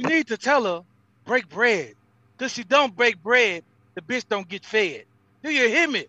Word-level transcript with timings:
You 0.00 0.06
need 0.08 0.28
to 0.28 0.38
tell 0.38 0.64
her 0.64 0.82
break 1.26 1.46
bread. 1.50 1.94
Cause 2.38 2.52
she 2.54 2.64
don't 2.64 2.96
break 2.96 3.22
bread, 3.22 3.64
the 3.94 4.00
bitch 4.00 4.24
don't 4.30 4.48
get 4.48 4.64
fed. 4.64 5.04
Do 5.42 5.50
you 5.52 5.68
hear 5.68 5.88
me? 5.88 6.06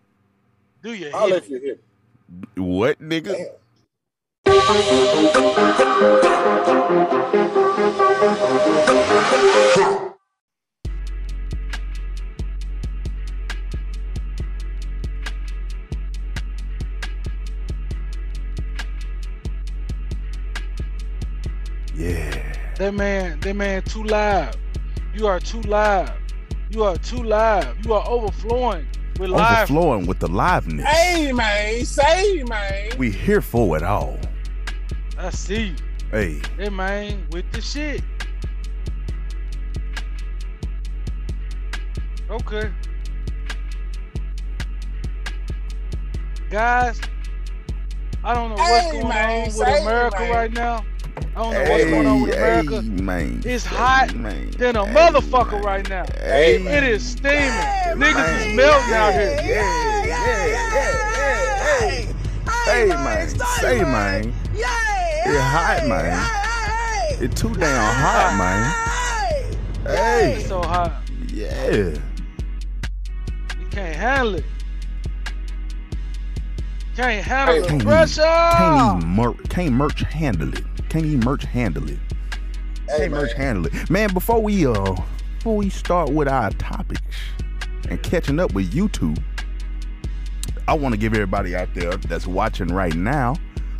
Do 0.81 0.93
you 0.93 1.11
I'll 1.13 1.27
hear 1.27 1.35
let 1.35 1.43
me? 1.43 1.49
you 1.49 1.59
hit. 1.59 1.83
What, 2.55 3.01
nigga? 3.01 3.35
Damn. 3.35 3.47
Yeah. 9.75 10.10
That 22.81 22.95
man, 22.95 23.39
that 23.41 23.55
man 23.55 23.83
too 23.83 24.03
live. 24.05 24.55
You 25.13 25.27
are 25.27 25.39
too 25.39 25.61
live. 25.61 26.13
You 26.71 26.83
are 26.83 26.97
too 26.97 27.21
live. 27.21 27.77
You 27.85 27.93
are 27.93 28.03
overflowing 28.09 28.87
with 29.19 29.29
live. 29.29 29.69
Overflowing 29.69 30.07
with 30.07 30.17
the 30.17 30.27
liveness. 30.27 30.85
Hey 30.85 31.31
man, 31.31 31.85
say 31.85 32.41
man. 32.41 32.89
We 32.97 33.11
here 33.11 33.39
for 33.39 33.77
it 33.77 33.83
all. 33.83 34.17
I 35.15 35.29
see 35.29 35.63
you. 35.67 35.75
Hey, 36.09 36.41
Hey 36.57 36.69
man, 36.69 37.27
with 37.29 37.45
the 37.51 37.61
shit. 37.61 38.01
Okay. 42.31 42.71
Guys, 46.49 46.99
I 48.23 48.33
don't 48.33 48.49
know 48.49 48.55
what's 48.55 48.85
Hey, 48.85 48.91
going 48.93 49.07
man, 49.07 49.51
on 49.51 49.55
with 49.55 49.81
America 49.83 50.19
man. 50.21 50.31
right 50.31 50.51
now. 50.51 50.83
I 51.35 51.39
don't 51.43 51.53
know 51.53 51.71
what's 51.71 51.83
going 51.85 52.07
on 52.07 52.21
with 52.23 52.33
hey, 52.33 52.59
America. 52.59 52.81
man. 52.81 53.41
It's 53.45 53.65
hot 53.65 54.13
man. 54.15 54.51
than 54.51 54.75
a 54.75 54.85
Hey, 54.85 54.93
motherfucker 54.93 55.53
man. 55.53 55.61
right 55.63 55.89
now. 55.89 56.05
Hey, 56.17 56.59
Hey, 56.61 56.77
It 56.77 56.83
is 56.83 57.03
steaming. 57.03 57.35
Yeah, 57.37 57.93
Niggas 57.95 58.13
man. 58.15 58.49
is 58.49 58.55
melting 58.55 58.93
out 58.93 59.13
here. 59.13 59.37
Yeah, 59.41 60.05
yeah, 60.05 60.05
yeah, 60.05 60.47
yeah, 60.73 61.07
yeah. 61.81 62.13
Hey, 62.65 62.85
man. 62.87 63.29
Say, 63.59 63.81
man. 63.83 64.33
It 64.53 65.39
hot, 65.39 65.87
man. 65.87 67.23
It 67.23 67.35
too 67.35 67.53
damn 67.55 67.95
hot, 67.95 68.35
man. 68.37 69.95
Hey. 69.95 70.33
It's 70.39 70.47
so 70.47 70.61
hot. 70.61 71.01
Yeah. 71.27 71.69
You 71.71 72.01
can't 73.71 73.95
handle 73.95 74.35
it. 74.35 74.45
Can't 76.95 77.23
handle 77.25 77.55
Hey, 77.55 77.61
the 77.61 77.67
Can't 77.67 77.83
pressure. 77.83 78.21
Can't 78.21 78.97
even 79.03 79.09
mer- 79.09 79.33
can't 79.49 79.73
merch 79.73 80.01
handle 80.01 80.53
it. 80.53 80.63
Can't 80.89 81.05
even 81.05 81.21
merch 81.21 81.45
handle 81.45 81.89
it. 81.89 81.99
Hey, 82.89 82.97
Can't 82.99 83.11
merch 83.11 83.33
handle 83.33 83.65
it. 83.67 83.89
Man, 83.89 84.13
before 84.13 84.41
we 84.41 84.65
uh 84.65 84.95
before 85.37 85.55
we 85.57 85.69
start 85.69 86.09
with 86.11 86.27
our 86.27 86.51
topics 86.51 87.01
and 87.89 88.01
catching 88.03 88.39
up 88.39 88.53
with 88.53 88.71
YouTube, 88.73 89.21
I 90.67 90.73
want 90.73 90.93
to 90.93 90.99
give 90.99 91.13
everybody 91.13 91.55
out 91.55 91.69
there 91.73 91.95
that's 91.97 92.27
watching 92.27 92.67
right 92.67 92.95
now 92.95 93.35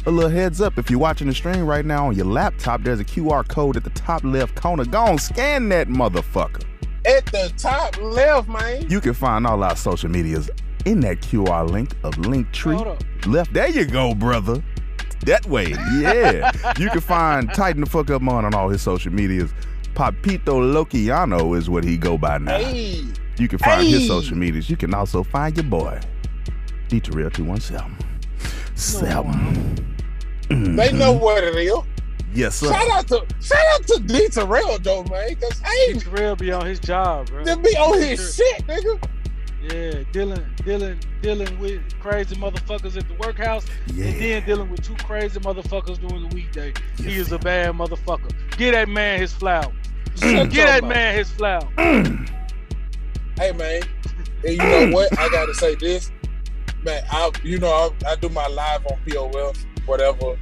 a 0.06 0.12
little 0.12 0.31
heads 0.31 0.62
up. 0.62 0.78
If 0.78 0.90
you're 0.90 1.00
watching 1.00 1.28
the 1.28 1.34
stream 1.34 1.66
right 1.66 1.86
now 1.86 2.08
on 2.08 2.16
your 2.16 2.25
laptop, 2.25 2.84
there's 2.84 3.00
a 3.00 3.06
QR 3.06 3.48
code 3.48 3.78
at 3.78 3.84
the 3.84 3.92
top 3.92 4.23
left 4.23 4.56
corner. 4.56 4.86
Go 4.86 5.00
on, 5.00 5.18
scan 5.20 5.70
that 5.70 5.88
motherfucker. 5.88 6.64
At 7.06 7.25
the 7.28 7.52
top 7.58 8.02
left, 8.02 8.48
man. 8.48 8.90
You 8.90 9.02
can 9.02 9.14
find 9.14 9.46
all 9.46 9.64
our 9.64 9.75
social 9.75 10.09
medias 10.09 10.50
in 10.86 11.00
that 11.02 11.22
QR 11.22 11.70
link 11.70 11.96
of 12.04 12.16
Linktree 12.16 13.26
left. 13.28 13.54
There 13.54 13.70
you 13.70 13.86
go, 13.86 14.14
brother. 14.14 14.64
That 15.26 15.46
way, 15.46 15.70
yeah. 16.00 16.52
you 16.80 16.90
can 16.90 17.02
find 17.02 17.54
Tighten 17.54 17.82
the 17.82 17.90
Fuck 17.90 18.10
Up 18.10 18.22
on 18.28 18.46
on 18.46 18.54
all 18.56 18.70
his 18.70 18.82
social 18.82 19.14
medias. 19.14 19.54
Papito 19.94 20.59
Lokiano 20.74 21.58
is 21.58 21.70
what 21.70 21.84
he 21.84 21.98
go 21.98 22.18
by 22.18 22.38
now. 22.38 22.58
Hey. 22.58 23.04
You 23.38 23.48
can 23.48 23.59
find 23.59 23.88
his 23.88 24.08
social 24.08 24.38
medias. 24.38 24.70
You 24.70 24.78
can 24.78 24.94
also 24.94 25.24
find 25.24 25.56
your 25.56 25.66
boy, 25.66 26.00
D 26.88 27.00
Terrell 27.00 27.30
217. 27.30 27.98
Seven. 28.75 29.34
Mm-hmm. 30.50 30.75
They 30.75 30.92
know 30.92 31.12
what 31.12 31.44
it 31.44 31.56
is. 31.56 31.74
Yes, 32.34 32.56
sir. 32.56 32.72
Shout 32.72 32.90
out 32.90 33.08
to 33.09 33.25
shout 33.42 33.66
out 33.74 33.88
to 33.88 34.00
D 34.06 34.28
Terrell 34.30 34.80
though, 34.80 35.03
man. 35.03 35.36
Cause 35.36 35.59
hey, 35.59 35.94
Terrell 36.00 36.36
be 36.36 36.52
on 36.52 36.66
his 36.66 36.80
job, 36.80 37.28
bro. 37.28 37.44
to 37.44 37.58
be 37.58 37.69
on 37.78 38.00
his 38.00 38.36
shit, 38.36 38.66
nigga. 38.68 39.02
Yeah, 39.62 40.04
dealing, 40.12 40.44
dealing, 40.66 41.00
dealing 41.22 41.60
with 41.60 41.82
crazy 42.00 42.36
motherfuckers 42.36 42.98
at 42.98 43.08
the 43.08 43.14
workhouse, 43.20 43.66
and 43.90 43.98
then 43.98 44.46
dealing 44.46 44.72
with 44.72 44.82
two 44.82 44.96
crazy 44.96 45.40
motherfuckers 45.40 46.00
during 46.00 46.28
the 46.28 46.36
weekday. 46.36 46.74
He 46.98 47.16
is 47.16 47.32
a 47.32 47.38
bad 47.38 47.76
motherfucker. 47.76 48.32
Get 48.58 48.72
that 48.72 48.90
man 48.90 49.20
his 49.20 49.34
flower. 49.34 49.72
Get 50.16 50.52
that 50.52 50.84
man 50.84 51.16
his 51.16 51.30
flowers. 51.32 51.68
Hey 53.38 53.54
man, 53.54 53.82
and 54.44 54.52
you 54.52 54.58
know 54.58 54.92
what? 54.92 55.18
I 55.18 55.28
gotta 55.30 55.56
say 55.56 55.74
this, 55.74 56.12
man. 56.84 57.04
I 57.10 57.32
you 57.44 57.58
know 57.58 57.72
I, 58.06 58.12
I 58.12 58.16
do 58.18 58.30
my 58.30 58.46
live 58.46 58.86
on 58.86 59.00
POL, 59.08 59.54
whatever, 59.88 60.38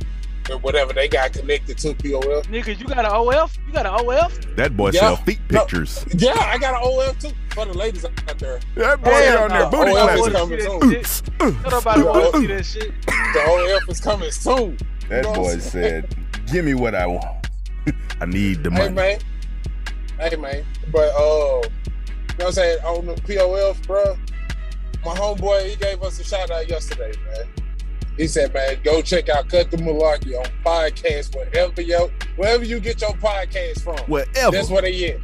or 0.51 0.57
whatever 0.59 0.93
they 0.93 1.07
got 1.07 1.33
connected 1.33 1.77
to 1.79 1.93
POL. 1.93 2.41
Nigga, 2.43 2.77
you 2.79 2.85
got 2.85 2.99
an 2.99 3.05
OF? 3.05 3.57
You 3.67 3.73
got 3.73 3.85
an 3.85 4.07
OF? 4.07 4.55
That 4.55 4.75
boy 4.75 4.91
Yeah. 4.91 4.99
sell 5.01 5.15
feet 5.17 5.39
No. 5.49 5.59
pictures. 5.61 6.05
Yeah, 6.13 6.33
I 6.37 6.57
got 6.57 6.75
an 6.75 6.81
OF 6.83 7.19
too 7.19 7.31
for 7.51 7.65
the 7.65 7.73
ladies 7.73 8.05
out 8.05 8.11
there. 8.39 8.59
That 8.75 9.01
boy 9.03 9.09
Hell 9.11 9.43
on 9.43 9.49
there 9.49 9.69
booty 9.69 9.91
I 9.91 9.93
that 10.05 10.17
clapping. 10.17 10.33
wanna 10.33 10.45
was 10.45 10.61
see 10.63 10.67
coming 10.67 11.03
soon. 11.05 11.51
shit. 11.53 11.71
Nobody 11.71 12.01
want 12.03 12.33
to 12.33 12.39
see 12.39 12.47
that 12.47 12.65
shit. 12.65 12.91
The 13.33 13.79
OF 13.83 13.89
is 13.89 13.99
coming 14.01 14.31
soon. 14.31 14.77
That 15.09 15.15
You 15.17 15.21
know 15.23 15.33
boy 15.33 15.57
said, 15.59 16.15
"Give 16.51 16.65
me 16.65 16.73
what 16.73 16.93
I 16.95 17.07
want. 17.07 17.47
I 18.21 18.25
need 18.25 18.63
the 18.63 18.69
money." 18.71 18.83
Hey 18.85 18.91
man, 18.93 19.19
hey 20.19 20.35
man, 20.35 20.65
but 20.91 21.09
uh, 21.15 21.19
you 21.19 21.23
know 21.23 21.61
what 22.38 22.45
I'm 22.47 22.51
saying 22.53 22.79
on 22.83 23.05
the 23.07 23.15
POF, 23.15 23.85
bro. 23.88 24.17
My 25.05 25.15
homeboy, 25.15 25.69
he 25.69 25.75
gave 25.77 26.03
us 26.03 26.19
a 26.19 26.23
shout 26.23 26.51
out 26.51 26.67
yesterday, 26.69 27.13
man. 27.25 27.47
He 28.19 28.28
said, 28.28 28.53
man, 28.53 28.80
go 28.84 29.02
check 29.02 29.30
out 29.30 29.47
Cut 29.47 29.72
the 29.72 29.78
Malarkey 29.78 30.38
on 30.38 30.46
podcast, 30.66 31.34
wherever 31.34 31.81
yo, 31.81 32.12
wherever 32.35 32.66
you 32.66 32.81
get 32.81 33.00
your 33.00 33.12
podcast 33.12 33.81
from. 33.81 33.97
Whatever. 34.09 34.52
That's 34.52 34.69
what 34.69 34.84
they 34.84 34.91
is. 34.91 35.22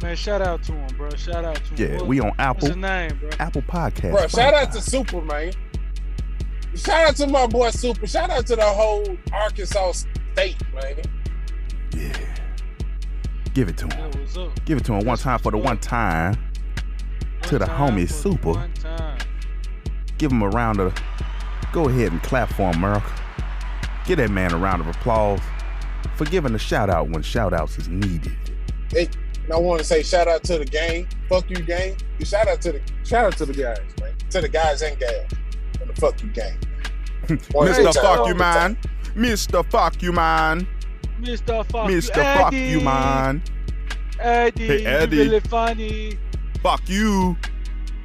Man, 0.00 0.16
shout 0.16 0.40
out 0.40 0.62
to 0.62 0.72
him, 0.72 0.96
bro. 0.96 1.10
Shout 1.10 1.44
out 1.44 1.56
to 1.56 1.62
him. 1.74 1.76
yeah, 1.92 1.96
What- 1.98 2.06
we 2.06 2.20
on 2.20 2.28
What's 2.28 2.38
Apple 2.40 2.68
his 2.68 2.76
name, 2.78 3.18
bro? 3.20 3.28
Apple 3.38 3.60
Podcast. 3.60 4.10
Bro, 4.12 4.26
shout 4.28 4.54
out 4.54 4.72
to 4.72 4.78
Spotify. 4.78 4.90
Super, 4.90 5.20
man. 5.20 5.52
Shout 6.74 7.08
out 7.08 7.16
to 7.16 7.26
my 7.26 7.46
boy 7.46 7.68
Super. 7.70 8.06
Shout 8.06 8.30
out 8.30 8.46
to 8.46 8.56
the 8.56 8.64
whole 8.64 9.04
Arkansas 9.30 9.92
State, 9.92 10.56
man. 10.72 10.96
Yeah. 11.94 12.16
Give 13.52 13.68
it 13.68 13.76
to 13.76 13.84
him. 13.84 14.10
That 14.10 14.18
was 14.18 14.38
up. 14.38 14.64
Give 14.64 14.78
it 14.78 14.84
to 14.86 14.94
him 14.94 15.04
one 15.06 15.18
time 15.18 15.38
for 15.40 15.52
the 15.52 15.58
one 15.58 15.76
time. 15.78 16.38
To 17.42 17.58
the 17.58 17.66
One 17.66 17.92
homie 17.92 18.06
for 18.08 18.12
Super. 18.14 18.52
One 18.52 18.72
time. 18.72 19.18
Give 20.16 20.32
him 20.32 20.40
a 20.40 20.48
round 20.48 20.80
of. 20.80 20.94
Go 21.74 21.88
ahead 21.88 22.12
and 22.12 22.22
clap 22.22 22.50
for 22.52 22.72
him, 22.72 22.80
Merrick. 22.80 23.02
Give 24.06 24.18
that 24.18 24.30
man 24.30 24.52
a 24.52 24.56
round 24.56 24.80
of 24.80 24.86
applause 24.86 25.40
for 26.14 26.24
giving 26.24 26.54
a 26.54 26.58
shout 26.58 26.88
out 26.88 27.08
when 27.08 27.20
shout 27.22 27.52
outs 27.52 27.76
is 27.78 27.88
needed. 27.88 28.36
And 28.96 29.08
I 29.52 29.56
want 29.58 29.80
to 29.80 29.84
say 29.84 30.04
shout 30.04 30.28
out 30.28 30.44
to 30.44 30.58
the 30.58 30.64
gang. 30.64 31.08
Fuck 31.28 31.50
you, 31.50 31.56
gang. 31.56 31.96
You 32.20 32.26
shout 32.26 32.46
out 32.46 32.60
to 32.60 32.70
the 32.72 32.80
shout 33.02 33.24
out 33.24 33.36
to 33.38 33.46
the 33.46 33.52
guys, 33.52 33.80
man. 34.00 34.12
To 34.30 34.40
the 34.40 34.48
guys 34.48 34.82
and 34.82 34.96
gals. 35.00 35.32
And 35.80 35.90
the 35.90 36.00
fuck 36.00 36.22
you 36.22 36.28
gang. 36.28 36.56
Mr. 37.26 37.92
time. 37.92 37.92
Fuck 37.94 38.28
you, 38.28 38.34
man. 38.36 38.78
Mr. 39.16 39.68
Fuck 39.68 40.00
you, 40.00 40.12
man. 40.12 40.68
Mr. 41.20 41.66
Fuck 41.66 41.88
Mr. 41.88 41.90
you, 41.90 42.00
Fuck 42.22 42.52
Eddie. 42.52 42.58
you, 42.70 42.80
man. 42.82 43.42
Eddie, 44.20 44.66
Hey, 44.68 44.82
you 44.82 44.86
Eddie. 44.88 45.16
really 45.18 45.40
funny. 45.40 46.18
Fuck 46.62 46.88
you. 46.88 47.36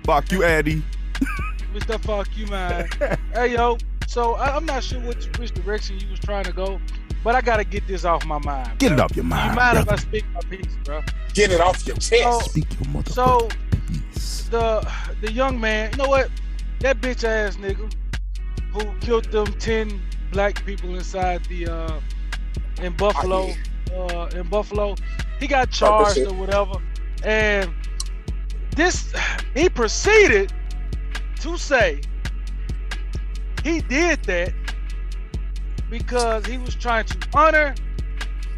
Fuck 0.05 0.31
you, 0.31 0.43
Eddie. 0.43 0.81
Mr. 1.73 1.99
Fuck 2.01 2.35
you, 2.35 2.47
man. 2.47 2.89
hey, 3.33 3.53
yo. 3.53 3.77
So 4.07 4.33
I, 4.35 4.55
I'm 4.55 4.65
not 4.65 4.83
sure 4.83 4.99
which 5.01 5.27
which 5.37 5.51
direction 5.53 5.99
you 5.99 6.09
was 6.09 6.19
trying 6.19 6.45
to 6.45 6.51
go, 6.51 6.81
but 7.23 7.35
I 7.35 7.41
gotta 7.41 7.63
get 7.63 7.85
this 7.85 8.05
off 8.05 8.25
my 8.25 8.39
mind. 8.39 8.79
Get 8.79 8.91
it 8.91 8.99
off 8.99 9.15
your 9.15 9.25
mind. 9.25 9.51
You 9.51 9.55
mind. 9.55 9.75
mind 9.75 9.77
if 9.77 9.81
I 9.83 9.85
brother. 9.85 10.01
speak 10.01 10.25
my 10.33 10.39
piece, 10.41 10.77
bro? 10.83 11.01
Get 11.35 11.51
it 11.51 11.61
off 11.61 11.85
your 11.85 11.95
chest. 11.97 12.23
Oh, 12.25 12.39
Speak 12.41 12.65
your 12.73 12.89
motherfucking 12.93 13.11
So 13.13 13.49
piece. 13.87 14.43
the 14.49 14.91
the 15.21 15.31
young 15.31 15.59
man, 15.59 15.91
you 15.91 15.97
know 15.97 16.09
what? 16.09 16.31
That 16.79 17.01
bitch 17.01 17.23
ass 17.23 17.57
nigga 17.57 17.93
who 18.73 18.91
killed 18.99 19.25
them 19.25 19.45
ten 19.59 20.01
black 20.31 20.65
people 20.65 20.95
inside 20.95 21.45
the 21.45 21.67
uh 21.67 21.99
in 22.81 22.93
Buffalo, 22.93 23.51
uh 23.95 24.29
in 24.33 24.47
Buffalo, 24.47 24.95
he 25.39 25.45
got 25.45 25.69
charged 25.69 26.17
or 26.19 26.33
whatever. 26.33 26.81
And 27.23 27.71
this 28.75 29.13
he 29.53 29.69
proceeded 29.69 30.51
to 31.39 31.57
say 31.57 32.01
he 33.63 33.81
did 33.81 34.23
that 34.23 34.53
because 35.89 36.45
he 36.45 36.57
was 36.57 36.75
trying 36.75 37.05
to 37.05 37.17
honor 37.33 37.73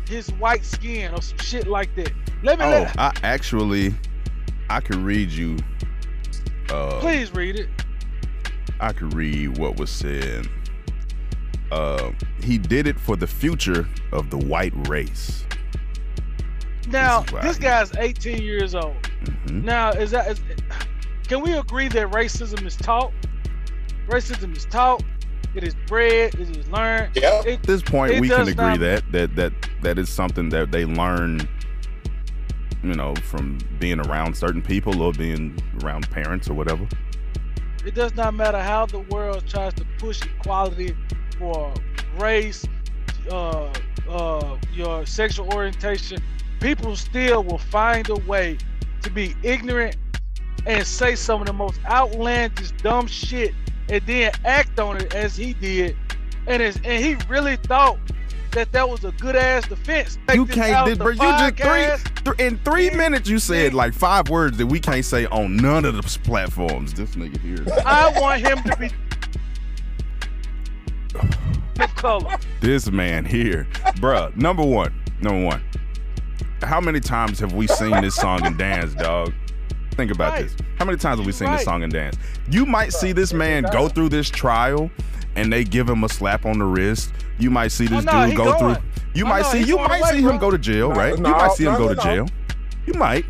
his 0.07 0.29
white 0.33 0.65
skin 0.65 1.13
or 1.13 1.21
some 1.21 1.37
shit 1.39 1.67
like 1.67 1.93
that. 1.95 2.11
Let 2.43 2.59
me 2.59 2.65
Oh, 2.65 2.69
let, 2.69 2.99
I 2.99 3.13
actually, 3.23 3.93
I 4.69 4.79
could 4.81 4.97
read 4.97 5.31
you. 5.31 5.57
Uh, 6.69 6.99
please 6.99 7.33
read 7.33 7.57
it. 7.59 7.69
I 8.79 8.93
could 8.93 9.13
read 9.13 9.57
what 9.57 9.77
was 9.77 9.89
said. 9.89 10.47
Uh, 11.71 12.11
he 12.43 12.57
did 12.57 12.87
it 12.87 12.99
for 12.99 13.15
the 13.15 13.27
future 13.27 13.87
of 14.11 14.29
the 14.29 14.37
white 14.37 14.73
race. 14.89 15.45
Now 16.87 17.21
This 17.21 17.43
this 17.43 17.57
guy's 17.57 17.95
18 17.95 18.41
years 18.41 18.75
old. 18.75 18.95
Mhm. 19.23 19.63
Now 19.63 19.91
is 19.91 20.11
that 20.11 20.31
is, 20.31 20.41
can 21.31 21.39
we 21.39 21.53
agree 21.53 21.87
that 21.87 22.11
racism 22.11 22.65
is 22.65 22.75
taught? 22.75 23.13
Racism 24.09 24.53
is 24.53 24.65
taught. 24.65 25.01
It 25.55 25.63
is 25.63 25.75
bred. 25.87 26.35
It 26.35 26.57
is 26.57 26.67
learned. 26.67 27.15
Yeah. 27.15 27.41
At 27.47 27.63
this 27.63 27.81
point, 27.81 28.19
we 28.19 28.27
can 28.27 28.49
agree 28.49 28.53
not- 28.53 28.79
that 28.81 29.11
that 29.13 29.35
that 29.37 29.53
that 29.81 29.97
is 29.97 30.09
something 30.09 30.49
that 30.49 30.73
they 30.73 30.83
learn, 30.83 31.47
you 32.83 32.95
know, 32.95 33.15
from 33.23 33.59
being 33.79 34.05
around 34.05 34.35
certain 34.35 34.61
people 34.61 35.01
or 35.01 35.13
being 35.13 35.57
around 35.81 36.09
parents 36.11 36.49
or 36.49 36.53
whatever. 36.53 36.85
It 37.85 37.95
does 37.95 38.13
not 38.13 38.33
matter 38.33 38.61
how 38.61 38.85
the 38.87 38.99
world 38.99 39.47
tries 39.47 39.73
to 39.75 39.85
push 39.99 40.21
equality 40.21 40.97
for 41.39 41.73
race, 42.19 42.65
uh, 43.31 43.71
uh, 44.09 44.57
your 44.73 45.05
sexual 45.05 45.53
orientation. 45.53 46.21
People 46.59 46.97
still 46.97 47.41
will 47.41 47.57
find 47.57 48.09
a 48.09 48.17
way 48.27 48.57
to 49.03 49.09
be 49.09 49.33
ignorant 49.43 49.95
and 50.65 50.85
say 50.85 51.15
some 51.15 51.41
of 51.41 51.47
the 51.47 51.53
most 51.53 51.79
outlandish, 51.85 52.71
dumb 52.83 53.07
shit, 53.07 53.53
and 53.89 54.01
then 54.05 54.31
act 54.45 54.79
on 54.79 54.97
it 54.97 55.13
as 55.13 55.35
he 55.35 55.53
did. 55.53 55.95
And 56.47 56.61
it's, 56.61 56.77
and 56.83 57.03
he 57.03 57.15
really 57.29 57.55
thought 57.57 57.97
that 58.51 58.71
that 58.73 58.89
was 58.89 59.05
a 59.05 59.11
good 59.13 59.35
ass 59.35 59.67
defense. 59.67 60.17
You 60.33 60.45
Take 60.45 60.47
this 60.47 60.55
can't, 60.55 60.85
did, 60.87 60.97
bro. 60.99 61.09
You 61.11 61.17
just 61.17 61.57
three 61.57 62.33
th- 62.35 62.39
in 62.39 62.57
three 62.65 62.85
Yeah. 62.89 62.97
minutes. 62.97 63.29
You 63.29 63.39
said 63.39 63.73
like 63.73 63.93
five 63.93 64.29
words 64.29 64.57
that 64.57 64.65
we 64.67 64.79
can't 64.79 65.05
say 65.05 65.25
on 65.27 65.55
none 65.55 65.85
of 65.85 65.95
the 65.95 66.19
platforms. 66.23 66.93
This 66.93 67.11
nigga 67.15 67.39
here. 67.39 67.65
I 67.85 68.11
want 68.19 68.41
him 68.41 68.61
to 68.63 68.75
be 68.77 68.89
of 71.79 71.95
color. 71.95 72.37
this 72.59 72.91
man 72.91 73.25
here, 73.25 73.67
bruh. 73.97 74.35
Number 74.35 74.63
one, 74.63 74.93
number 75.21 75.45
one. 75.45 75.63
How 76.61 76.79
many 76.79 76.99
times 76.99 77.39
have 77.39 77.53
we 77.53 77.67
seen 77.67 78.01
this 78.01 78.15
song 78.15 78.45
and 78.45 78.57
dance, 78.57 78.93
dog? 78.93 79.33
Think 79.91 80.11
about 80.11 80.33
Right. 80.33 80.43
this. 80.43 80.55
How 80.79 80.85
many 80.85 80.97
times 80.97 81.17
have 81.19 81.25
we 81.25 81.25
You're 81.25 81.33
seen 81.33 81.51
this 81.51 81.63
song 81.63 81.83
and 81.83 81.91
dance? 81.91 82.17
You 82.49 82.65
might 82.65 82.93
see 82.93 83.11
this 83.11 83.33
man 83.33 83.63
go 83.71 83.87
through 83.89 84.09
this 84.09 84.29
trial, 84.29 84.89
and 85.35 85.51
they 85.51 85.63
give 85.63 85.87
him 85.89 86.03
a 86.03 86.09
slap 86.09 86.45
on 86.45 86.59
the 86.59 86.65
wrist. 86.65 87.11
You 87.39 87.49
might 87.51 87.69
see 87.69 87.87
this 87.87 88.05
Oh, 88.07 88.11
no, 88.21 88.27
dude 88.27 88.37
go 88.37 88.57
going. 88.59 88.75
through. 88.75 88.83
You 89.13 89.25
Oh, 89.25 89.29
might 89.29 89.41
no, 89.43 89.51
see. 89.51 89.63
You 89.63 89.77
might 89.77 89.99
away, 89.99 90.11
see 90.11 90.21
him 90.21 90.37
go 90.37 90.49
to 90.51 90.57
jail, 90.57 90.89
No, 90.89 90.95
right? 90.95 91.15
you 91.17 91.21
might 91.23 91.51
see 91.51 91.65
him 91.65 91.75
go 91.75 91.93
to 91.93 92.01
jail. 92.01 92.27
You 92.85 92.93
might. 92.93 93.25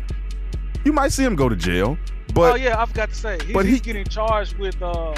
You 0.84 0.92
might 0.92 1.12
see 1.12 1.24
him 1.24 1.36
go 1.36 1.48
to 1.48 1.56
jail, 1.56 1.96
but 2.34 2.52
oh 2.52 2.56
yeah, 2.56 2.80
I 2.80 2.86
forgot 2.86 3.10
to 3.10 3.14
say. 3.14 3.38
He's, 3.44 3.52
but 3.54 3.64
he's 3.64 3.74
he- 3.74 3.80
getting 3.80 4.04
charged 4.04 4.56
with 4.58 4.80
uh 4.82 5.14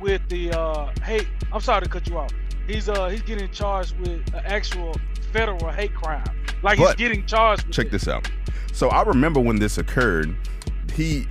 with 0.00 0.20
the 0.28 0.50
uh 0.52 0.90
hate. 1.02 1.26
I'm 1.52 1.60
sorry 1.60 1.82
to 1.82 1.88
cut 1.88 2.06
you 2.06 2.18
off. 2.18 2.30
He's 2.66 2.88
uh 2.88 3.08
he's 3.08 3.22
getting 3.22 3.50
charged 3.50 3.98
with 4.00 4.10
an 4.34 4.42
actual 4.44 4.94
federal 5.32 5.70
hate 5.70 5.94
crime. 5.94 6.24
Like 6.62 6.78
he's 6.78 6.94
getting 6.96 7.24
charged. 7.24 7.66
With 7.66 7.74
check 7.76 7.86
it. 7.86 7.92
this 7.92 8.06
out. 8.08 8.30
So 8.72 8.88
I 8.90 9.02
remember 9.02 9.40
when 9.40 9.58
this 9.58 9.78
occurred. 9.78 10.36
He, 10.98 11.26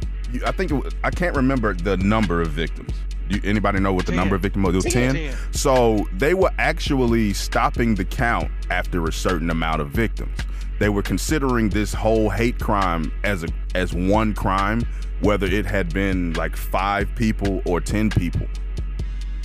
I 0.46 0.52
think 0.54 0.72
it 0.72 0.76
was, 0.76 0.96
I 1.04 1.10
can't 1.12 1.36
remember 1.36 1.74
the 1.74 1.98
number 1.98 2.42
of 2.42 2.50
victims. 2.50 2.94
Do 3.28 3.36
you, 3.36 3.42
anybody 3.44 3.82
know 3.82 3.92
what 3.92 4.06
the 4.06 4.14
number 4.14 4.36
of 4.36 4.42
victims 4.42 4.66
was? 4.66 4.76
It 4.76 4.86
was 4.86 4.94
Ten. 4.94 5.14
ten. 5.16 5.36
So 5.52 6.08
they 6.14 6.34
were 6.34 6.52
actually 6.58 7.34
stopping 7.34 7.96
the 7.96 8.06
count 8.06 8.50
after 8.70 9.06
a 9.06 9.12
certain 9.12 9.50
amount 9.50 9.82
of 9.82 9.90
victims. 9.90 10.38
They 10.80 10.88
were 10.88 11.02
considering 11.02 11.68
this 11.70 11.94
whole 11.94 12.30
hate 12.30 12.60
crime 12.60 13.12
as 13.26 13.44
a 13.44 13.50
as 13.76 13.94
one 13.94 14.34
crime, 14.34 14.84
whether 15.20 15.46
it 15.48 15.66
had 15.66 15.94
been 15.94 16.34
like 16.34 16.56
five 16.56 17.10
people 17.16 17.62
or 17.66 17.82
ten 17.82 18.10
people. 18.10 18.48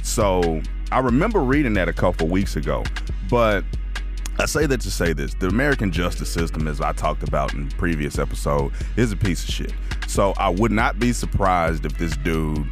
So 0.02 0.62
I 0.92 1.00
remember 1.00 1.40
reading 1.40 1.74
that 1.74 1.88
a 1.88 1.92
couple 1.92 2.28
weeks 2.28 2.54
ago, 2.54 2.84
but 3.28 3.64
I 4.38 4.46
say 4.46 4.66
that 4.66 4.80
to 4.80 4.90
say 4.90 5.12
this: 5.12 5.34
the 5.34 5.48
American 5.48 5.92
justice 5.92 6.30
system, 6.30 6.66
as 6.68 6.80
I 6.80 6.92
talked 6.92 7.22
about 7.22 7.54
in 7.54 7.68
previous 7.70 8.18
episode, 8.18 8.72
is 8.96 9.12
a 9.12 9.16
piece 9.16 9.44
of 9.44 9.54
shit. 9.54 9.74
So 10.08 10.32
I 10.36 10.48
would 10.48 10.72
not 10.72 10.98
be 10.98 11.12
surprised 11.12 11.86
if 11.86 11.96
this 11.98 12.16
dude 12.18 12.66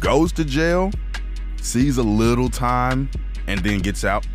goes 0.00 0.32
to 0.32 0.44
jail, 0.44 0.90
sees 1.60 1.98
a 1.98 2.02
little 2.02 2.48
time, 2.48 3.10
and 3.46 3.60
then 3.60 3.80
gets 3.80 4.04
out. 4.04 4.26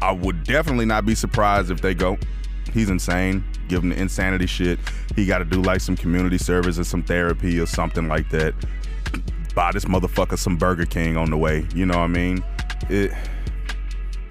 I 0.00 0.12
would 0.12 0.44
definitely 0.44 0.86
not 0.86 1.06
be 1.06 1.14
surprised 1.14 1.70
if 1.70 1.80
they 1.80 1.94
go, 1.94 2.18
he's 2.72 2.90
insane, 2.90 3.44
give 3.68 3.82
him 3.82 3.90
the 3.90 4.00
insanity 4.00 4.46
shit. 4.46 4.80
He 5.14 5.26
got 5.26 5.38
to 5.38 5.44
do 5.44 5.62
like 5.62 5.80
some 5.80 5.96
community 5.96 6.38
service 6.38 6.78
or 6.78 6.84
some 6.84 7.02
therapy 7.02 7.60
or 7.60 7.66
something 7.66 8.08
like 8.08 8.28
that. 8.30 8.54
Buy 9.54 9.70
this 9.72 9.84
motherfucker 9.84 10.38
some 10.38 10.56
Burger 10.56 10.86
King 10.86 11.16
on 11.16 11.30
the 11.30 11.36
way. 11.36 11.66
You 11.74 11.86
know 11.86 11.98
what 11.98 12.04
I 12.04 12.08
mean? 12.08 12.44
It, 12.88 13.12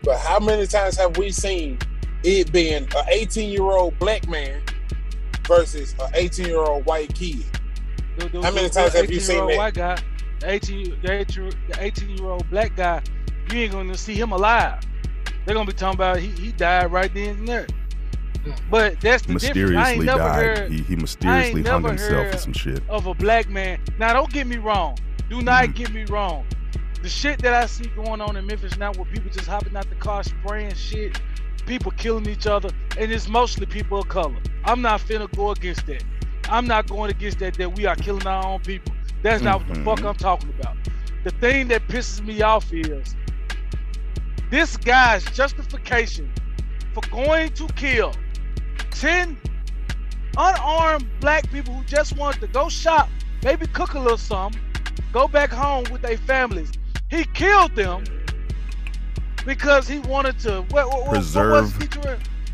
But 0.04 0.18
how 0.20 0.40
many 0.40 0.66
times 0.68 0.98
have 0.98 1.18
we 1.18 1.32
seen 1.32 1.78
it 2.24 2.52
being 2.52 2.84
an 2.96 3.06
18 3.10 3.50
year 3.52 3.62
old 3.64 3.98
black 4.00 4.28
man 4.28 4.62
versus 5.48 5.96
an 6.00 6.10
18 6.14 6.46
year 6.48 6.60
old 6.60 6.86
white 6.86 7.14
kid? 7.14 7.44
The- 8.18 8.30
the- 8.30 8.42
How 8.42 8.52
many 8.52 8.68
the 8.68 8.74
times 8.74 8.94
have 8.94 9.10
you 9.12 9.20
seen 9.20 9.38
18-year-old 9.38 9.52
that? 9.52 9.58
White 9.58 9.74
guy, 9.74 9.98
the 10.40 10.52
18, 10.52 10.98
the 11.02 11.78
18 11.80 12.10
year 12.18 12.26
old 12.28 12.50
black 12.50 12.76
guy, 12.76 13.02
you 13.52 13.60
ain't 13.60 13.72
gonna 13.72 13.98
see 13.98 14.16
him 14.16 14.32
alive. 14.32 14.80
They're 15.46 15.56
gonna 15.56 15.66
be 15.66 15.74
talking 15.74 15.96
about 15.98 16.20
he, 16.20 16.28
he 16.30 16.52
died 16.52 16.92
right 16.92 17.12
then 17.14 17.30
and 17.40 17.48
there. 17.48 17.68
But 18.72 19.00
that's 19.02 19.24
the 19.24 19.34
difference. 19.36 19.44
I 19.44 19.48
mysteriously 19.50 19.94
ain't 19.94 20.06
never 20.06 20.18
died. 20.20 20.58
heard 20.58 20.72
he, 20.72 20.82
he 20.82 20.96
mysteriously 20.96 21.62
hung 21.64 21.84
never 21.84 21.90
himself 21.90 22.12
or 22.12 22.24
heard- 22.32 22.40
some 22.40 22.54
shit. 22.54 22.82
of 22.90 23.06
a 23.08 23.14
black 23.14 23.50
man. 23.50 23.80
Now, 24.00 24.14
don't 24.14 24.32
get 24.32 24.48
me 24.48 24.58
wrong. 24.58 24.98
Do 25.30 25.42
not 25.42 25.66
Mhm. 25.70 25.76
get 25.76 25.94
me 25.94 26.06
wrong. 26.06 26.46
The 27.02 27.10
shit 27.10 27.42
that 27.42 27.54
I 27.54 27.66
see 27.66 27.88
going 27.96 28.22
on 28.22 28.36
in 28.36 28.46
Memphis 28.46 28.78
now, 28.78 28.92
where 28.94 29.06
people 29.06 29.32
just 29.32 29.48
hopping 29.48 29.76
out 29.76 29.90
the 29.90 29.96
car 29.96 30.24
spraying 30.24 30.76
shit, 30.76 31.20
people 31.66 31.92
killing 31.92 32.28
each 32.28 32.46
other, 32.46 32.70
and 32.98 33.12
it's 33.12 33.28
mostly 33.28 33.66
people 33.66 34.00
of 34.00 34.08
color. 34.08 34.36
I'm 34.66 34.82
not 34.82 35.02
finna 35.02 35.34
go 35.36 35.52
against 35.52 35.88
that. 35.88 36.04
I'm 36.50 36.68
not 36.68 36.88
going 36.88 37.10
against 37.10 37.40
that. 37.40 37.56
That 37.56 37.76
we 37.76 37.86
are 37.86 37.96
killing 37.96 38.28
our 38.28 38.46
own 38.46 38.60
people. 38.60 38.94
That's 39.24 39.42
not 39.42 39.60
what 39.60 39.76
the 39.76 39.84
fuck 39.84 40.00
Mhm. 40.00 40.10
I'm 40.10 40.16
talking 40.16 40.54
about. 40.60 40.76
The 41.24 41.32
thing 41.32 41.68
that 41.70 41.88
pisses 41.88 42.24
me 42.26 42.42
off 42.42 42.72
is 42.74 43.16
this 44.50 44.78
guy's 44.78 45.24
justification 45.26 46.32
for 46.94 47.02
going 47.10 47.54
to 47.54 47.68
kill 47.70 48.14
10 48.92 49.38
unarmed 50.38 51.08
black 51.20 51.50
people 51.52 51.74
who 51.74 51.84
just 51.86 52.16
wanted 52.18 52.42
to 52.42 52.48
go 52.48 52.70
shop, 52.70 53.10
maybe 53.44 53.66
cook 53.68 53.94
a 53.94 54.00
little 54.00 54.18
something, 54.18 54.62
go 55.12 55.28
back 55.28 55.52
home 55.52 55.84
with 55.92 56.02
their 56.02 56.18
families. 56.18 56.72
He 57.12 57.26
killed 57.26 57.76
them 57.76 58.04
because 59.46 59.88
he 59.88 60.00
wanted 60.00 60.40
to 60.40 60.62
what, 60.72 60.88
what, 60.88 60.88
what- 60.88 61.00
what 61.08 61.10
Preserve 61.14 61.76
he? 61.80 61.88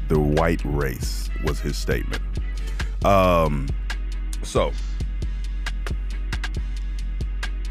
The 0.09 0.19
white 0.19 0.61
race 0.65 1.29
was 1.45 1.59
his 1.59 1.77
statement. 1.77 2.21
Um, 3.05 3.67
so 4.43 4.71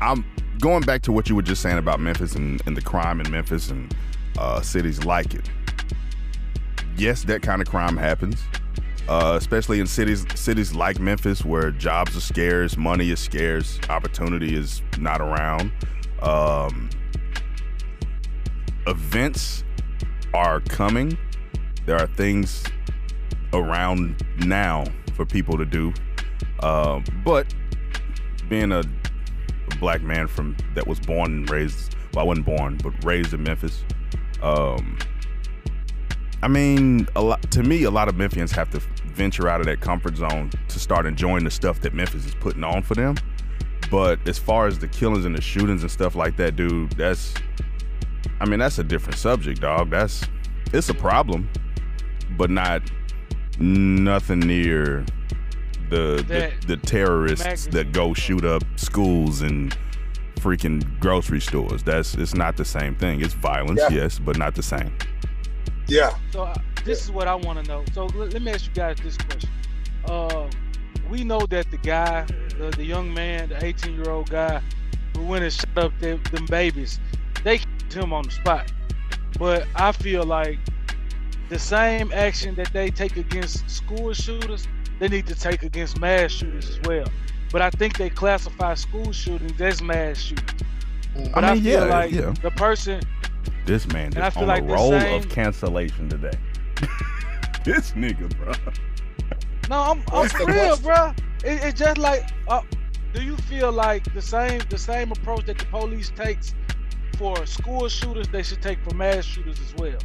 I'm 0.01 0.25
going 0.61 0.83
back 0.83 1.03
to 1.03 1.13
what 1.13 1.29
you 1.29 1.35
were 1.35 1.43
just 1.43 1.63
saying 1.63 1.79
about 1.79 2.01
Memphis 2.01 2.35
and, 2.35 2.63
and 2.67 2.77
the 2.77 2.83
crime 2.83 3.21
in 3.21 3.31
Memphis 3.31 3.71
and 3.71 3.95
uh, 4.39 4.61
cities 4.61 5.05
like 5.05 5.35
it. 5.35 5.51
Yes, 6.97 7.25
that 7.25 7.43
kind 7.43 7.61
of 7.61 7.69
crime 7.69 7.97
happens, 7.97 8.43
uh, 9.09 9.35
especially 9.37 9.81
in 9.81 9.87
cities 9.87 10.25
cities 10.35 10.75
like 10.75 10.99
Memphis 10.99 11.45
where 11.45 11.71
jobs 11.71 12.17
are 12.17 12.21
scarce, 12.21 12.77
money 12.77 13.11
is 13.11 13.19
scarce, 13.21 13.79
opportunity 13.91 14.55
is 14.55 14.83
not 14.99 15.21
around. 15.21 15.73
Um, 16.27 16.91
events 18.87 19.63
are 20.35 20.61
coming. 20.61 21.17
There 21.87 21.97
are 21.97 22.09
things 22.09 22.65
around 23.53 24.27
now 24.39 24.85
for 25.15 25.25
people 25.25 25.57
to 25.57 25.65
do, 25.65 25.95
um, 26.63 27.05
but 27.25 27.55
being 28.49 28.73
a, 28.73 28.81
a 28.81 29.77
black 29.79 30.03
man 30.03 30.27
from 30.27 30.57
that 30.75 30.87
was 30.87 30.99
born 30.99 31.33
and 31.33 31.51
raised, 31.51 31.95
well, 32.13 32.25
I 32.25 32.27
wasn't 32.27 32.47
born, 32.47 32.79
but 32.83 32.93
raised 33.05 33.33
in 33.33 33.45
Memphis. 33.45 33.85
Um, 34.43 34.99
I 36.43 36.49
mean, 36.49 37.07
a 37.17 37.23
lot 37.23 37.51
to 37.53 37.63
me, 37.63 37.85
a 37.85 37.91
lot 37.91 38.09
of 38.09 38.17
Memphians 38.17 38.51
have 38.51 38.71
to 38.71 38.81
venture 39.07 39.49
out 39.49 39.61
of 39.61 39.67
that 39.67 39.81
comfort 39.81 40.17
zone 40.17 40.51
to 40.69 40.79
start 40.79 41.07
enjoying 41.07 41.45
the 41.45 41.51
stuff 41.51 41.81
that 41.81 41.95
Memphis 41.95 42.27
is 42.27 42.35
putting 42.35 42.65
on 42.65 42.83
for 42.83 42.95
them. 42.95 43.17
But 43.91 44.27
as 44.27 44.39
far 44.39 44.67
as 44.67 44.79
the 44.79 44.89
killings 44.89 45.25
and 45.25 45.37
the 45.37 45.41
shootings 45.41 45.83
and 45.83 45.91
stuff 45.91 46.15
like 46.15 46.37
that, 46.37 46.57
dude, 46.57 46.93
that's 46.93 47.35
I 48.41 48.45
mean, 48.45 48.59
that's 48.59 48.79
a 48.79 48.85
different 48.85 49.19
subject, 49.19 49.61
dog. 49.61 49.91
That's 49.91 50.25
it's 50.73 50.89
a 50.89 50.95
problem, 50.95 51.49
but 52.37 52.51
not 52.51 52.83
nothing 53.59 54.41
near 54.41 55.05
the 55.89 56.25
That 56.29 56.61
the, 56.63 56.67
the 56.67 56.77
terrorists 56.79 57.67
that 57.69 57.93
go 57.93 58.13
shoot 58.13 58.45
up 58.45 58.63
schools 58.77 59.43
and 59.43 59.77
freaking 60.37 60.99
grocery 61.01 61.41
stores. 61.41 61.83
That's 61.83 62.15
it's 62.15 62.35
not 62.35 62.57
the 62.57 62.65
same 62.65 62.97
thing. 62.97 63.21
It's 63.21 63.35
violence, 63.35 63.81
Yeah. 63.89 63.91
yes, 64.03 64.19
but 64.19 64.37
not 64.37 64.55
the 64.55 64.63
same. 64.63 64.97
Yeah. 65.87 66.15
So 66.33 66.43
uh, 66.43 66.55
this 66.85 67.03
is 67.03 67.11
what 67.11 67.29
I 67.29 67.35
want 67.35 67.63
to 67.65 67.69
know. 67.71 67.85
So 67.93 68.07
let, 68.07 68.33
let 68.33 68.43
me 68.43 68.51
ask 68.53 68.67
you 68.67 68.73
guys 68.73 68.97
this 69.03 69.17
question. 69.17 69.49
Uh, 70.05 70.49
we 71.09 71.25
know 71.25 71.41
that 71.47 71.71
the 71.71 71.77
guy, 71.79 72.27
the, 72.59 72.71
the 72.77 72.85
young 72.85 73.13
man, 73.13 73.49
the 73.49 73.65
18 73.65 73.95
year 73.95 74.11
old 74.11 74.31
guy 74.31 74.61
who 75.17 75.25
went 75.25 75.45
and 75.45 75.53
shot 75.53 75.77
up 75.79 75.99
them, 76.01 76.23
them 76.33 76.47
babies, 76.47 76.99
they 77.45 77.59
killed 77.59 78.05
him 78.05 78.13
on 78.13 78.25
the 78.25 78.31
spot. 78.31 78.73
But 79.39 79.67
I 79.75 79.93
feel 79.93 80.25
like 80.25 80.59
the 81.49 81.59
same 81.59 82.11
action 82.13 82.55
that 82.57 82.73
they 82.73 82.91
take 82.91 83.17
against 83.17 83.69
school 83.71 84.13
shooters, 84.13 84.67
they 84.99 85.09
need 85.09 85.27
to 85.27 85.35
take 85.35 85.63
against 85.63 85.99
mass 86.01 86.33
shooters 86.33 86.71
as 86.71 86.81
well. 86.83 87.07
But 87.53 87.63
I 87.63 87.71
think 87.71 87.97
they 87.97 88.11
classify 88.11 88.75
school 88.75 89.13
shootings 89.13 89.61
as 89.61 89.81
mass 89.83 90.19
shootings. 90.19 90.63
Mm. 91.15 91.33
But 91.33 91.45
I, 91.45 91.55
mean, 91.55 91.63
feel 91.63 91.87
yeah, 91.87 91.95
like 91.95 92.13
yeah. 92.13 92.35
the 92.43 92.51
person 92.51 93.01
This 93.65 93.87
man 93.89 94.17
I 94.19 94.29
is 94.29 94.35
feel 94.35 94.43
on 94.43 94.49
like 94.49 94.67
the 94.67 94.73
roll 94.73 94.91
same- 94.91 95.15
of 95.23 95.29
cancellation 95.29 96.09
today. 96.09 96.37
this 97.65 97.93
nigga, 97.93 98.35
bro. 98.37 98.53
No, 99.69 99.81
I'm, 99.81 100.03
I'm 100.13 100.29
for 100.29 100.47
real, 100.47 100.77
bro. 100.79 101.13
It, 101.45 101.63
it's 101.65 101.79
just 101.79 101.99
like, 101.99 102.29
uh, 102.49 102.63
do 103.13 103.23
you 103.23 103.37
feel 103.37 103.73
like 103.73 104.13
the 104.15 104.23
same 104.23 104.61
the 104.71 104.79
same 104.79 105.11
approach 105.13 105.47
that 105.47 105.59
the 105.59 105.65
police 105.67 106.11
takes 106.15 106.55
for 107.19 107.45
school 107.47 107.89
shooters, 107.89 108.29
they 108.29 108.43
should 108.43 108.63
take 108.63 108.79
for 108.89 108.95
mass 108.95 109.25
shooters 109.25 109.59
as 109.61 109.75
well? 109.77 109.99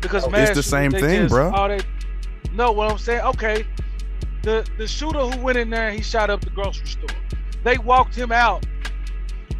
Because 0.00 0.24
Oh, 0.24 0.30
mass 0.30 0.50
it's 0.50 0.56
the 0.56 0.62
shooters, 0.62 0.66
same 0.70 0.90
thing, 0.92 1.22
just- 1.22 1.34
bro. 1.34 1.68
they- 1.68 1.80
no, 2.52 2.72
what 2.72 2.90
I'm 2.90 2.98
saying, 2.98 3.20
okay, 3.20 3.66
the 4.42 4.66
the 4.78 4.86
shooter 4.86 5.18
who 5.20 5.40
went 5.42 5.58
in 5.58 5.70
there 5.70 5.88
and 5.88 5.96
he 5.96 6.02
shot 6.02 6.30
up 6.30 6.40
the 6.40 6.50
grocery 6.50 6.86
store, 6.86 7.08
they 7.64 7.78
walked 7.78 8.14
him 8.14 8.32
out. 8.32 8.64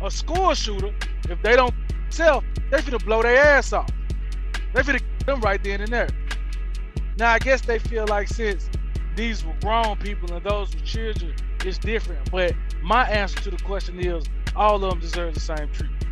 A 0.03 0.11
school 0.11 0.55
shooter, 0.55 0.95
if 1.29 1.43
they 1.43 1.57
don't 1.57 1.75
sell, 2.09 2.43
they 2.71 2.79
finna 2.79 3.05
blow 3.05 3.23
their 3.23 3.37
ass 3.37 3.73
off. 3.75 3.91
They 4.73 4.81
finna 4.83 5.00
get 5.19 5.27
them 5.27 5.41
right 5.43 5.62
then 5.62 5.83
and 5.83 5.93
there. 5.93 6.09
Now 7.19 7.33
I 7.33 7.39
guess 7.39 7.61
they 7.61 7.79
feel 7.79 8.07
like 8.07 8.29
since 8.29 8.71
these 9.21 9.45
were 9.45 9.53
grown 9.61 9.97
people 9.99 10.33
and 10.33 10.43
those 10.45 10.75
were 10.75 10.81
children, 10.81 11.35
it's 11.62 11.77
different. 11.77 12.31
But 12.31 12.55
my 12.83 13.07
answer 13.07 13.39
to 13.41 13.50
the 13.50 13.59
question 13.59 14.00
is 14.00 14.25
all 14.57 14.83
of 14.83 14.91
them 14.91 14.99
deserve 14.99 15.35
the 15.35 15.41
same 15.41 15.71
treatment. 15.73 16.07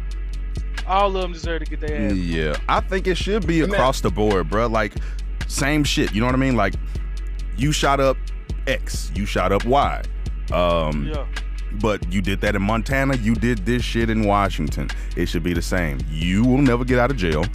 All 0.87 1.17
of 1.17 1.23
them 1.23 1.33
deserve 1.33 1.65
to 1.65 1.71
get 1.71 1.81
their 1.81 2.07
ass. 2.07 2.12
Yeah, 2.12 2.57
I 2.69 2.81
think 2.81 3.07
it 3.07 3.17
should 3.17 3.47
be 3.47 3.62
across 3.62 4.03
the 4.03 4.11
board, 4.11 4.50
bro. 4.50 4.67
Like, 4.67 4.93
same 5.47 5.85
shit. 5.85 6.12
You 6.15 6.21
know 6.21 6.27
what 6.27 6.35
I 6.35 6.38
mean? 6.38 6.55
Like, 6.57 6.75
you 7.57 7.73
shot 7.73 7.99
up 7.99 8.19
X, 8.67 9.11
you 9.15 9.25
shot 9.25 9.53
up 9.53 9.65
Y. 9.65 10.03
Um, 10.53 11.07
Yeah. 11.09 11.27
but 11.81 12.12
you 12.12 12.21
did 12.21 12.43
that 12.43 12.55
in 12.57 12.62
Montana. 12.62 13.17
You 13.17 13.35
did 13.35 13.65
this 13.65 13.83
shit 13.83 14.11
in 14.11 14.25
Washington. 14.25 14.91
It 15.17 15.27
should 15.31 15.43
be 15.43 15.55
the 15.55 15.62
same. 15.62 15.99
You 16.11 16.45
will 16.45 16.59
never 16.59 16.85
get 16.85 16.99
out 16.99 17.11
of 17.11 17.17
jail, 17.17 17.47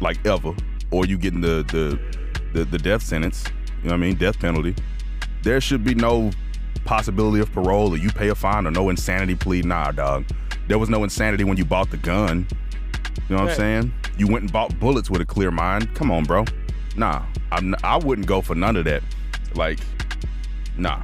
like 0.00 0.24
ever, 0.26 0.52
or 0.90 1.06
you 1.06 1.16
getting 1.16 1.40
the 1.40 1.64
the 1.68 1.98
the, 2.52 2.64
the 2.64 2.78
death 2.78 3.02
sentence. 3.02 3.44
You 3.82 3.88
know 3.88 3.94
what 3.94 3.94
I 3.94 3.96
mean? 3.96 4.16
Death 4.16 4.38
penalty. 4.38 4.74
There 5.42 5.60
should 5.60 5.84
be 5.84 5.94
no 5.94 6.30
possibility 6.84 7.40
of 7.40 7.52
parole, 7.52 7.92
or 7.92 7.96
you 7.96 8.10
pay 8.10 8.28
a 8.28 8.34
fine, 8.34 8.66
or 8.66 8.70
no 8.70 8.88
insanity 8.88 9.34
plea. 9.34 9.62
Nah, 9.62 9.92
dog. 9.92 10.24
There 10.66 10.78
was 10.78 10.88
no 10.88 11.04
insanity 11.04 11.44
when 11.44 11.56
you 11.56 11.64
bought 11.64 11.90
the 11.90 11.96
gun. 11.96 12.46
You 13.28 13.36
know 13.36 13.42
what 13.42 13.50
I'm 13.50 13.56
saying? 13.56 13.92
You 14.16 14.26
went 14.26 14.42
and 14.42 14.52
bought 14.52 14.78
bullets 14.78 15.10
with 15.10 15.20
a 15.20 15.26
clear 15.26 15.50
mind. 15.50 15.94
Come 15.94 16.10
on, 16.10 16.24
bro. 16.24 16.44
Nah, 16.96 17.24
I'm. 17.52 17.74
I 17.84 17.96
wouldn't 17.96 18.26
go 18.26 18.40
for 18.40 18.54
none 18.54 18.76
of 18.76 18.84
that. 18.86 19.02
Like, 19.54 19.78
nah, 20.76 21.02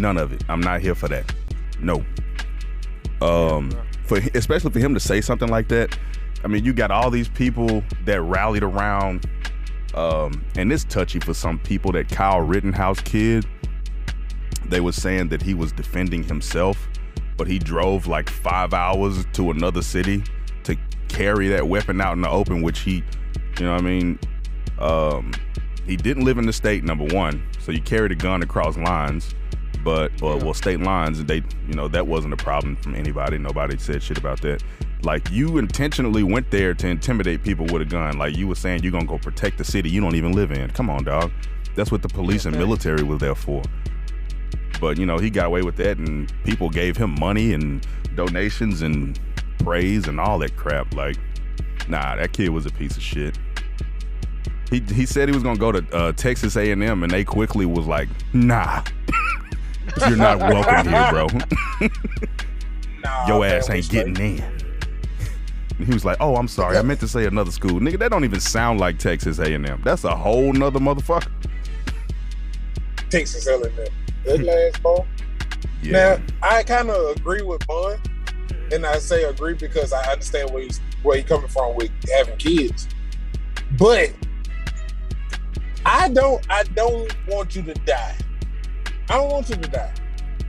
none 0.00 0.18
of 0.18 0.32
it. 0.32 0.42
I'm 0.48 0.60
not 0.60 0.80
here 0.80 0.94
for 0.94 1.08
that. 1.08 1.32
No. 1.80 2.04
Um, 3.20 3.70
for 4.04 4.18
especially 4.34 4.70
for 4.70 4.78
him 4.78 4.94
to 4.94 5.00
say 5.00 5.20
something 5.20 5.48
like 5.48 5.68
that. 5.68 5.96
I 6.42 6.48
mean, 6.48 6.64
you 6.64 6.72
got 6.72 6.90
all 6.90 7.10
these 7.10 7.28
people 7.28 7.82
that 8.04 8.20
rallied 8.20 8.62
around, 8.62 9.26
um, 9.94 10.44
and 10.56 10.72
it's 10.72 10.84
touchy 10.84 11.20
for 11.20 11.34
some 11.34 11.58
people. 11.58 11.92
That 11.92 12.08
Kyle 12.08 12.40
Rittenhouse 12.40 13.00
kid, 13.00 13.46
they 14.66 14.80
was 14.80 14.96
saying 14.96 15.28
that 15.28 15.42
he 15.42 15.54
was 15.54 15.72
defending 15.72 16.22
himself, 16.22 16.88
but 17.36 17.46
he 17.46 17.58
drove 17.58 18.06
like 18.06 18.28
five 18.28 18.74
hours 18.74 19.24
to 19.34 19.50
another 19.50 19.82
city 19.82 20.22
to 20.64 20.76
carry 21.08 21.48
that 21.48 21.66
weapon 21.68 22.00
out 22.00 22.12
in 22.14 22.20
the 22.22 22.30
open, 22.30 22.62
which 22.62 22.80
he, 22.80 23.02
you 23.58 23.64
know, 23.66 23.72
what 23.72 23.80
I 23.80 23.84
mean, 23.84 24.18
um, 24.78 25.32
he 25.86 25.96
didn't 25.96 26.24
live 26.24 26.38
in 26.38 26.46
the 26.46 26.52
state. 26.52 26.82
Number 26.84 27.04
one, 27.14 27.46
so 27.60 27.72
you 27.72 27.80
carried 27.80 28.12
a 28.12 28.16
gun 28.16 28.42
across 28.42 28.76
lines 28.76 29.34
but 29.84 30.10
uh, 30.22 30.28
Yeah. 30.36 30.42
well 30.44 30.54
state 30.54 30.80
lines 30.80 31.22
they 31.24 31.42
you 31.68 31.74
know 31.74 31.88
that 31.88 32.06
wasn't 32.06 32.32
a 32.32 32.38
problem 32.38 32.74
from 32.76 32.94
anybody 32.94 33.36
nobody 33.36 33.76
said 33.76 34.02
shit 34.02 34.16
about 34.16 34.40
that 34.40 34.64
like 35.04 35.30
you 35.30 35.58
intentionally 35.58 36.22
went 36.22 36.50
there 36.50 36.74
to 36.74 36.88
intimidate 36.88 37.42
people 37.42 37.66
with 37.66 37.82
a 37.82 37.84
gun. 37.84 38.18
Like 38.18 38.36
you 38.36 38.48
were 38.48 38.54
saying 38.54 38.82
you're 38.82 38.92
gonna 38.92 39.04
go 39.04 39.18
protect 39.18 39.58
the 39.58 39.64
city 39.64 39.90
you 39.90 40.00
don't 40.00 40.14
even 40.14 40.32
live 40.32 40.50
in. 40.50 40.70
Come 40.70 40.90
on 40.90 41.04
dog. 41.04 41.30
That's 41.76 41.92
what 41.92 42.02
the 42.02 42.08
police 42.08 42.46
and 42.46 42.56
military 42.56 43.02
was 43.02 43.20
there 43.20 43.34
for. 43.34 43.62
But 44.80 44.98
you 44.98 45.06
know 45.06 45.18
he 45.18 45.30
got 45.30 45.46
away 45.46 45.62
with 45.62 45.76
that 45.76 45.98
and 45.98 46.32
people 46.44 46.70
gave 46.70 46.96
him 46.96 47.18
money 47.18 47.52
and 47.52 47.86
donations 48.14 48.82
and 48.82 49.18
praise 49.58 50.08
and 50.08 50.18
all 50.18 50.38
that 50.40 50.56
crap. 50.56 50.94
Like 50.94 51.16
nah 51.88 52.16
that 52.16 52.32
kid 52.32 52.50
was 52.50 52.66
a 52.66 52.70
piece 52.70 52.96
of 52.96 53.02
shit. 53.02 53.38
He, 54.70 54.80
he 54.80 55.06
said 55.06 55.28
he 55.28 55.34
was 55.34 55.42
gonna 55.42 55.58
go 55.58 55.72
to 55.72 55.96
uh, 55.96 56.12
Texas 56.12 56.56
A&M 56.56 56.80
and 56.82 57.10
they 57.10 57.24
quickly 57.24 57.66
was 57.66 57.86
like 57.86 58.08
nah. 58.32 58.82
You're 60.08 60.16
not 60.16 60.38
welcome 60.38 60.90
here, 60.90 61.10
bro. 61.10 61.88
Nah, 63.04 63.26
Your 63.26 63.44
ass 63.44 63.68
ain't 63.68 63.90
getting 63.90 64.16
in. 64.16 64.63
And 65.78 65.86
he 65.86 65.92
was 65.92 66.04
like, 66.04 66.16
"Oh, 66.20 66.36
I'm 66.36 66.48
sorry. 66.48 66.76
I 66.76 66.82
meant 66.82 67.00
to 67.00 67.08
say 67.08 67.26
another 67.26 67.50
school, 67.50 67.80
nigga. 67.80 67.98
That 67.98 68.10
don't 68.10 68.24
even 68.24 68.40
sound 68.40 68.80
like 68.80 68.98
Texas 68.98 69.38
A&M. 69.38 69.80
That's 69.84 70.04
a 70.04 70.14
whole 70.16 70.52
nother 70.52 70.78
motherfucker." 70.78 71.30
Texas 73.10 73.46
A&M. 73.46 73.62
That 74.24 74.38
hmm. 74.38 74.44
last 74.44 74.82
ball. 74.82 75.06
Yeah, 75.82 75.92
Now, 76.16 76.22
I 76.42 76.62
kind 76.62 76.90
of 76.90 77.16
agree 77.16 77.42
with 77.42 77.66
Bun, 77.66 77.98
and 78.72 78.86
I 78.86 78.98
say 78.98 79.24
agree 79.24 79.54
because 79.54 79.92
I 79.92 80.02
understand 80.12 80.50
where 80.50 80.62
he's 80.62 80.80
where 81.02 81.16
he's 81.18 81.26
coming 81.26 81.48
from 81.48 81.74
with 81.76 81.90
having 82.16 82.36
kids. 82.38 82.88
But 83.78 84.12
I 85.84 86.08
don't. 86.08 86.44
I 86.50 86.62
don't 86.62 87.14
want 87.28 87.54
you 87.54 87.62
to 87.62 87.74
die. 87.74 88.16
I 89.10 89.14
don't 89.16 89.30
want 89.30 89.50
you 89.50 89.56
to 89.56 89.68
die, 89.68 89.92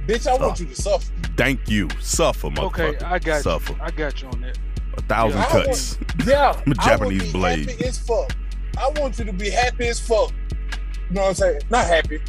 bitch. 0.07 0.27
I 0.27 0.31
want 0.37 0.59
Oh. 0.59 0.63
you 0.63 0.69
to 0.69 0.81
suffer. 0.81 1.11
thank 1.35 1.67
you. 1.69 1.89
Suffer, 1.99 2.47
motherfucker. 2.49 2.95
Okay, 2.95 3.05
I 3.05 3.19
got 3.19 3.43
Suffer. 3.43 3.73
you. 3.73 3.79
I 3.81 3.91
got 3.91 4.21
you 4.21 4.29
on 4.29 4.41
that. 4.41 4.57
A 4.97 5.01
thousand 5.03 5.39
Yeah, 5.39 5.45
I 5.47 5.53
want- 5.55 5.65
cuts. 5.67 5.97
Yeah, 6.25 6.61
I'm 6.65 6.71
a 6.71 6.75
Japanese 6.75 7.31
blade. 7.33 7.69
Happy 7.69 7.85
as 7.85 7.97
fuck. 7.99 8.35
I 8.77 8.89
want 8.99 9.19
you 9.19 9.25
to 9.25 9.33
be 9.33 9.49
happy 9.49 9.87
as 9.87 9.99
fuck. 9.99 10.31
You 11.09 11.15
know 11.15 11.21
what 11.21 11.27
I'm 11.29 11.35
saying? 11.35 11.61
Not 11.69 11.85
happy. 11.85 12.19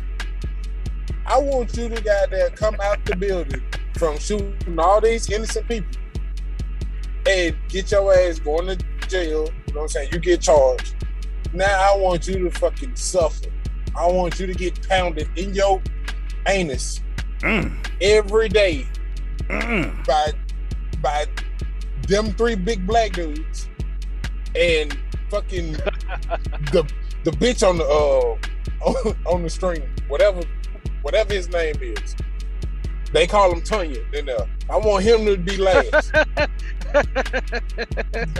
I 1.27 1.39
want 1.39 1.77
you 1.77 1.89
to 1.89 2.01
goddamn 2.03 2.51
come 2.51 2.77
out 2.83 3.05
the 3.05 3.17
building 3.17 3.63
from 3.99 4.19
shooting 4.19 4.79
all 4.79 5.01
these 5.01 5.31
innocent 5.31 5.67
people 5.67 5.89
and 7.27 7.57
get 7.69 7.91
your 7.91 8.13
ass 8.15 8.39
going 8.39 8.67
to 8.67 8.77
jail. 9.09 9.49
You 9.67 9.75
know 9.75 9.81
what 9.81 9.83
I'm 9.83 9.89
saying? 9.89 10.11
You 10.13 10.19
get 10.19 10.43
charged. 10.43 10.95
Now 11.53 11.93
I 11.95 11.97
want 11.97 12.29
you 12.29 12.39
to 12.49 12.51
fucking 12.59 12.95
suffer. 12.97 13.47
I 13.99 14.07
want 14.09 14.39
you 14.39 14.47
to 14.47 14.55
get 14.55 14.87
pounded 14.89 15.29
in 15.37 15.55
your 15.55 15.83
anus 16.47 17.01
Mm, 17.41 17.77
every 18.01 18.49
day 18.49 18.87
mm. 19.41 20.07
by 20.07 20.33
by 21.03 21.27
them 22.07 22.33
three 22.35 22.55
big 22.55 22.87
black 22.87 23.13
dudes 23.13 23.69
and 24.55 24.97
fucking 25.31 25.73
the 26.73 26.91
the 27.25 27.31
bitch 27.33 27.67
on 27.69 27.79
the 27.79 27.85
uh 27.85 28.37
on, 28.87 29.17
on 29.27 29.43
the 29.43 29.51
stream, 29.51 29.83
whatever 30.09 30.43
whatever 31.03 31.33
his 31.33 31.49
name 31.49 31.77
is. 31.81 32.17
They 33.13 33.27
call 33.27 33.53
him 33.53 33.63
Tanya. 33.63 34.01
Then 34.13 34.29
uh, 34.29 34.47
I 34.69 34.77
want 34.77 35.05
him 35.05 35.25
to 35.27 35.37
be 35.37 35.57
last. 35.57 36.13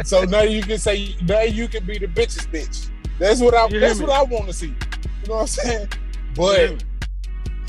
so 0.09 0.25
now 0.25 0.43
you 0.43 0.63
can 0.63 0.79
say 0.79 1.17
now 1.23 1.43
you 1.43 1.69
can 1.69 1.87
be 1.87 1.99
the 1.99 2.07
bitch's 2.07 2.47
bitch. 2.47 2.91
That's 3.19 3.41
what 3.41 3.55
I 3.55 3.69
You 3.69 3.81
that's 3.81 4.01
what 4.01 4.11
I 4.11 4.23
want 4.25 4.47
to 4.47 4.53
see. 4.53 4.67
You 4.67 5.29
know 5.29 5.35
what 5.35 5.41
I'm 5.43 5.47
saying? 5.47 5.89
But 6.35 6.85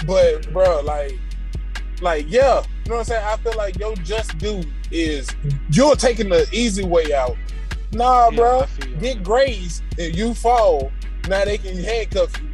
but 0.06 0.51
bro, 0.51 0.82
like, 0.82 1.18
like 2.01 2.25
yeah, 2.30 2.62
you 2.86 2.89
know 2.89 2.96
what 2.96 3.00
I'm 3.00 3.04
saying. 3.06 3.25
I 3.25 3.38
feel 3.38 3.54
like 3.58 3.77
your 3.80 3.96
just 3.98 4.38
do 4.38 4.63
is 4.92 5.30
you're 5.72 5.96
taking 5.96 6.30
the 6.30 6.48
easy 6.51 6.84
way 6.86 7.13
out. 7.13 7.36
Nah, 7.94 8.30
Yeah, 8.30 8.36
bro, 8.36 8.60
I 8.62 8.66
feel 8.66 8.89
you. 8.89 8.96
get 8.98 9.24
grazed 9.24 9.84
and 9.98 10.16
you 10.16 10.34
fall. 10.34 10.92
Now 11.27 11.44
they 11.46 11.58
can 11.58 11.77
handcuff 11.84 12.32
you 12.42 12.50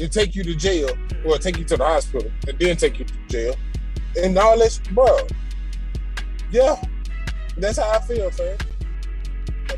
and 0.00 0.10
take 0.12 0.34
you 0.34 0.42
to 0.44 0.54
jail, 0.54 0.90
or 1.24 1.38
take 1.38 1.56
you 1.58 1.64
to 1.64 1.76
the 1.76 1.84
hospital 1.84 2.30
and 2.48 2.58
then 2.58 2.76
take 2.76 2.98
you 2.98 3.04
to 3.04 3.14
jail, 3.28 3.54
and 4.20 4.36
all 4.36 4.58
this, 4.58 4.78
bro. 4.92 5.18
Yeah, 6.50 6.76
that's 7.56 7.78
how 7.78 7.90
I 7.90 8.00
feel, 8.00 8.30
fam. 8.30 8.56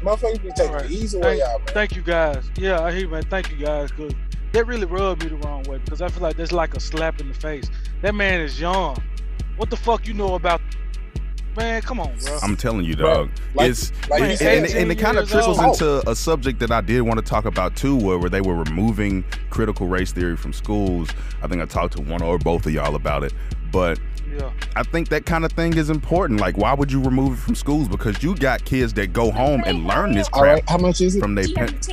Motherfuckers 0.02 0.42
be 0.42 0.50
taking 0.50 0.66
Alright. 0.74 0.88
the 0.88 0.94
easy 0.94 1.18
way 1.18 1.38
Thank- 1.38 1.42
out, 1.42 1.58
man. 1.66 1.74
Thank 1.74 1.96
you 1.96 2.02
guys. 2.02 2.50
Yeah, 2.58 2.80
I 2.82 2.90
hear 2.92 3.00
you, 3.02 3.08
man. 3.08 3.22
Thank 3.24 3.50
you 3.50 3.56
guys, 3.56 3.90
cause 3.92 4.12
that 4.56 4.66
really 4.66 4.86
rubbed 4.86 5.22
me 5.22 5.28
the 5.28 5.36
wrong 5.36 5.62
way 5.64 5.76
because 5.76 6.00
I 6.00 6.08
feel 6.08 6.22
like 6.22 6.36
that's 6.38 6.50
like 6.50 6.74
a 6.74 6.80
slap 6.80 7.20
in 7.20 7.28
the 7.28 7.34
face. 7.34 7.70
That 8.00 8.14
man 8.14 8.40
is 8.40 8.58
young. 8.58 8.96
What 9.58 9.68
the 9.68 9.76
fuck 9.76 10.06
you 10.06 10.14
know 10.14 10.34
about? 10.34 10.62
Man, 11.58 11.82
come 11.82 12.00
on, 12.00 12.16
bro. 12.24 12.38
I'm 12.42 12.56
telling 12.56 12.86
you, 12.86 12.96
Bro, 12.96 13.14
dog. 13.14 13.30
like- 13.54 13.70
it's 13.70 13.92
like 14.08 14.22
and, 14.22 14.40
you 14.40 14.46
and, 14.46 14.66
and, 14.66 14.74
and 14.74 14.92
it 14.92 14.94
kind 14.96 15.18
of 15.18 15.28
trickles 15.28 15.58
old. 15.58 15.74
into 15.74 16.08
a 16.08 16.16
subject 16.16 16.58
that 16.60 16.70
I 16.70 16.80
did 16.80 17.02
want 17.02 17.18
to 17.18 17.24
talk 17.24 17.44
about 17.44 17.76
too, 17.76 17.96
where, 17.96 18.18
where 18.18 18.30
they 18.30 18.40
were 18.40 18.54
removing 18.56 19.24
critical 19.50 19.86
race 19.88 20.12
theory 20.12 20.36
from 20.38 20.54
schools. 20.54 21.10
I 21.42 21.48
think 21.48 21.60
I 21.60 21.66
talked 21.66 21.96
to 21.96 22.02
one 22.02 22.22
or 22.22 22.38
both 22.38 22.64
of 22.64 22.72
y'all 22.72 22.94
about 22.94 23.24
it, 23.24 23.34
but 23.70 23.98
yeah, 24.38 24.50
I 24.74 24.84
think 24.84 25.10
that 25.10 25.26
kind 25.26 25.44
of 25.44 25.52
thing 25.52 25.76
is 25.76 25.90
important. 25.90 26.40
Like, 26.40 26.56
why 26.56 26.72
would 26.72 26.90
you 26.90 27.02
remove 27.02 27.34
it 27.34 27.42
from 27.42 27.54
schools? 27.54 27.88
Because 27.88 28.22
you 28.22 28.34
got 28.34 28.64
kids 28.64 28.94
that 28.94 29.12
go 29.12 29.30
home 29.30 29.62
and 29.66 29.86
learn 29.86 30.12
this 30.12 30.28
crap 30.30 30.42
right, 30.42 30.68
how 30.68 30.78
much 30.78 31.00
is 31.02 31.16
it? 31.16 31.20
from 31.20 31.34
their 31.34 31.44
Do 31.44 31.50
you 31.50 31.56
have 31.56 31.68
parents. 31.68 31.88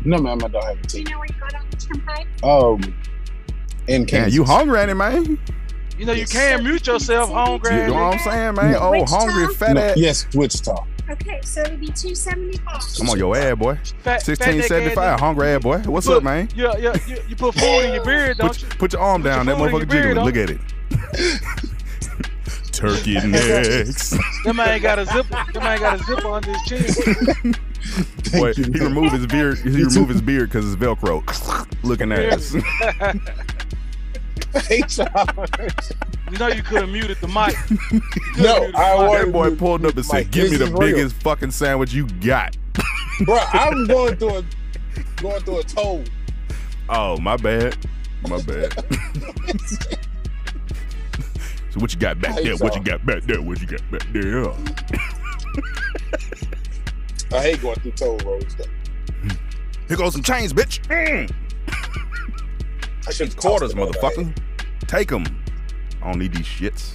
A 0.00 0.04
ticket? 0.04 0.06
No, 0.06 0.18
ma'am, 0.18 0.38
I 0.44 0.48
don't 0.48 0.64
have 0.64 0.78
a 0.78 0.82
Do 0.86 0.98
you 0.98 1.04
know 1.04 1.18
where 1.18 1.26
you 1.28 1.34
got 1.40 1.54
on 1.54 1.70
the 1.70 1.76
turnpike? 1.76 2.26
Um, 2.42 2.94
in 3.86 4.00
Man, 4.02 4.06
Kansas. 4.06 4.34
you 4.34 4.44
hungry, 4.44 4.80
ain't 4.80 4.90
it, 4.90 4.94
man? 4.94 5.38
You 5.98 6.04
know, 6.06 6.12
you 6.12 6.26
can't 6.26 6.62
mute 6.62 6.86
yourself, 6.86 7.30
hungry. 7.30 7.74
You 7.74 7.86
know 7.88 7.94
what 7.94 8.12
I'm 8.14 8.18
saying, 8.20 8.54
man? 8.54 8.72
No. 8.72 8.78
Oh, 8.78 8.90
Wichita? 8.92 9.18
hungry, 9.18 9.54
fat 9.54 9.72
No, 9.74 9.80
ass. 9.80 9.96
yes, 9.96 10.26
Wichita. 10.34 10.84
Okay, 11.10 11.40
so 11.42 11.62
it 11.62 11.70
would 11.70 11.80
be 11.80 11.86
275. 11.86 12.82
Come 12.98 13.08
on, 13.10 13.18
your 13.18 13.34
ass, 13.36 13.56
boy. 13.56 13.74
Fat, 14.02 14.22
fat 14.22 14.28
1675, 14.28 14.98
ass 14.98 15.20
hungry 15.20 15.48
ass, 15.48 15.62
boy. 15.62 15.78
What's 15.80 16.06
nigga. 16.06 16.16
up, 16.18 16.22
man? 16.22 16.48
Yeah, 16.54 16.74
yeah, 16.78 16.94
you, 17.06 17.16
you 17.30 17.34
put 17.36 17.54
food 17.54 17.80
in 17.86 17.94
your 17.94 18.04
beard, 18.04 18.36
don't 18.36 18.48
Put, 18.48 18.62
you? 18.62 18.68
put 18.78 18.92
your 18.92 19.02
arm 19.02 19.22
Put 19.22 19.28
down. 19.30 19.46
your 19.46 19.56
That 19.56 19.62
motherfucker 19.62 19.78
your 19.78 19.86
beard, 19.86 20.16
jiggling. 20.16 20.24
Look 20.26 20.36
at 20.36 20.50
it. 20.50 20.60
Turkey 22.72 23.14
necks. 23.14 24.10
That 24.44 24.52
man 24.54 24.68
ain't 24.68 24.82
got 24.82 24.98
a 25.00 25.06
zipper. 25.06 25.44
That 25.52 25.62
man 25.62 25.80
got 25.80 26.00
a 26.00 26.04
zipper 26.04 26.28
under 26.28 26.52
his 26.52 26.62
chin. 26.62 27.54
Boy, 28.32 28.52
Thank 28.52 28.58
you. 28.58 28.64
he 28.72 28.80
removed 28.84 29.12
his 29.14 29.26
beard. 29.26 29.58
He 29.58 29.70
removed 29.84 30.10
his 30.10 30.20
beard 30.20 30.50
because 30.50 30.70
it's 30.72 30.80
Velcro. 30.82 31.22
Looking 31.82 32.12
ass. 32.12 32.54
You 36.30 36.36
know 36.38 36.48
you 36.48 36.62
could 36.62 36.82
have 36.82 36.90
muted 36.90 37.16
the 37.20 37.28
mic. 37.28 37.54
You 37.70 38.00
coulda 38.34 38.42
No, 38.42 38.58
muted 38.60 38.74
the 38.74 38.78
I 38.78 38.90
mic. 38.92 38.98
want- 39.08 39.24
That 39.26 39.32
boy 39.32 39.56
pulled 39.56 39.86
up 39.86 39.96
and 39.96 40.04
said, 40.04 40.12
Mike, 40.16 40.30
"Give 40.30 40.50
me 40.50 40.56
the 40.58 40.64
is 40.64 40.70
real." 40.70 40.80
biggest 40.80 41.14
fucking 41.22 41.50
sandwich 41.50 41.92
you 41.92 42.06
got." 42.06 42.56
Bro, 43.24 43.38
I'm 43.52 43.86
going 43.86 44.16
through 44.16 44.36
a 44.38 44.44
going 45.16 45.40
through 45.42 45.58
a 45.60 45.62
toll. 45.64 46.04
Oh, 46.88 47.16
my 47.18 47.36
bad. 47.36 47.76
My 48.28 48.40
bad. 48.42 48.72
so 51.70 51.80
what 51.80 51.92
you 51.94 52.00
got 52.00 52.20
back 52.20 52.36
there? 52.42 52.56
What 52.56 52.74
you 52.74 52.82
got 52.82 53.04
back 53.06 53.22
there? 53.24 53.40
What 53.42 53.60
you 53.60 53.66
got 53.66 53.90
back 53.90 54.06
there? 54.12 54.44
I 57.32 57.42
hate 57.42 57.60
going 57.60 57.76
through 57.76 57.92
toll 57.92 58.18
roads. 58.18 58.54
Though. 58.54 58.64
Here 59.88 59.96
goes 59.96 60.12
some 60.12 60.22
chains, 60.22 60.52
bitch. 60.52 60.80
Mm. 60.88 61.32
I 63.06 63.10
should 63.10 63.36
Quarters, 63.36 63.74
motherfucker. 63.74 64.36
Take 64.86 65.08
them. 65.08 65.24
I 66.02 66.10
don't 66.10 66.18
need 66.18 66.34
these 66.34 66.46
shits. 66.46 66.92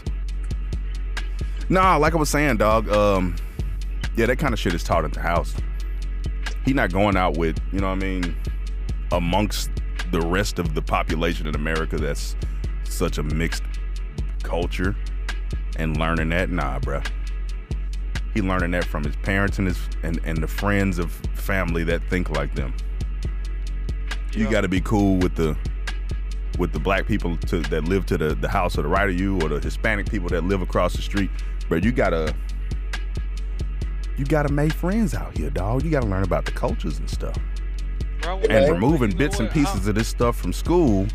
Nah, 1.69 1.97
like 1.97 2.13
I 2.13 2.17
was 2.17 2.29
saying, 2.29 2.57
dog. 2.57 2.89
Um, 2.89 3.35
yeah, 4.15 4.27
that 4.27 4.37
kind 4.37 4.53
of 4.53 4.59
shit 4.59 4.73
is 4.73 4.83
taught 4.83 5.05
at 5.05 5.13
the 5.13 5.19
house. 5.19 5.55
He 6.65 6.73
not 6.73 6.91
going 6.91 7.17
out 7.17 7.37
with, 7.37 7.59
you 7.71 7.79
know 7.79 7.87
what 7.89 7.97
I 7.97 8.05
mean, 8.05 8.35
amongst 9.11 9.71
the 10.11 10.21
rest 10.21 10.59
of 10.59 10.75
the 10.75 10.81
population 10.81 11.47
in 11.47 11.55
America 11.55 11.97
that's 11.97 12.35
such 12.83 13.17
a 13.17 13.23
mixed 13.23 13.63
culture 14.43 14.95
and 15.77 15.97
learning 15.97 16.29
that. 16.29 16.49
Nah, 16.49 16.79
bruh. 16.79 17.05
He 18.33 18.41
learning 18.41 18.71
that 18.71 18.85
from 18.85 19.03
his 19.03 19.15
parents 19.17 19.59
and 19.59 19.67
his 19.67 19.79
and, 20.03 20.19
and 20.23 20.37
the 20.39 20.47
friends 20.47 20.97
of 20.99 21.11
family 21.35 21.83
that 21.85 22.01
think 22.09 22.29
like 22.31 22.53
them. 22.55 22.73
You 24.33 24.45
Yeah. 24.45 24.51
got 24.51 24.61
to 24.61 24.67
be 24.67 24.81
cool 24.81 25.17
with 25.17 25.35
the 25.35 25.55
with 26.59 26.71
the 26.71 26.79
black 26.79 27.07
people 27.07 27.35
to, 27.37 27.59
that 27.61 27.85
live 27.85 28.05
to 28.05 28.15
the, 28.17 28.35
the 28.35 28.47
house 28.47 28.73
to 28.75 28.81
the 28.83 28.87
right 28.87 29.09
of 29.09 29.19
you 29.19 29.39
or 29.41 29.49
the 29.49 29.59
Hispanic 29.59 30.07
people 30.09 30.29
that 30.29 30.43
live 30.43 30.61
across 30.61 30.93
the 30.93 31.01
street. 31.01 31.29
But 31.69 31.83
you 31.83 31.91
gotta 31.91 32.33
you 34.17 34.25
gotta 34.25 34.51
make 34.53 34.71
friends 34.73 35.13
out 35.15 35.35
here, 35.37 35.49
dog. 35.49 35.83
You 35.83 35.89
gotta 35.91 36.05
learn 36.07 36.23
about 36.23 36.45
the 36.45 36.51
cultures 36.51 36.99
and 36.99 37.09
stuff. 37.09 37.35
Bro, 38.21 38.39
And 38.41 38.51
And 38.51 38.71
removing 38.71 39.09
you 39.11 39.15
know 39.15 39.19
bits 39.19 39.39
and 39.39 39.47
what? 39.47 39.53
pieces 39.55 39.87
of 39.87 39.95
this 39.95 40.07
stuff 40.07 40.35
from 40.37 40.53
school, 40.53 41.07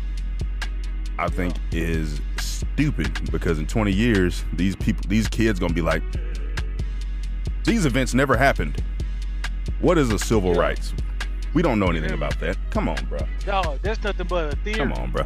I 1.17 1.29
think 1.29 1.55
is 1.71 2.19
stupid 2.39 3.31
because 3.31 3.59
in 3.59 3.67
20 3.67 3.91
years, 3.91 4.43
these 4.53 4.75
people 4.75 5.03
these 5.07 5.27
kids 5.27 5.59
gonna 5.59 5.73
be 5.73 5.81
like, 5.81 6.03
these 7.65 7.85
events 7.85 8.13
never 8.13 8.35
happened. 8.37 8.83
What 9.79 9.97
is 9.97 10.11
a 10.11 10.19
civil 10.19 10.53
Yeah. 10.55 10.61
rights? 10.61 10.93
We 11.53 11.61
don't 11.61 11.79
know 11.79 11.87
anything 11.87 12.11
about 12.11 12.39
that. 12.41 12.57
Come 12.69 12.87
on, 12.89 13.03
bro. 13.05 13.19
Dog, 13.45 13.79
that's 13.81 14.03
nothing 14.03 14.27
but 14.27 14.53
a 14.53 14.55
theory. 14.57 14.77
Come 14.77 14.93
on, 14.93 15.11
bro. 15.11 15.25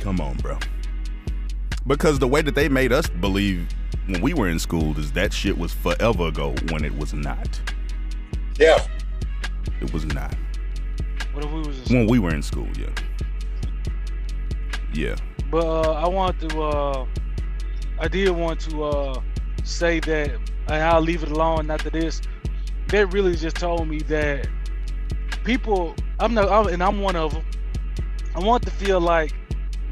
Come 0.00 0.20
on, 0.20 0.36
bro. 0.38 0.58
Because 1.86 2.18
the 2.18 2.28
way 2.28 2.40
that 2.42 2.54
they 2.54 2.68
made 2.68 2.92
us 2.92 3.08
believe 3.08 3.66
when 4.06 4.20
we 4.22 4.32
were 4.34 4.48
in 4.48 4.58
school 4.58 4.98
is 4.98 5.12
that 5.12 5.32
shit 5.32 5.56
was 5.56 5.72
forever 5.72 6.28
ago 6.28 6.54
when 6.70 6.84
it 6.84 6.96
was 6.96 7.12
not. 7.12 7.60
Yeah, 8.58 8.78
It 9.80 9.92
was 9.92 10.04
not. 10.06 10.34
What 11.32 11.44
if 11.44 11.50
we 11.50 11.58
was? 11.60 11.90
When 11.90 12.06
we 12.06 12.18
were 12.18 12.32
in 12.34 12.42
school, 12.42 12.68
yeah. 12.78 12.90
Yeah. 14.94 15.16
But 15.50 15.64
uh, 15.66 15.92
I 15.92 16.08
want 16.08 16.38
to. 16.48 16.62
Uh, 16.62 17.06
I 17.98 18.08
did 18.08 18.30
want 18.30 18.60
to 18.60 18.84
uh, 18.84 19.20
say 19.64 20.00
that, 20.00 20.30
and 20.68 20.82
I'll 20.82 21.00
leave 21.00 21.22
it 21.22 21.30
alone 21.30 21.70
after 21.70 21.90
this. 21.90 22.20
That 22.88 23.06
really 23.12 23.34
just 23.36 23.56
told 23.56 23.88
me 23.88 23.98
that 24.02 24.48
people. 25.44 25.94
I'm 26.20 26.32
not, 26.34 26.48
I'm, 26.48 26.72
and 26.72 26.82
I'm 26.82 27.00
one 27.00 27.16
of 27.16 27.32
them. 27.32 27.44
I 28.36 28.40
want 28.40 28.62
to 28.64 28.70
feel 28.70 29.00
like 29.00 29.34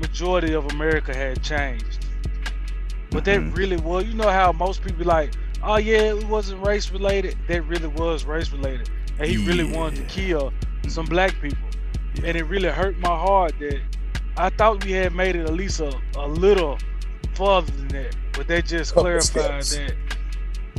majority 0.01 0.55
of 0.55 0.67
America 0.73 1.15
had 1.15 1.43
changed, 1.43 2.07
but 3.11 3.23
Mhm. 3.23 3.25
that 3.25 3.41
really 3.59 3.77
was. 3.77 4.05
You 4.05 4.15
know 4.15 4.31
how 4.31 4.53
most 4.53 4.83
people 4.83 4.99
be 4.99 5.05
like, 5.05 5.33
"Oh 5.63 5.77
yeah, 5.77 6.15
it 6.15 6.25
wasn't 6.29 6.65
race 6.65 6.91
related." 6.91 7.37
That 7.49 7.63
really 7.63 7.89
was 7.89 8.25
race 8.25 8.51
related, 8.53 8.89
and 9.19 9.29
he 9.29 9.37
really 9.47 9.65
wanted 9.65 9.97
to 10.09 10.15
kill 10.15 10.53
some 10.89 11.07
black 11.07 11.35
people, 11.41 11.69
Yeah. 12.15 12.29
and 12.29 12.37
it 12.37 12.45
really 12.45 12.69
hurt 12.69 12.99
my 12.99 13.09
heart 13.17 13.55
that 13.59 13.81
I 14.37 14.49
thought 14.51 14.85
we 14.85 14.93
had 14.93 15.15
made 15.15 15.37
it 15.37 15.45
at 15.47 15.55
least 15.55 15.81
a, 15.81 15.93
a 16.17 16.27
little 16.27 16.79
farther 17.35 17.73
than 17.73 17.89
that, 17.89 18.17
but 18.43 18.49
they 18.49 18.61
just 18.63 18.91
Couple 18.93 19.05
clarified 19.05 19.65
steps. 19.65 19.77
that. 19.77 19.95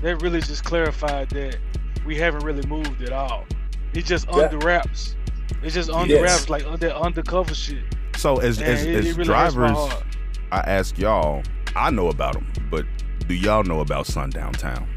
They 0.02 0.14
really 0.16 0.42
just 0.42 0.66
clarified 0.66 1.30
that 1.30 1.58
we 2.06 2.18
haven't 2.18 2.44
really 2.44 2.68
moved 2.68 3.02
at 3.04 3.14
all. 3.14 3.46
It's 3.94 4.06
just 4.08 4.28
Yeah. 4.28 4.44
under 4.44 4.58
wraps. 4.58 5.16
It's 5.62 5.74
just 5.74 5.90
under 5.90 6.14
Yes. 6.16 6.22
wraps, 6.22 6.50
like 6.50 6.66
under 6.66 6.90
undercover 6.92 7.54
shit. 7.56 7.84
So 8.18 8.38
as 8.38 8.58
And 8.60 8.68
as, 8.68 8.84
it, 8.84 8.96
as 8.96 9.06
it 9.06 9.12
really 9.16 9.24
drivers. 9.24 9.78
I 10.52 10.60
ask 10.60 10.98
y'all, 10.98 11.42
I 11.76 11.90
know 11.90 12.10
about 12.10 12.34
them, 12.34 12.52
but 12.70 12.86
do 13.28 13.34
y'all 13.34 13.64
know 13.64 13.80
about 13.80 14.08
sundown 14.08 14.52
towns? 14.54 14.90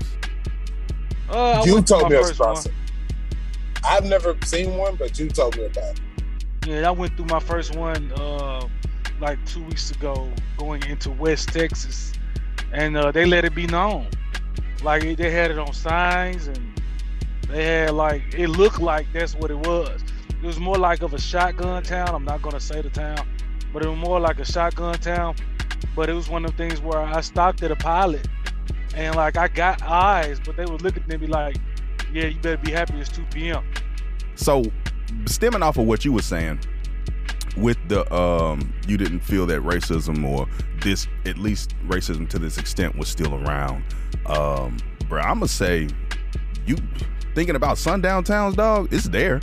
Uh, 1.30 1.62
you 1.64 1.80
told 1.82 2.10
me 2.10 2.16
about 2.16 2.38
one. 2.38 2.64
I've 3.84 4.04
never 4.04 4.36
seen 4.44 4.76
one, 4.76 4.96
but 4.96 5.18
you 5.20 5.28
told 5.28 5.56
me 5.56 5.66
about 5.66 5.84
it. 5.92 6.00
Yeah, 6.66 6.88
I 6.88 6.90
went 6.90 7.16
through 7.16 7.26
my 7.26 7.38
first 7.38 7.76
one 7.76 8.10
uh, 8.16 8.66
like 9.20 9.38
two 9.46 9.62
weeks 9.62 9.92
ago, 9.92 10.28
going 10.56 10.82
into 10.86 11.12
West 11.12 11.50
Texas, 11.50 12.12
and 12.72 12.96
uh, 12.96 13.12
they 13.12 13.24
let 13.24 13.44
it 13.44 13.54
be 13.54 13.66
known. 13.66 14.08
Like 14.82 15.16
they 15.16 15.30
had 15.30 15.50
it 15.50 15.58
on 15.58 15.72
signs, 15.72 16.46
and 16.46 16.80
they 17.48 17.64
had 17.64 17.94
like 17.94 18.22
it 18.34 18.48
looked 18.48 18.80
like 18.80 19.06
that's 19.12 19.34
what 19.34 19.50
it 19.50 19.58
was. 19.58 20.02
It 20.30 20.46
was 20.46 20.58
more 20.58 20.76
like 20.76 21.02
of 21.02 21.14
a 21.14 21.18
shotgun 21.18 21.82
town. 21.82 22.14
I'm 22.14 22.24
not 22.24 22.42
gonna 22.42 22.60
say 22.60 22.82
the 22.82 22.90
town, 22.90 23.26
but 23.72 23.84
it 23.84 23.88
was 23.88 23.98
more 23.98 24.20
like 24.20 24.38
a 24.38 24.44
shotgun 24.44 24.94
town. 24.98 25.36
But 25.94 26.08
it 26.08 26.12
was 26.12 26.28
one 26.28 26.44
of 26.44 26.52
the 26.52 26.56
things 26.56 26.80
where 26.80 27.00
I 27.00 27.20
stopped 27.20 27.62
at 27.62 27.70
a 27.70 27.76
pilot, 27.76 28.28
and 28.94 29.16
like 29.16 29.36
I 29.36 29.48
got 29.48 29.82
eyes, 29.82 30.40
but 30.44 30.56
they 30.56 30.66
were 30.66 30.78
looking 30.78 31.04
at 31.10 31.20
me 31.20 31.26
like, 31.26 31.56
"Yeah, 32.12 32.26
you 32.26 32.38
better 32.40 32.58
be 32.58 32.70
happy 32.70 32.94
it's 33.00 33.10
2 33.10 33.24
p.m." 33.32 33.64
So, 34.34 34.64
stemming 35.24 35.62
off 35.62 35.78
of 35.78 35.86
what 35.86 36.04
you 36.04 36.12
were 36.12 36.22
saying, 36.22 36.60
with 37.56 37.78
the 37.88 38.12
um, 38.14 38.72
you 38.86 38.96
didn't 38.96 39.20
feel 39.20 39.46
that 39.46 39.62
racism 39.62 40.26
or 40.26 40.46
this, 40.82 41.06
at 41.24 41.38
least 41.38 41.74
racism 41.86 42.28
to 42.30 42.38
this 42.38 42.58
extent, 42.58 42.96
was 42.96 43.08
still 43.08 43.34
around. 43.34 43.84
Um, 44.26 44.78
bro, 45.08 45.20
I'm 45.20 45.38
gonna 45.38 45.48
say, 45.48 45.88
you 46.66 46.76
thinking 47.34 47.56
about 47.56 47.78
sundown 47.78 48.24
towns, 48.24 48.56
dog? 48.56 48.92
It's 48.92 49.08
there. 49.08 49.40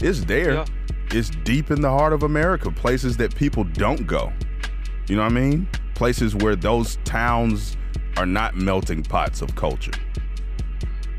It's 0.00 0.24
there. 0.24 0.54
Yeah. 0.54 0.64
It's 1.10 1.30
deep 1.30 1.70
in 1.70 1.80
the 1.80 1.90
heart 1.90 2.12
of 2.12 2.22
America. 2.22 2.70
Places 2.70 3.16
that 3.18 3.34
people 3.34 3.64
don't 3.64 4.06
go. 4.06 4.32
You 5.08 5.16
know 5.16 5.22
what 5.22 5.32
I 5.32 5.34
mean? 5.34 5.68
Places 5.94 6.34
where 6.34 6.56
those 6.56 6.96
towns 7.04 7.76
are 8.16 8.26
not 8.26 8.56
melting 8.56 9.02
pots 9.04 9.40
of 9.40 9.54
culture 9.54 9.92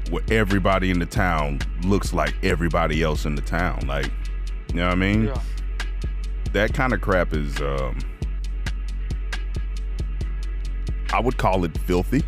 where 0.10 0.24
everybody 0.30 0.90
in 0.90 1.00
the 1.00 1.06
town 1.06 1.60
looks 1.84 2.14
like 2.14 2.34
everybody 2.44 3.04
else 3.04 3.26
in 3.26 3.36
the 3.36 3.42
town. 3.42 3.80
Like, 3.88 4.12
you 4.70 4.76
know 4.76 4.86
what 4.86 4.94
I 4.94 4.96
mean? 4.96 5.26
Yeah. 5.26 5.42
That 6.58 6.74
kind 6.74 6.92
of 6.92 7.02
crap 7.02 7.34
is, 7.34 7.62
um, 7.62 8.00
I 11.14 11.20
would 11.20 11.38
call 11.38 11.64
it 11.66 11.78
filthy. 11.78 12.24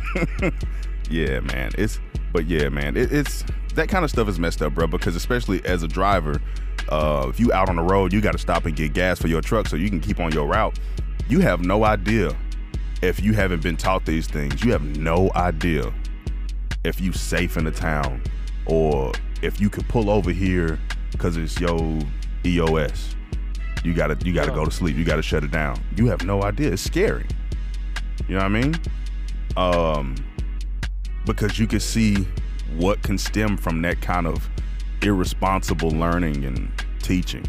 yeah, 1.10 1.40
man. 1.40 1.70
It's, 1.76 2.00
but 2.32 2.46
yeah, 2.46 2.70
man. 2.70 2.96
It, 2.96 3.12
it's 3.12 3.44
that 3.74 3.90
kind 3.90 4.02
of 4.02 4.10
stuff 4.10 4.28
is 4.28 4.40
messed 4.40 4.62
up, 4.62 4.72
bro. 4.72 4.86
Because 4.86 5.14
especially 5.14 5.62
as 5.66 5.82
a 5.82 5.88
driver, 5.88 6.40
uh, 6.88 7.26
if 7.28 7.38
you 7.38 7.52
out 7.52 7.68
on 7.68 7.76
the 7.76 7.82
road, 7.82 8.14
you 8.14 8.22
got 8.22 8.32
to 8.32 8.38
stop 8.38 8.64
and 8.64 8.74
get 8.74 8.94
gas 8.94 9.20
for 9.20 9.28
your 9.28 9.42
truck 9.42 9.68
so 9.68 9.76
you 9.76 9.90
can 9.90 10.00
keep 10.00 10.20
on 10.20 10.32
your 10.32 10.46
route. 10.46 10.78
You 11.28 11.40
have 11.40 11.60
no 11.60 11.84
idea 11.84 12.34
if 13.02 13.20
you 13.20 13.34
haven't 13.34 13.62
been 13.62 13.76
taught 13.76 14.06
these 14.06 14.26
things. 14.26 14.64
You 14.64 14.72
have 14.72 14.96
no 14.96 15.30
idea 15.34 15.92
if 16.82 16.98
you 16.98 17.12
safe 17.12 17.58
in 17.58 17.64
the 17.64 17.72
town 17.72 18.22
or 18.64 19.12
if 19.42 19.60
you 19.60 19.68
could 19.68 19.86
pull 19.86 20.08
over 20.08 20.30
here 20.30 20.80
because 21.12 21.36
it's 21.36 21.60
your 21.60 22.00
EOS. 22.46 23.13
You 23.84 23.94
gotta 23.94 24.16
you 24.24 24.32
gotta 24.32 24.50
Yeah. 24.50 24.56
go 24.56 24.64
to 24.64 24.70
sleep. 24.70 24.96
You 24.96 25.04
gotta 25.04 25.22
shut 25.22 25.44
it 25.44 25.50
down. 25.52 25.78
You 25.96 26.06
have 26.08 26.24
no 26.24 26.42
idea. 26.42 26.72
It's 26.72 26.82
scary. 26.82 27.26
You 28.28 28.34
know 28.36 28.42
what 28.42 28.44
I 28.46 28.48
mean? 28.48 28.74
Um, 29.56 30.14
because 31.26 31.58
you 31.58 31.66
can 31.66 31.80
see 31.80 32.26
what 32.76 33.02
can 33.02 33.18
stem 33.18 33.56
from 33.56 33.82
that 33.82 34.00
kind 34.00 34.26
of 34.26 34.48
irresponsible 35.02 35.90
learning 35.90 36.44
and 36.44 36.70
teaching. 37.02 37.44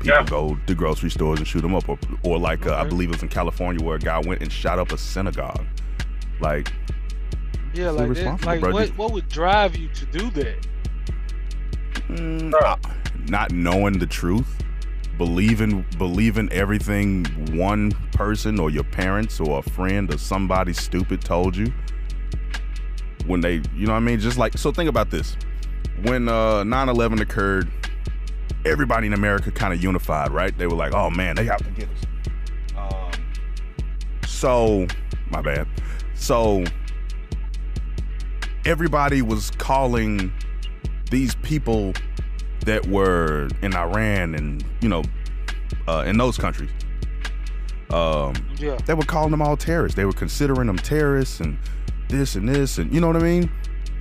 People 0.00 0.06
Yeah. 0.06 0.24
go 0.24 0.58
to 0.66 0.74
grocery 0.74 1.10
stores 1.10 1.38
and 1.38 1.46
shoot 1.46 1.60
them 1.60 1.74
up, 1.74 1.88
or, 1.88 1.98
or 2.22 2.38
like 2.38 2.66
uh, 2.66 2.74
I 2.74 2.84
believe 2.84 3.10
it 3.10 3.12
was 3.16 3.22
in 3.22 3.28
California 3.28 3.84
where 3.84 3.96
a 3.96 4.00
guy 4.00 4.18
went 4.18 4.42
and 4.42 4.50
shot 4.50 4.78
up 4.78 4.92
a 4.92 4.98
synagogue. 4.98 5.64
Like, 6.40 6.72
Yeah, 7.74 7.90
like 7.90 7.98
that, 7.98 8.04
irresponsible, 8.06 8.46
like 8.52 8.72
what 8.74 8.88
what 8.96 9.12
would 9.12 9.28
drive 9.28 9.76
you 9.76 9.88
to 9.88 10.04
do 10.06 10.30
that? 10.30 10.66
mm, 12.08 12.52
not 13.28 13.52
knowing 13.52 13.98
the 13.98 14.06
truth, 14.06 14.62
believing 15.20 15.84
believing 15.98 16.50
everything 16.50 17.26
one 17.54 17.92
person 18.12 18.58
or 18.58 18.70
your 18.70 18.84
parents 18.84 19.38
or 19.38 19.58
a 19.58 19.62
friend 19.62 20.10
or 20.10 20.16
somebody 20.16 20.72
stupid 20.72 21.20
told 21.20 21.54
you. 21.54 21.70
When 23.26 23.42
they, 23.42 23.56
you 23.76 23.84
know 23.84 23.92
what 23.92 23.98
I 23.98 24.00
mean? 24.00 24.18
Just 24.18 24.38
like 24.38 24.56
so 24.56 24.72
think 24.72 24.88
about 24.88 25.10
this. 25.10 25.36
When 26.04 26.26
uh 26.26 26.64
9/11 26.64 27.20
occurred, 27.20 27.70
everybody 28.64 29.08
in 29.08 29.12
America 29.12 29.50
kind 29.50 29.74
of 29.74 29.82
unified, 29.82 30.30
right? 30.30 30.56
They 30.56 30.66
were 30.66 30.74
like, 30.74 30.94
"Oh 30.94 31.10
man, 31.10 31.36
they 31.36 31.44
have 31.44 31.62
to 31.64 31.70
get 31.70 31.90
us." 31.90 32.02
Um 32.78 33.10
so, 34.26 34.86
my 35.28 35.42
bad. 35.42 35.68
So 36.14 36.64
everybody 38.64 39.20
was 39.20 39.50
calling 39.50 40.32
these 41.10 41.34
people 41.42 41.92
that 42.66 42.86
were 42.86 43.48
in 43.62 43.74
Iran 43.74 44.34
and 44.34 44.64
you 44.80 44.88
know 44.88 45.02
uh, 45.88 46.04
in 46.06 46.16
those 46.18 46.36
countries. 46.36 46.70
Um, 47.90 48.34
Yeah, 48.58 48.76
they 48.86 48.94
were 48.94 49.02
calling 49.04 49.30
them 49.30 49.42
all 49.42 49.56
terrorists. 49.56 49.96
They 49.96 50.04
were 50.04 50.12
considering 50.12 50.66
them 50.66 50.76
terrorists 50.76 51.40
and 51.40 51.58
this 52.08 52.36
and 52.36 52.48
this 52.48 52.78
and 52.78 52.92
you 52.92 53.00
know 53.00 53.08
what 53.08 53.16
I 53.16 53.20
mean. 53.20 53.50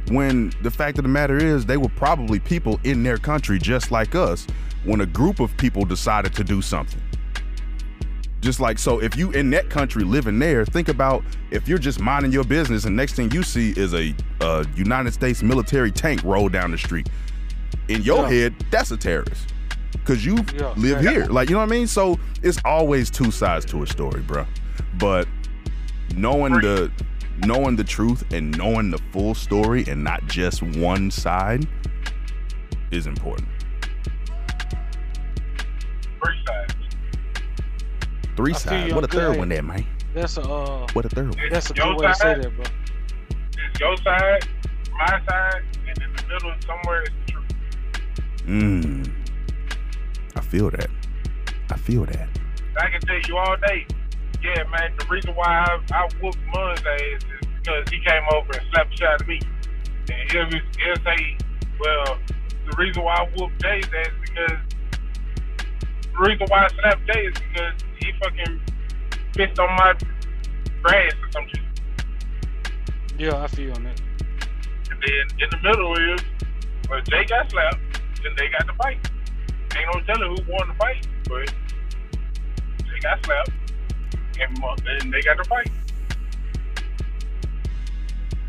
When 0.10 0.52
the 0.63 0.72
fact 0.72 0.98
of 0.98 1.04
the 1.04 1.10
matter 1.10 1.38
is, 1.38 1.65
they 1.65 1.78
were 1.78 1.89
probably 1.89 2.39
people 2.39 2.80
in 2.84 3.04
their 3.04 3.17
country 3.17 3.60
just 3.60 3.91
like 3.91 4.15
us. 4.15 4.48
When 4.84 5.02
a 5.02 5.06
group 5.06 5.39
of 5.39 5.56
people 5.58 5.86
decided 5.86 6.34
to 6.36 6.43
do 6.43 6.62
something, 6.62 7.02
just 8.41 8.60
like 8.60 8.80
so, 8.80 9.00
if 9.02 9.15
you 9.17 9.32
in 9.32 9.50
that 9.52 9.69
country 9.69 10.04
living 10.04 10.39
there, 10.39 10.65
think 10.65 10.88
about 10.88 11.24
if 11.52 11.67
you're 11.67 11.78
just 11.78 12.00
minding 12.00 12.32
your 12.32 12.43
business 12.45 12.86
and 12.86 12.95
next 12.95 13.13
thing 13.13 13.30
you 13.32 13.43
see 13.43 13.74
is 13.76 13.93
a, 13.93 14.15
uh 14.41 14.63
United 14.76 15.13
States 15.13 15.43
military 15.43 15.91
tank 15.91 16.24
roll 16.24 16.48
down 16.50 16.72
the 16.72 16.78
street. 16.78 17.10
In 17.88 18.01
your 18.03 18.23
Yeah. 18.23 18.29
head, 18.29 18.55
that's 18.71 18.91
a 18.91 18.97
terrorist 18.97 19.53
because 19.93 20.25
you 20.25 20.38
Yeah. 20.58 20.73
live 20.77 21.03
Yeah. 21.03 21.12
here. 21.12 21.25
Like 21.25 21.49
you 21.49 21.55
know 21.55 21.62
what 21.62 21.69
I 21.69 21.75
mean. 21.75 21.88
So 21.88 22.19
it's 22.43 22.60
always 22.65 23.10
two 23.10 23.32
sides 23.32 23.65
to 23.65 23.84
a 23.84 23.88
story, 23.88 24.21
bro. 24.21 24.45
But 24.97 25.27
knowing 26.15 26.53
the 26.53 26.91
knowing 27.45 27.75
the 27.77 27.84
truth 27.86 28.23
and 28.34 28.55
knowing 28.58 28.91
the 28.91 28.99
full 29.13 29.34
story 29.34 29.86
and 29.88 30.03
not 30.03 30.25
just 30.27 30.62
one 30.62 31.10
side 31.10 31.65
is 32.91 33.08
important. 33.08 33.47
Three 36.23 36.36
sides. 36.45 36.73
Three 38.36 38.53
sides. 38.53 38.93
What 38.93 39.03
a 39.03 39.08
third 39.08 39.38
one 39.38 39.49
there, 39.49 39.63
man. 39.63 39.86
that's 40.13 40.38
a 40.38 40.41
uh, 40.41 40.88
What 40.93 41.05
a 41.05 41.10
third 41.10 41.29
one. 41.36 41.49
That's 41.51 41.71
a 41.71 41.75
your 41.75 41.93
good 41.95 42.01
way 42.01 42.08
to 42.08 42.13
say 42.15 42.19
side, 42.34 42.43
that, 42.43 42.55
bro. 42.55 42.65
It's 43.71 43.79
your 43.79 43.97
side, 43.97 44.47
my 44.97 45.21
side, 45.29 45.62
and 45.88 45.97
in 46.01 46.15
the 46.15 46.23
middle 46.27 46.53
somewhere 46.65 47.03
is 47.03 47.10
the. 48.49 48.55
Mmm. 48.55 49.12
I 50.35 50.41
feel 50.41 50.69
that. 50.71 50.89
I 51.69 51.77
feel 51.77 52.05
that. 52.05 52.27
I 52.79 52.89
can 52.89 53.01
tell 53.01 53.19
you 53.27 53.38
all 53.38 53.55
day. 53.57 53.85
Yeah, 54.41 54.63
man. 54.63 54.93
The 54.97 55.05
reason 55.09 55.35
why 55.35 55.45
I, 55.45 55.79
I 55.93 56.09
whooped 56.21 56.39
Mun's 56.53 56.79
ass 56.79 57.01
is 57.01 57.23
because 57.57 57.89
he 57.89 57.99
came 57.99 58.23
over 58.33 58.51
and 58.53 58.65
slapped 58.71 58.91
the 58.91 58.97
shit 58.97 59.07
out 59.07 59.21
of 59.21 59.27
me. 59.27 59.39
And 60.12 60.31
he'll, 60.31 60.49
be- 60.49 60.62
he'll 60.83 60.95
say, 61.03 61.38
well, 61.79 62.17
the 62.69 62.75
reason 62.77 63.03
why 63.03 63.15
I 63.15 63.29
whooped 63.35 63.62
Jay's 63.62 63.85
ass 63.85 64.07
is 64.07 64.13
because 64.29 64.57
the 66.13 66.19
reason 66.19 66.47
why 66.47 66.65
I 66.65 66.67
slapped 66.69 67.05
Jay 67.13 67.25
is 67.25 67.33
because 67.33 67.73
he 67.99 68.12
fucking 68.23 68.62
pissed 69.33 69.59
on 69.59 69.69
my 69.75 69.93
grass 70.81 71.13
or 71.13 71.31
some 71.31 71.47
shit. 71.47 71.62
Yeah, 73.17 73.43
I 73.43 73.47
feel 73.47 73.73
on 73.75 73.83
that. 73.83 74.01
And 74.89 75.01
then 75.01 75.39
in 75.39 75.49
the 75.51 75.57
middle 75.62 75.93
is, 76.13 76.21
well, 76.89 77.01
Jay 77.01 77.25
got 77.25 77.51
slapped, 77.51 77.98
then 78.23 78.34
they 78.38 78.49
got 78.49 78.67
the 78.67 78.73
fight. 78.73 78.97
Ain't 79.77 79.93
no 79.93 80.01
telling 80.01 80.36
who 80.36 80.51
won 80.51 80.67
the 80.67 80.73
fight, 80.75 81.08
but 81.27 81.53
they 82.91 82.99
got 83.01 83.23
slapped, 83.25 83.51
and, 84.39 84.60
Mu- 84.60 84.89
and 84.99 85.13
they 85.13 85.21
got 85.21 85.38
the 85.38 85.43
fight. 85.45 85.69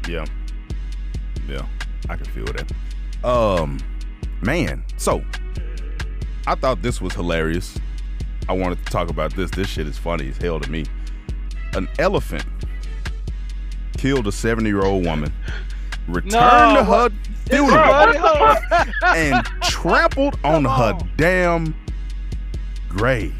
Yeah. 0.08 0.24
Yeah. 1.48 1.66
I 2.08 2.16
can 2.16 2.26
feel 2.26 2.46
that. 2.46 2.72
Um 3.24 3.78
man, 4.40 4.82
so 4.96 5.22
I 6.46 6.54
thought 6.54 6.82
this 6.82 7.00
was 7.00 7.12
hilarious. 7.14 7.78
I 8.48 8.52
wanted 8.52 8.84
to 8.84 8.90
talk 8.90 9.10
about 9.10 9.36
this. 9.36 9.50
This 9.50 9.68
shit 9.68 9.86
is 9.86 9.98
funny 9.98 10.30
as 10.30 10.36
hell 10.38 10.58
to 10.58 10.70
me. 10.70 10.86
An 11.74 11.86
elephant 11.98 12.44
killed 13.96 14.26
a 14.26 14.30
70-year-old 14.30 15.04
woman, 15.04 15.32
returned 16.08 16.32
No, 16.32 16.76
to 16.76 16.84
her 16.84 17.10
what- 17.50 17.70
funeral, 17.70 17.88
Buddy, 17.88 18.18
hold 18.18 18.58
on. 18.72 19.16
and 19.16 19.46
trampled 19.62 20.38
on 20.44 20.64
Come 20.64 20.98
her 20.98 20.98
damn 21.16 21.74
grave. 22.88 23.34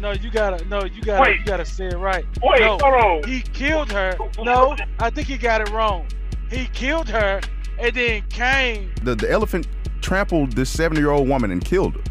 No, 0.00 0.10
you 0.12 0.30
gotta 0.30 0.64
no, 0.66 0.84
you 0.84 1.00
gotta 1.02 1.22
Wait. 1.22 1.38
you 1.40 1.44
gotta 1.44 1.64
say 1.64 1.86
it 1.86 1.96
right. 1.96 2.24
Wait, 2.42 2.60
no, 2.60 2.78
hold 2.80 2.82
on. 3.24 3.30
he 3.30 3.40
killed 3.40 3.90
her. 3.92 4.16
No, 4.42 4.76
I 4.98 5.10
think 5.10 5.28
he 5.28 5.36
got 5.38 5.60
it 5.60 5.70
wrong. 5.70 6.06
He 6.50 6.66
killed 6.72 7.08
her 7.08 7.40
and 7.78 7.94
then 7.94 8.22
came. 8.28 8.92
the, 9.02 9.14
the 9.14 9.30
elephant 9.30 9.66
trampled 10.00 10.52
this 10.52 10.68
70 10.70 11.00
year 11.00 11.10
old 11.10 11.28
woman 11.28 11.50
and 11.52 11.64
killed 11.64 11.94
her. 11.94 12.02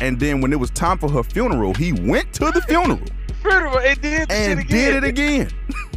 And 0.00 0.18
then 0.18 0.40
when 0.40 0.52
it 0.52 0.60
was 0.60 0.70
time 0.70 0.96
for 0.98 1.10
her 1.10 1.22
funeral, 1.22 1.74
he 1.74 1.92
went 1.92 2.32
to 2.34 2.50
the 2.50 2.62
funeral 2.68 3.00
Funeral 3.42 3.78
and 3.78 4.00
did 4.00 4.28
the 4.28 4.34
and 4.34 4.66
did 4.68 4.94
it 4.96 5.04
again. 5.04 5.50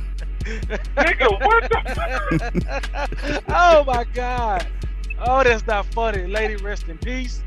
Nigga, 0.43 1.45
what 1.45 1.69
the 1.69 3.43
oh 3.49 3.83
my 3.85 4.03
god. 4.13 4.67
Oh, 5.25 5.43
that's 5.43 5.65
not 5.67 5.85
funny. 5.93 6.25
Lady, 6.27 6.55
rest 6.63 6.87
in 6.87 6.97
peace. 6.97 7.41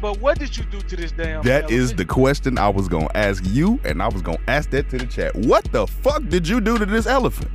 But 0.00 0.20
what 0.20 0.38
did 0.38 0.56
you 0.56 0.64
do 0.64 0.80
to 0.80 0.96
this 0.96 1.10
damn? 1.12 1.42
That 1.42 1.70
is 1.70 1.90
elephant? 1.90 1.96
the 1.98 2.04
question 2.04 2.58
I 2.58 2.68
was 2.68 2.88
gonna 2.88 3.08
ask 3.14 3.42
you, 3.46 3.80
and 3.84 4.00
I 4.02 4.08
was 4.08 4.22
gonna 4.22 4.38
ask 4.46 4.70
that 4.70 4.88
to 4.90 4.98
the 4.98 5.06
chat. 5.06 5.34
What 5.34 5.64
the 5.72 5.86
fuck 5.86 6.22
did 6.28 6.46
you 6.46 6.60
do 6.60 6.78
to 6.78 6.86
this 6.86 7.06
elephant? 7.06 7.50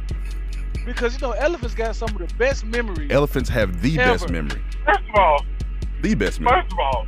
because 0.86 1.14
you 1.14 1.20
know 1.26 1.32
elephants 1.32 1.74
got 1.76 1.96
some 1.96 2.10
of 2.10 2.18
the 2.18 2.34
best 2.36 2.66
memories. 2.66 3.10
Elephants 3.10 3.48
have 3.50 3.82
the 3.82 3.96
best 3.96 4.30
memory. 4.30 4.62
First 4.86 5.00
of 5.10 5.16
all, 5.16 5.46
The 6.02 6.14
best 6.16 6.42
memory. 6.42 6.62
first 6.62 6.74
of 6.74 6.80
all, 6.80 7.08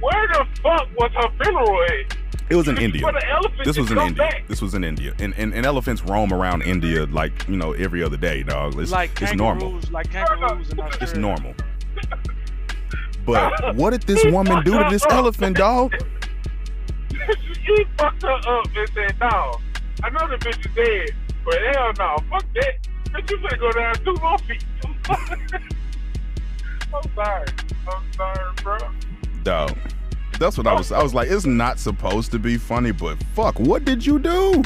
where 0.00 0.26
the 0.28 0.44
fuck 0.60 0.88
was 0.98 1.12
her 1.14 1.28
funeral 1.40 1.82
at? 1.84 2.16
It 2.50 2.56
was 2.56 2.68
in 2.68 2.78
India. 2.78 3.02
For 3.02 3.12
the 3.12 3.26
elephant 3.28 3.64
This 3.64 3.78
was 3.78 3.90
in 3.90 3.98
India. 3.98 4.22
back. 4.22 4.48
This 4.48 4.60
was 4.60 4.74
in 4.74 4.84
India. 4.84 5.14
And, 5.18 5.34
and 5.36 5.54
and 5.54 5.64
elephants 5.64 6.02
roam 6.02 6.32
around 6.32 6.62
India 6.62 7.06
like, 7.06 7.48
you 7.48 7.56
know, 7.56 7.72
every 7.72 8.02
other 8.02 8.16
day, 8.16 8.42
dog. 8.42 8.78
It's, 8.78 8.90
like 8.90 9.20
it's 9.22 9.34
normal. 9.34 9.80
like 9.90 10.10
kangaroos 10.10 10.70
in 10.70 10.80
It's 11.00 11.14
normal. 11.14 11.54
But 13.24 13.74
what 13.76 13.90
did 13.90 14.02
this 14.02 14.24
woman 14.26 14.62
do 14.64 14.72
to 14.72 14.86
this 14.90 15.04
elephant, 15.08 15.56
dog? 15.56 15.94
he 17.10 17.84
fucked 17.96 18.22
her 18.22 18.30
up 18.30 18.66
and 18.76 18.90
said, 18.92 19.16
no, 19.20 19.54
I 20.02 20.10
know 20.10 20.28
the 20.28 20.36
bitch 20.36 20.66
is 20.66 20.74
dead, 20.74 21.16
but 21.44 21.58
hell 21.72 21.92
no, 21.98 22.16
fuck 22.30 22.44
that. 22.54 22.86
Bitch, 23.10 23.30
you 23.30 23.38
better 23.38 23.56
go 23.56 23.72
down 23.72 23.94
two 24.04 24.14
more 24.20 24.38
feet. 24.38 24.64
I'm 26.94 27.14
sorry. 27.14 27.46
I'm 27.88 28.12
sorry, 28.12 28.54
bro. 28.62 28.78
Dog. 29.42 29.76
That's 30.38 30.58
what 30.58 30.66
I 30.66 30.74
was. 30.74 30.92
I 30.92 31.02
was 31.02 31.14
like, 31.14 31.30
it's 31.30 31.46
not 31.46 31.78
supposed 31.78 32.30
to 32.32 32.38
be 32.38 32.56
funny, 32.56 32.90
but 32.90 33.22
fuck, 33.34 33.58
what 33.58 33.84
did 33.84 34.04
you 34.04 34.18
do? 34.18 34.62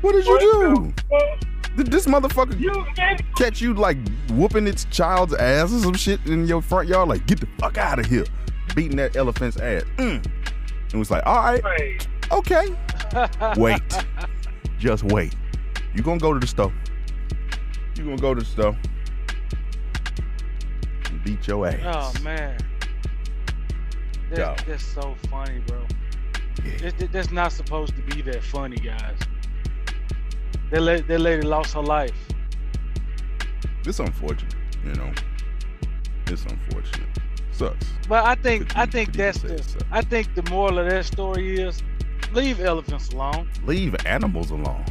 What 0.00 0.12
did 0.12 0.26
you 0.26 0.38
do? 0.38 0.94
Did 1.76 1.92
this 1.92 2.06
motherfucker 2.06 2.56
catch 3.36 3.60
you 3.60 3.74
like 3.74 3.98
whooping 4.30 4.66
its 4.66 4.84
child's 4.86 5.34
ass 5.34 5.72
or 5.72 5.78
some 5.78 5.94
shit 5.94 6.24
in 6.26 6.46
your 6.46 6.60
front 6.60 6.88
yard? 6.88 7.08
Like, 7.08 7.26
get 7.26 7.40
the 7.40 7.48
fuck 7.58 7.78
out 7.78 8.00
of 8.00 8.06
here, 8.06 8.24
beating 8.74 8.96
that 8.96 9.16
elephant's 9.16 9.58
ass. 9.58 9.84
Mm. 9.96 10.24
And 10.90 10.98
was 10.98 11.10
like, 11.10 11.24
all 11.24 11.36
right, 11.36 12.08
okay, 12.32 12.76
wait, 13.56 13.80
just 14.78 15.04
wait. 15.04 15.34
You 15.94 16.02
gonna 16.02 16.18
go 16.18 16.32
to 16.32 16.40
the 16.40 16.46
store? 16.46 16.72
You 17.96 18.04
gonna 18.04 18.16
go 18.16 18.34
to 18.34 18.40
the 18.40 18.46
store? 18.46 18.76
and 21.06 21.24
Beat 21.24 21.46
your 21.46 21.66
ass. 21.66 22.16
Oh 22.18 22.22
man, 22.22 22.58
Dog. 24.36 24.60
that's 24.66 24.84
so 24.84 25.14
funny, 25.30 25.60
bro. 25.66 25.84
Yeah. 26.64 26.76
That- 26.78 26.98
that- 26.98 27.12
that's 27.12 27.30
not 27.30 27.52
supposed 27.52 27.94
to 27.96 28.02
be 28.02 28.22
that 28.22 28.42
funny, 28.42 28.76
guys. 28.76 29.16
That, 30.70 30.82
la- 30.82 31.00
that 31.00 31.20
lady 31.20 31.42
lost 31.46 31.74
her 31.74 31.82
life. 31.82 32.14
It's 33.86 34.00
unfortunate, 34.00 34.54
you 34.84 34.92
know. 34.94 35.10
It's 36.26 36.44
unfortunate. 36.44 37.08
Sucks. 37.52 37.86
But 38.08 38.24
I 38.26 38.34
think 38.34 38.68
Could 38.68 38.76
I 38.78 38.86
think 38.86 39.12
that's 39.14 39.38
the? 39.40 39.64
I 39.90 40.02
think 40.02 40.34
the 40.34 40.42
moral 40.50 40.78
of 40.78 40.88
that 40.90 41.06
story 41.06 41.58
is 41.58 41.82
leave 42.32 42.60
elephants 42.60 43.08
alone. 43.08 43.48
Leave 43.64 43.96
animals 44.06 44.50
alone. 44.50 44.84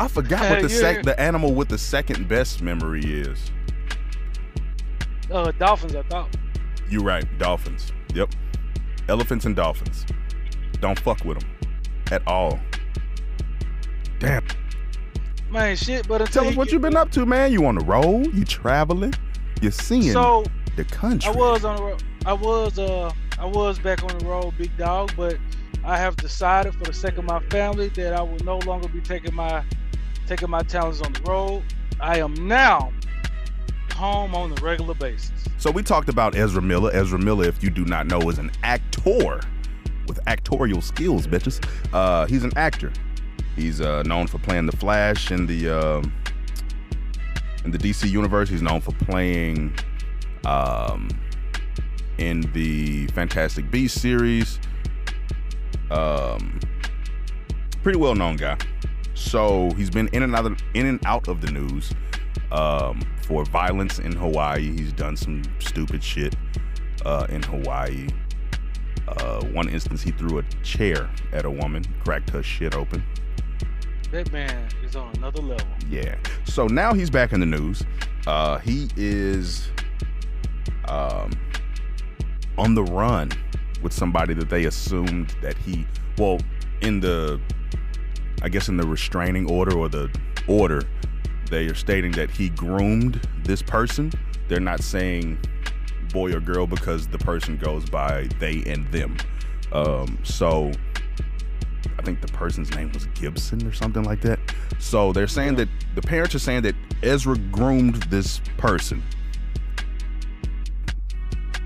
I 0.00 0.08
forgot 0.08 0.50
what 0.50 0.62
the 0.62 0.68
sec- 0.68 1.04
the 1.04 1.18
animal 1.20 1.54
with 1.54 1.68
the 1.68 1.78
second 1.78 2.28
best 2.28 2.60
memory 2.60 3.02
is. 3.04 3.50
Uh, 5.30 5.52
dolphins, 5.52 5.94
I 5.94 6.02
thought. 6.02 6.34
You're 6.90 7.04
right, 7.04 7.24
dolphins. 7.38 7.92
Yep. 8.14 8.34
Elephants 9.08 9.44
and 9.44 9.56
dolphins. 9.56 10.06
Don't 10.80 10.98
fuck 10.98 11.24
with 11.24 11.40
them 11.40 11.50
at 12.10 12.22
all. 12.26 12.58
Damn. 14.18 14.44
Man, 15.50 15.76
shit. 15.76 16.06
But 16.06 16.20
until 16.22 16.42
Tell 16.42 16.50
us 16.50 16.56
what 16.56 16.64
get- 16.68 16.72
you 16.74 16.78
been 16.78 16.96
up 16.96 17.10
to, 17.12 17.26
man. 17.26 17.52
You 17.52 17.66
on 17.66 17.74
the 17.76 17.84
road? 17.84 18.32
You 18.34 18.44
traveling? 18.44 19.14
You 19.60 19.70
seeing 19.70 20.12
So 20.12 20.44
the 20.76 20.84
country? 20.84 21.30
I 21.32 21.36
was 21.36 21.64
on 21.64 21.76
the 21.76 21.82
road. 21.82 22.02
I 22.26 22.32
was 22.34 22.78
uh 22.78 23.10
I 23.38 23.46
was 23.46 23.78
back 23.78 24.02
on 24.02 24.16
the 24.18 24.24
road, 24.26 24.54
big 24.58 24.76
dog. 24.76 25.12
But 25.16 25.38
I 25.84 25.96
have 25.98 26.14
decided, 26.16 26.74
for 26.74 26.84
the 26.84 26.92
sake 26.92 27.16
of 27.16 27.24
my 27.24 27.40
family, 27.48 27.88
that 27.90 28.12
I 28.12 28.22
will 28.22 28.38
no 28.44 28.58
longer 28.58 28.88
be 28.88 29.00
taking 29.00 29.34
my 29.34 29.64
taking 30.26 30.50
my 30.50 30.62
talents 30.62 31.00
on 31.00 31.12
the 31.14 31.22
road. 31.22 31.62
I 32.00 32.18
am 32.18 32.34
now 32.46 32.92
home 34.00 34.34
on 34.34 34.50
a 34.50 34.54
regular 34.62 34.94
basis. 34.94 35.30
So 35.58 35.70
we 35.70 35.82
talked 35.82 36.08
about 36.08 36.34
Ezra 36.34 36.62
Miller. 36.62 36.90
Ezra 36.92 37.18
Miller, 37.18 37.44
if 37.44 37.62
you 37.62 37.68
do 37.68 37.84
not 37.84 38.06
know, 38.06 38.18
is 38.30 38.38
an 38.38 38.50
actor 38.62 39.40
with 40.08 40.18
actorial 40.26 40.82
skills, 40.82 41.26
bitches. 41.26 41.62
Uh, 41.92 42.26
he's 42.26 42.42
an 42.42 42.52
actor. 42.56 42.90
He's 43.54 43.80
uh, 43.80 44.02
known 44.04 44.26
for 44.26 44.38
playing 44.38 44.66
the 44.66 44.76
Flash 44.76 45.30
in 45.30 45.46
the 45.46 45.68
um, 45.68 46.12
in 47.64 47.70
the 47.70 47.78
DC 47.78 48.10
universe. 48.10 48.48
He's 48.48 48.62
known 48.62 48.80
for 48.80 48.92
playing 48.92 49.74
um, 50.46 51.08
in 52.16 52.40
the 52.54 53.06
Fantastic 53.08 53.70
Beasts 53.70 54.00
series. 54.00 54.58
Um, 55.90 56.58
pretty 57.82 57.98
well 57.98 58.14
known 58.14 58.36
guy. 58.36 58.56
So 59.12 59.70
he's 59.72 59.90
been 59.90 60.08
in 60.08 60.22
and 60.22 60.34
out 60.34 60.46
of, 60.46 60.58
in 60.72 60.86
and 60.86 61.04
out 61.04 61.28
of 61.28 61.42
the 61.42 61.50
news 61.50 61.92
um, 62.52 63.00
for 63.22 63.44
violence 63.44 63.98
in 63.98 64.12
Hawaii. 64.12 64.76
He's 64.76 64.92
done 64.92 65.16
some 65.16 65.42
stupid 65.58 66.02
shit 66.02 66.34
uh, 67.04 67.26
in 67.28 67.42
Hawaii. 67.42 68.08
Uh, 69.08 69.44
one 69.46 69.68
instance, 69.68 70.02
he 70.02 70.12
threw 70.12 70.38
a 70.38 70.42
chair 70.62 71.10
at 71.32 71.44
a 71.44 71.50
woman, 71.50 71.84
cracked 72.04 72.30
her 72.30 72.42
shit 72.42 72.74
open. 72.74 73.02
That 74.12 74.30
man 74.32 74.68
is 74.84 74.96
on 74.96 75.12
another 75.16 75.40
level. 75.40 75.66
Yeah. 75.88 76.16
So 76.44 76.66
now 76.66 76.94
he's 76.94 77.10
back 77.10 77.32
in 77.32 77.40
the 77.40 77.46
news. 77.46 77.82
Uh, 78.26 78.58
he 78.58 78.88
is 78.96 79.70
um, 80.88 81.30
on 82.58 82.74
the 82.74 82.82
run 82.84 83.30
with 83.82 83.92
somebody 83.92 84.34
that 84.34 84.50
they 84.50 84.64
assumed 84.64 85.34
that 85.42 85.56
he, 85.56 85.86
well, 86.18 86.38
in 86.82 87.00
the, 87.00 87.40
I 88.42 88.48
guess 88.48 88.68
in 88.68 88.76
the 88.76 88.86
restraining 88.86 89.50
order 89.50 89.76
or 89.76 89.88
the 89.88 90.10
order, 90.48 90.82
they 91.50 91.66
are 91.66 91.74
stating 91.74 92.12
that 92.12 92.30
he 92.30 92.48
groomed 92.50 93.20
this 93.44 93.62
person. 93.62 94.12
They're 94.48 94.60
not 94.60 94.82
saying 94.82 95.38
boy 96.12 96.32
or 96.32 96.40
girl 96.40 96.66
because 96.66 97.06
the 97.08 97.18
person 97.18 97.56
goes 97.56 97.88
by 97.88 98.28
they 98.38 98.62
and 98.66 98.90
them. 98.92 99.16
Um, 99.72 100.18
so 100.24 100.72
I 101.98 102.02
think 102.02 102.20
the 102.20 102.28
person's 102.28 102.70
name 102.74 102.90
was 102.92 103.06
Gibson 103.08 103.66
or 103.66 103.72
something 103.72 104.04
like 104.04 104.20
that. 104.22 104.38
So 104.78 105.12
they're 105.12 105.28
saying 105.28 105.56
that 105.56 105.68
the 105.94 106.02
parents 106.02 106.34
are 106.34 106.40
saying 106.40 106.62
that 106.62 106.74
Ezra 107.02 107.36
groomed 107.36 107.96
this 108.04 108.40
person. 108.56 109.02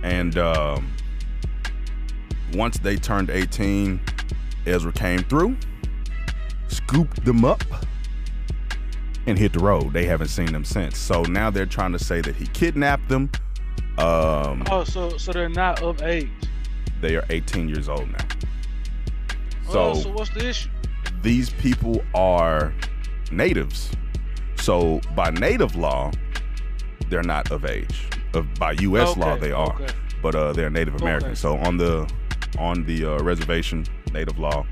And 0.03 0.37
um, 0.37 0.93
once 2.53 2.79
they 2.79 2.97
turned 2.97 3.31
18, 3.31 4.01
Ezra 4.67 4.93
came 4.93 5.21
through, 5.21 5.57
scooped 6.69 7.25
them 7.25 7.45
up, 7.45 7.63
and 9.27 9.39
hit 9.39 9.53
the 9.53 9.59
road. 9.61 9.93
They 9.93 10.05
haven't 10.07 10.29
seen 10.29 10.53
them 10.53 10.65
since. 10.65 10.99
So 10.99 11.23
now 11.23 11.51
they're 11.51 11.67
trying 11.67 11.93
to 11.93 11.99
say 11.99 12.21
that 12.21 12.37
he 12.37 12.47
kidnapped 12.49 13.09
them. 13.09 13.31
Um, 13.99 14.65
Oh, 14.71 14.85
so 14.85 15.17
so 15.19 15.33
they're 15.33 15.49
not 15.49 15.83
of 15.83 16.03
age. 16.03 16.29
they 17.01 17.17
are 17.17 17.25
18 17.31 17.69
years 17.69 17.89
old 17.89 18.11
now. 18.11 18.27
oh, 19.69 19.73
So 19.95 20.03
so 20.03 20.11
what's 20.11 20.31
the 20.31 20.49
issue? 20.49 20.69
these 21.23 21.51
people 21.51 22.03
are 22.15 22.75
natives. 23.31 23.91
So 24.57 25.01
by 25.15 25.31
native 25.31 25.77
law, 25.77 26.11
they're 27.09 27.23
not 27.23 27.51
of 27.51 27.65
age. 27.65 28.09
Of 28.35 28.53
by 28.55 28.73
U.S. 28.73 29.17
law, 29.17 29.37
they 29.37 29.53
are, 29.53 29.73
okay. 29.75 29.87
but 30.23 30.35
uh, 30.35 30.53
they're 30.53 30.71
Native 30.71 30.97
American. 31.01 31.31
Okay. 31.31 31.35
So 31.37 31.57
on 31.59 31.77
the 31.77 32.11
on 32.59 32.85
the 32.85 33.05
uh, 33.05 33.19
reservation, 33.23 33.87
native 34.13 34.39
law, 34.39 34.67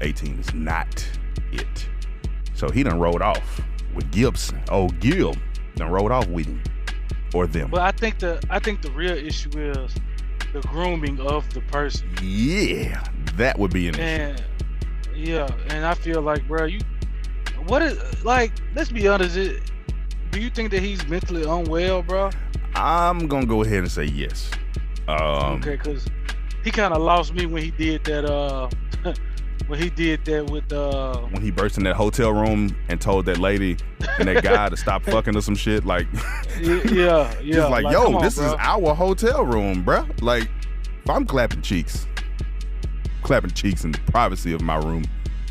18 0.00 0.38
is 0.40 0.52
not 0.54 1.06
it. 1.52 1.88
So 2.54 2.70
he 2.70 2.82
done 2.82 2.98
rode 2.98 3.22
off 3.22 3.60
with 3.94 4.10
Gibson. 4.10 4.62
Oh, 4.70 4.88
Gil 4.88 5.34
done 5.76 5.90
rode 5.90 6.10
off 6.10 6.26
with 6.28 6.46
him 6.46 6.62
or 7.34 7.46
them. 7.46 7.70
But 7.70 7.80
I 7.80 7.92
think 7.92 8.18
the 8.18 8.42
I 8.50 8.58
think 8.58 8.82
the 8.82 8.90
real 8.90 9.16
issue 9.16 9.50
is 9.58 9.94
the 10.52 10.60
grooming 10.60 11.20
of 11.20 11.48
the 11.54 11.60
person. 11.62 12.08
yeah, 12.22 13.04
that 13.36 13.58
would 13.58 13.72
be 13.72 13.88
an 13.88 13.94
issue. 13.94 14.42
Yeah, 15.14 15.48
and 15.68 15.84
I 15.84 15.94
feel 15.94 16.22
like, 16.22 16.46
bro, 16.46 16.64
you 16.66 16.80
what 17.66 17.82
is 17.82 18.24
like? 18.24 18.52
Let's 18.74 18.90
be 18.90 19.08
honest. 19.08 19.36
It, 19.36 19.70
do 20.30 20.40
you 20.40 20.50
think 20.50 20.70
that 20.70 20.82
he's 20.82 21.06
mentally 21.08 21.44
unwell, 21.44 22.02
bro? 22.02 22.30
I'm 22.74 23.26
gonna 23.26 23.46
go 23.46 23.62
ahead 23.62 23.78
and 23.78 23.90
say 23.90 24.04
yes. 24.04 24.50
Um, 25.08 25.58
okay, 25.58 25.76
because 25.76 26.06
he 26.62 26.70
kind 26.70 26.92
of 26.92 27.02
lost 27.02 27.34
me 27.34 27.46
when 27.46 27.62
he 27.62 27.70
did 27.70 28.04
that. 28.04 28.24
Uh, 28.24 28.68
when 29.68 29.78
he 29.78 29.90
did 29.90 30.24
that 30.24 30.50
with 30.50 30.72
uh, 30.72 31.18
when 31.30 31.42
he 31.42 31.50
burst 31.50 31.76
in 31.76 31.84
that 31.84 31.94
hotel 31.94 32.32
room 32.32 32.74
and 32.88 33.00
told 33.00 33.26
that 33.26 33.38
lady 33.38 33.76
and 34.18 34.26
that 34.26 34.42
guy 34.42 34.68
to 34.68 34.76
stop 34.76 35.02
fucking 35.04 35.36
or 35.36 35.42
some 35.42 35.54
shit, 35.54 35.84
like 35.84 36.06
yeah, 36.60 37.32
yeah. 37.40 37.54
Just 37.54 37.70
like, 37.70 37.84
come 37.84 37.92
yo, 37.92 38.16
on, 38.16 38.22
this 38.22 38.36
bro. 38.36 38.46
is 38.46 38.54
our 38.58 38.94
hotel 38.94 39.44
room, 39.44 39.84
bruh. 39.84 40.20
Like, 40.22 40.50
if 41.04 41.10
I'm 41.10 41.26
clapping 41.26 41.62
cheeks, 41.62 42.06
clapping 43.22 43.50
cheeks 43.50 43.84
in 43.84 43.92
the 43.92 43.98
privacy 44.10 44.52
of 44.54 44.62
my 44.62 44.76
room, 44.76 45.04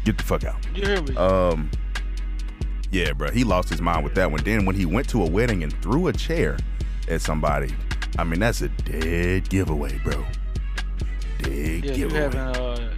get 0.04 0.18
the 0.18 0.24
fuck 0.24 0.44
out. 0.44 0.58
You 0.76 0.86
hear 0.86 1.02
me? 1.04 1.16
Um, 1.16 1.70
yeah, 2.92 3.12
bruh, 3.12 3.32
he 3.32 3.44
lost 3.44 3.70
his 3.70 3.82
mind 3.82 4.04
with 4.04 4.16
that 4.16 4.32
one. 4.32 4.44
Then 4.44 4.66
when 4.66 4.76
he 4.76 4.86
went 4.86 5.08
to 5.10 5.22
a 5.22 5.30
wedding 5.30 5.64
and 5.64 5.72
threw 5.84 6.08
a 6.08 6.14
chair 6.14 6.58
at 7.08 7.22
somebody, 7.22 7.74
I 8.18 8.24
mean, 8.24 8.40
that's 8.40 8.62
a 8.62 8.70
dead 8.70 9.48
giveaway, 9.48 10.00
bro. 10.04 10.26
Dead 11.44 11.86
yeah, 11.86 11.94
you 11.94 12.10
giveaway. 12.10 12.90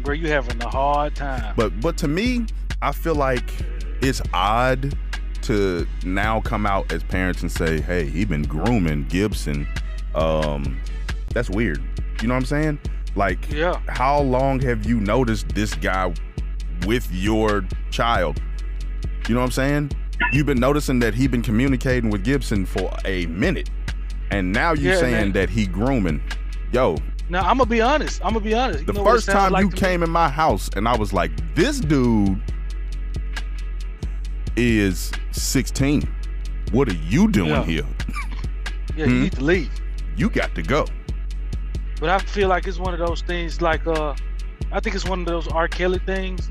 Bro, 0.00 0.14
you 0.14 0.28
having 0.28 0.60
a 0.62 0.68
hard 0.68 1.14
time. 1.14 1.54
But 1.56 1.80
but 1.80 1.96
to 1.98 2.08
me, 2.08 2.46
I 2.82 2.92
feel 2.92 3.14
like 3.14 3.50
it's 4.02 4.22
odd 4.32 4.94
to 5.42 5.86
now 6.04 6.40
come 6.40 6.66
out 6.66 6.92
as 6.92 7.02
parents 7.02 7.42
and 7.42 7.50
say, 7.50 7.80
"Hey, 7.80 8.06
he 8.06 8.24
been 8.24 8.42
grooming 8.42 9.06
Gibson." 9.08 9.66
Um, 10.14 10.78
that's 11.32 11.48
weird. 11.50 11.82
You 12.20 12.28
know 12.28 12.34
what 12.34 12.40
I'm 12.40 12.46
saying? 12.46 12.78
Like, 13.16 13.50
yeah, 13.50 13.80
how 13.88 14.20
long 14.20 14.60
have 14.60 14.86
you 14.86 15.00
noticed 15.00 15.48
this 15.50 15.74
guy 15.74 16.12
with 16.86 17.10
your 17.12 17.64
child? 17.90 18.40
You 19.28 19.34
know 19.34 19.40
what 19.40 19.46
I'm 19.46 19.52
saying? 19.52 19.92
You've 20.32 20.46
been 20.46 20.60
noticing 20.60 20.98
that 21.00 21.14
he 21.14 21.26
been 21.26 21.42
communicating 21.42 22.10
with 22.10 22.24
Gibson 22.24 22.66
for 22.66 22.92
a 23.04 23.26
minute, 23.26 23.70
and 24.30 24.52
now 24.52 24.72
you 24.74 24.90
Yeah, 24.90 24.96
saying 24.98 25.12
man. 25.14 25.32
that 25.32 25.50
he 25.50 25.66
grooming. 25.66 26.22
Yo, 26.72 26.96
now 27.30 27.40
I'm 27.42 27.56
gonna 27.58 27.66
be 27.66 27.80
honest. 27.80 28.20
I'm 28.24 28.32
gonna 28.34 28.44
be 28.44 28.54
honest. 28.54 28.80
You 28.80 28.92
the 28.92 29.04
first 29.04 29.26
time 29.28 29.52
like 29.52 29.64
you 29.64 29.70
to 29.70 29.76
me? 29.76 29.80
came 29.80 30.02
in 30.02 30.10
my 30.10 30.28
house 30.28 30.68
and 30.76 30.86
I 30.88 30.96
was 30.96 31.12
like, 31.12 31.30
this 31.54 31.80
dude 31.80 32.40
is 34.56 35.10
16. 35.32 36.08
What 36.72 36.88
are 36.88 36.94
you 36.94 37.28
doing 37.30 37.50
Yeah. 37.50 37.64
here? 37.64 37.86
yeah, 38.96 39.04
Hmm? 39.06 39.10
you 39.10 39.20
need 39.20 39.32
to 39.32 39.44
leave. 39.44 39.70
You 40.16 40.28
got 40.30 40.54
to 40.54 40.62
go. 40.62 40.86
But 42.00 42.08
I 42.10 42.18
feel 42.18 42.48
like 42.48 42.66
it's 42.66 42.78
one 42.78 42.92
of 42.94 43.00
those 43.00 43.22
things 43.22 43.60
like 43.60 43.86
uh 43.86 44.14
I 44.72 44.80
think 44.80 44.94
it's 44.94 45.04
one 45.08 45.20
of 45.20 45.26
those 45.26 45.48
R. 45.48 45.66
Kelly 45.68 46.00
things 46.06 46.50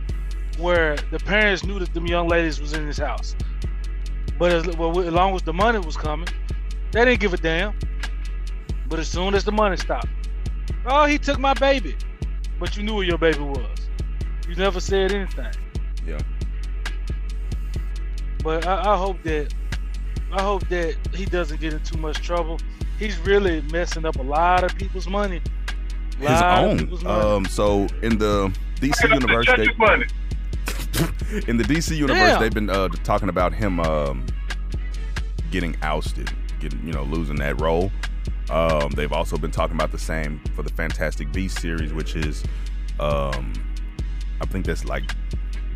where 0.57 0.97
the 1.11 1.19
parents 1.19 1.63
knew 1.63 1.79
that 1.79 1.93
them 1.93 2.05
young 2.05 2.27
ladies 2.27 2.59
was 2.59 2.73
in 2.73 2.85
his 2.85 2.97
house. 2.97 3.35
But 4.37 4.51
as, 4.51 4.77
well, 4.77 4.97
as 4.99 5.13
long 5.13 5.35
as 5.35 5.41
the 5.41 5.53
money 5.53 5.79
was 5.79 5.95
coming, 5.95 6.27
they 6.91 7.05
didn't 7.05 7.19
give 7.21 7.33
a 7.33 7.37
damn. 7.37 7.73
But 8.89 8.99
as 8.99 9.07
soon 9.07 9.35
as 9.35 9.43
the 9.45 9.51
money 9.51 9.77
stopped, 9.77 10.07
oh, 10.85 11.05
he 11.05 11.17
took 11.17 11.39
my 11.39 11.53
baby. 11.53 11.95
But 12.59 12.75
you 12.75 12.83
knew 12.83 12.95
where 12.95 13.05
your 13.05 13.17
baby 13.17 13.39
was. 13.39 13.89
You 14.47 14.55
never 14.55 14.79
said 14.79 15.11
anything. 15.11 15.53
Yeah. 16.05 16.19
But 18.43 18.65
I, 18.65 18.93
I 18.93 18.97
hope 18.97 19.21
that 19.23 19.53
I 20.31 20.41
hope 20.41 20.67
that 20.69 20.95
he 21.13 21.25
doesn't 21.25 21.59
get 21.59 21.73
in 21.73 21.81
too 21.83 21.97
much 21.97 22.21
trouble. 22.21 22.59
He's 22.97 23.17
really 23.19 23.61
messing 23.71 24.05
up 24.05 24.17
a 24.17 24.21
lot 24.21 24.63
of 24.63 24.75
people's 24.75 25.07
money. 25.07 25.41
His 26.19 26.41
own. 26.41 26.89
money. 26.89 27.05
Um, 27.05 27.45
so 27.45 27.87
in 28.01 28.17
the 28.17 28.53
DC 28.75 28.93
Check 28.95 29.11
universe, 29.11 29.47
they, 29.55 29.67
money. 29.77 30.05
in 31.47 31.57
the 31.57 31.63
DC 31.63 31.95
universe, 31.95 32.17
Damn. 32.17 32.41
they've 32.41 32.53
been 32.53 32.69
uh, 32.69 32.89
talking 33.03 33.29
about 33.29 33.53
him 33.53 33.79
um, 33.79 34.25
getting 35.51 35.77
ousted, 35.81 36.31
getting 36.59 36.85
you 36.85 36.93
know 36.93 37.03
losing 37.03 37.37
that 37.37 37.59
role. 37.61 37.91
Um, 38.49 38.89
they've 38.91 39.11
also 39.11 39.37
been 39.37 39.51
talking 39.51 39.75
about 39.75 39.91
the 39.91 39.99
same 39.99 40.41
for 40.55 40.63
the 40.63 40.71
Fantastic 40.71 41.31
Beast 41.31 41.59
series, 41.59 41.93
which 41.93 42.15
is, 42.15 42.43
um, 42.99 43.53
I 44.41 44.45
think 44.47 44.65
that's 44.65 44.85
like 44.85 45.11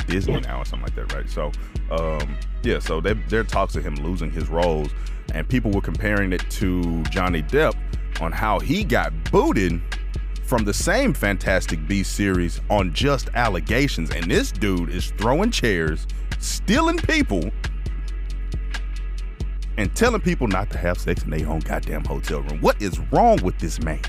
Disney 0.07 0.39
now 0.39 0.61
or 0.61 0.65
something 0.65 0.85
like 0.85 0.95
that, 0.95 1.13
right? 1.13 1.29
So, 1.29 1.51
um, 1.91 2.37
yeah, 2.63 2.79
so 2.79 2.99
they, 2.99 3.13
there 3.13 3.43
talks 3.43 3.75
of 3.75 3.85
him 3.85 3.95
losing 3.95 4.31
his 4.31 4.49
roles, 4.49 4.89
and 5.33 5.47
people 5.47 5.71
were 5.71 5.81
comparing 5.81 6.33
it 6.33 6.49
to 6.51 7.03
Johnny 7.03 7.43
Depp 7.43 7.75
on 8.21 8.31
how 8.31 8.59
he 8.59 8.83
got 8.83 9.11
booted 9.31 9.81
from 10.43 10.65
the 10.65 10.73
same 10.73 11.13
Fantastic 11.13 11.87
Beast 11.87 12.15
series 12.15 12.59
on 12.69 12.93
just 12.93 13.29
allegations, 13.33 14.11
and 14.11 14.29
this 14.29 14.51
dude 14.51 14.89
is 14.89 15.11
throwing 15.11 15.51
chairs, 15.51 16.07
stealing 16.39 16.97
people, 16.97 17.49
and 19.77 19.93
telling 19.95 20.21
people 20.21 20.47
not 20.47 20.69
to 20.71 20.77
have 20.77 20.97
sex 20.99 21.23
in 21.23 21.29
their 21.31 21.47
own 21.47 21.59
goddamn 21.59 22.03
hotel 22.05 22.41
room. 22.41 22.59
What 22.61 22.81
is 22.81 22.99
wrong 23.11 23.41
with 23.43 23.57
this 23.59 23.81
man? 23.81 23.99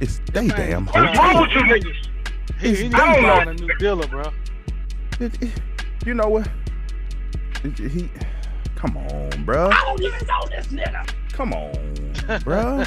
It's 0.00 0.20
they 0.32 0.46
Man, 0.46 0.56
damn 0.56 0.86
What's 0.86 1.18
wrong 1.18 1.42
with 1.42 1.50
you 1.52 1.60
niggas? 1.60 2.08
He, 2.60 2.74
he 2.74 2.86
I 2.94 3.14
don't 3.14 3.16
to 3.16 3.44
know. 3.44 3.50
a 3.50 3.54
new 3.54 3.74
dealer, 3.78 4.06
bro. 4.08 4.32
It- 5.20 5.42
it- 5.42 5.52
you 6.04 6.14
know 6.14 6.28
what? 6.28 6.48
It- 7.64 7.78
it- 7.78 7.90
he, 7.92 8.10
come 8.74 8.96
on, 8.96 9.44
bro. 9.44 9.70
I 9.70 9.80
don't 9.84 10.02
even 10.02 10.26
know 10.26 10.40
this 10.50 10.66
nigga. 10.68 11.08
Come 11.32 11.52
on, 11.52 12.40
bro. 12.44 12.84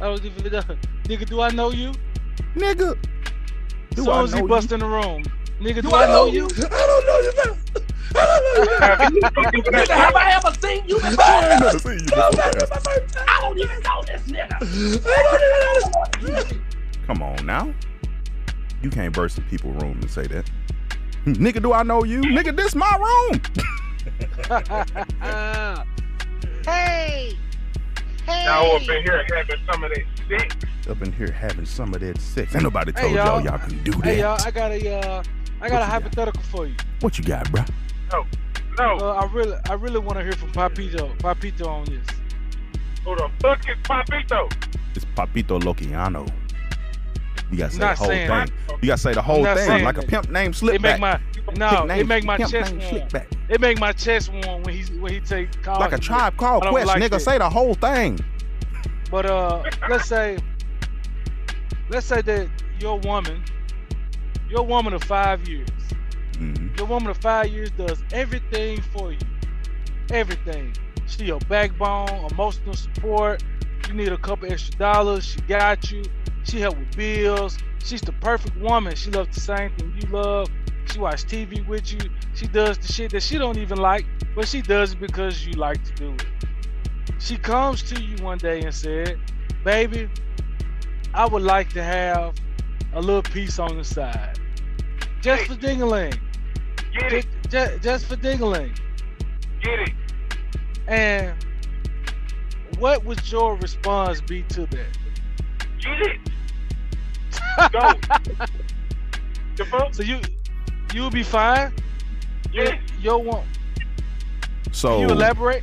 I 0.00 0.08
was 0.08 0.24
even 0.24 0.52
know. 0.52 0.60
nigga. 1.04 1.26
Do 1.26 1.40
I 1.40 1.50
know 1.52 1.70
you? 1.70 1.92
Nigga. 2.56 2.96
Do 3.90 4.00
As 4.00 4.04
soon 4.04 4.08
I 4.08 4.22
as 4.24 4.32
he 4.32 4.40
know 4.40 4.48
bust 4.48 4.70
you? 4.70 4.74
in 4.74 4.80
the 4.80 4.86
room, 4.86 5.22
nigga. 5.60 5.74
Do, 5.76 5.82
Do 5.82 5.94
I 5.94 6.06
know 6.06 6.26
you? 6.26 6.46
I 6.46 6.48
don't 6.48 7.06
know 7.06 7.18
you, 7.20 7.32
man. 7.44 7.58
I 8.16 8.18
don't 8.26 8.44
know 8.44 8.62
you. 8.62 8.78
Have 8.78 9.00
you 9.14 9.20
fucking 9.20 9.62
with 9.64 9.74
Nigga, 9.74 9.86
that 9.88 9.98
have 9.98 10.14
I 10.16 10.32
ever 10.34 10.52
seen 10.60 10.82
you 10.86 10.96
before? 10.96 11.24
I 11.24 11.50
ain't 11.52 11.60
never 11.60 11.78
seen 11.78 11.92
you 11.98 12.04
before. 12.04 12.30
that's 12.32 12.70
my 12.70 12.76
first 12.78 13.14
time. 13.14 13.26
I 13.28 13.40
don't 13.40 13.58
even 13.58 13.80
know 13.82 14.02
this 14.06 14.22
nigga. 14.22 14.54
I 14.54 14.58
don't 14.60 15.42
even 15.42 16.30
know 16.30 16.34
this 16.44 16.44
nigga. 16.54 17.06
Come 17.06 17.22
on 17.22 17.44
now. 17.46 17.74
You 18.82 18.90
can't 18.90 19.12
burst 19.14 19.38
in 19.38 19.44
people's 19.44 19.82
room 19.82 19.98
and 20.00 20.10
say 20.10 20.26
that. 20.28 20.50
Nigga, 21.26 21.60
do 21.62 21.72
I 21.72 21.82
know 21.82 22.04
you? 22.04 22.20
Nigga, 22.20 22.54
this 22.56 22.74
my 22.74 22.96
room. 22.98 23.40
Hey! 26.66 27.36
Hey! 28.26 28.44
Y'all 28.46 28.76
up 28.76 28.82
in 28.82 29.02
here 29.02 29.24
having 29.34 29.56
some 29.70 29.84
of 29.84 29.90
that 29.90 30.04
sex. 30.28 30.56
Up 30.88 31.02
in 31.02 31.12
here 31.12 31.30
having 31.30 31.66
some 31.66 31.92
of 31.94 32.00
that 32.00 32.18
sex. 32.20 32.54
Ain't 32.54 32.64
nobody 32.64 32.92
Hey, 32.92 33.02
told 33.02 33.14
y'all 33.14 33.26
y'all. 33.40 33.44
y'all 33.44 33.58
can 33.58 33.82
do 33.84 33.90
that. 33.92 34.04
hey 34.04 34.20
y'all, 34.20 34.38
I 34.44 34.50
got 34.50 34.72
a 34.72 34.98
uh, 34.98 35.22
I 35.64 35.68
got 35.68 35.70
What 35.70 35.70
you 35.70 35.76
a 35.76 35.80
got? 35.80 35.88
hypothetical 36.02 36.42
for 36.42 36.66
you. 36.66 36.74
What 37.00 37.18
you 37.18 37.24
got, 37.24 37.50
bro? 37.50 37.64
No, 38.12 38.96
Uh, 38.98 39.12
I 39.14 39.26
really, 39.32 39.56
I 39.70 39.74
really 39.74 39.98
want 40.00 40.18
to 40.18 40.22
hear 40.24 40.32
from 40.32 40.50
Papito, 40.52 41.16
Papito 41.18 41.66
on 41.66 41.84
this. 41.86 42.06
who 43.04 43.14
the 43.16 43.30
fuck 43.40 43.60
is 43.68 43.76
Papito? 43.84 44.52
It's 44.94 45.04
Papito 45.16 45.60
Lociano. 45.60 46.28
You 47.50 47.58
gotta 47.58 47.72
say 47.72 47.78
the 47.78 47.94
whole 47.94 48.06
saying 48.08 48.28
thing. 48.46 48.78
You 48.82 48.86
gotta 48.88 49.00
say 49.00 49.14
the 49.14 49.22
whole 49.22 49.44
thing 49.44 49.56
saying 49.58 49.84
like 49.84 49.98
a 49.98 50.02
pimp 50.02 50.30
name 50.30 50.52
slip 50.52 50.74
It 50.76 50.80
make 50.82 51.00
back. 51.00 51.20
my 51.46 51.54
no, 51.56 51.84
name- 51.84 52.00
it 52.00 52.06
make 52.08 52.24
my 52.24 52.36
chest 52.38 52.72
name 52.72 52.78
warm. 52.80 52.90
slip 52.90 53.12
back. 53.12 53.28
It 53.48 53.60
make 53.60 53.78
my 53.78 53.92
chest 53.92 54.32
warm 54.32 54.62
when 54.64 54.74
he 54.74 54.82
when 54.98 55.12
he 55.12 55.20
take 55.20 55.62
call. 55.62 55.78
Like 55.78 55.92
a 55.92 55.98
tribe 55.98 56.36
call 56.36 56.60
Quest, 56.60 56.86
like 56.88 57.00
nigga. 57.02 57.10
that. 57.10 57.20
Say 57.20 57.38
the 57.38 57.48
whole 57.48 57.74
thing. 57.74 58.18
But 59.10 59.26
uh, 59.26 59.62
let's 59.88 60.06
say, 60.08 60.38
let's 61.90 62.06
say 62.06 62.22
that 62.22 62.48
your 62.80 62.98
woman, 63.00 63.44
your 64.54 64.62
woman 64.64 64.92
of 64.92 65.02
five 65.02 65.48
years, 65.48 65.68
Mhm. 66.38 66.78
your 66.78 66.86
woman 66.86 67.10
of 67.10 67.16
five 67.18 67.48
years 67.48 67.72
does 67.72 68.04
everything 68.12 68.80
for 68.80 69.10
you, 69.10 69.18
everything. 70.10 70.72
She 71.06 71.24
your 71.24 71.40
backbone, 71.48 72.28
emotional 72.30 72.74
support. 72.74 73.42
You 73.88 73.94
need 73.94 74.12
a 74.12 74.16
couple 74.16 74.50
extra 74.50 74.78
dollars, 74.78 75.24
she 75.26 75.40
got 75.40 75.90
you. 75.90 76.04
She 76.44 76.60
help 76.60 76.78
with 76.78 76.96
bills. 76.96 77.58
She's 77.84 78.00
the 78.00 78.12
perfect 78.12 78.56
woman. 78.58 78.94
She 78.94 79.10
loves 79.10 79.34
the 79.34 79.40
same 79.40 79.70
thing 79.76 79.92
you 80.00 80.08
love. 80.08 80.48
She 80.90 81.00
watch 81.00 81.24
TV 81.24 81.66
with 81.66 81.92
you. 81.92 82.08
She 82.34 82.46
does 82.46 82.78
the 82.78 82.92
shit 82.92 83.10
that 83.10 83.24
she 83.24 83.38
don't 83.38 83.58
even 83.58 83.78
like, 83.78 84.06
but 84.36 84.46
she 84.46 84.62
does 84.62 84.92
it 84.92 85.00
because 85.00 85.44
you 85.44 85.54
like 85.54 85.82
to 85.82 85.92
do 85.94 86.14
it. 86.14 86.26
She 87.18 87.36
comes 87.36 87.82
to 87.90 88.00
you 88.00 88.22
one 88.22 88.38
day 88.38 88.60
and 88.62 88.72
said, 88.72 89.18
"Baby, 89.64 90.08
I 91.12 91.26
would 91.26 91.42
like 91.42 91.70
to 91.70 91.82
have 91.82 92.34
a 92.92 93.00
little 93.00 93.22
piece 93.22 93.58
on 93.58 93.76
the 93.76 93.84
side, 93.84 94.38
just 95.24 95.46
for 95.46 95.54
dingling, 95.56 96.14
Get 96.92 97.12
it, 97.12 97.26
just, 97.44 97.50
just, 97.50 97.82
just 97.82 98.06
for 98.06 98.16
dingling." 98.16 98.74
get 99.62 99.80
it. 99.80 99.90
And 100.86 101.34
what 102.78 103.04
would 103.04 103.30
your 103.32 103.56
response 103.56 104.20
be 104.20 104.42
to 104.42 104.66
that? 104.66 104.98
Get 105.80 106.00
it. 106.00 106.20
Go. 107.72 108.46
the 109.56 109.64
fuck? 109.64 109.94
So 109.94 110.02
you 110.02 110.20
you'll 110.92 111.10
be 111.10 111.22
fine. 111.22 111.72
Your 112.52 112.64
Yeah. 112.66 112.78
your 113.00 113.18
one. 113.22 113.46
So 114.72 115.00
you 115.00 115.06
elaborate. 115.06 115.62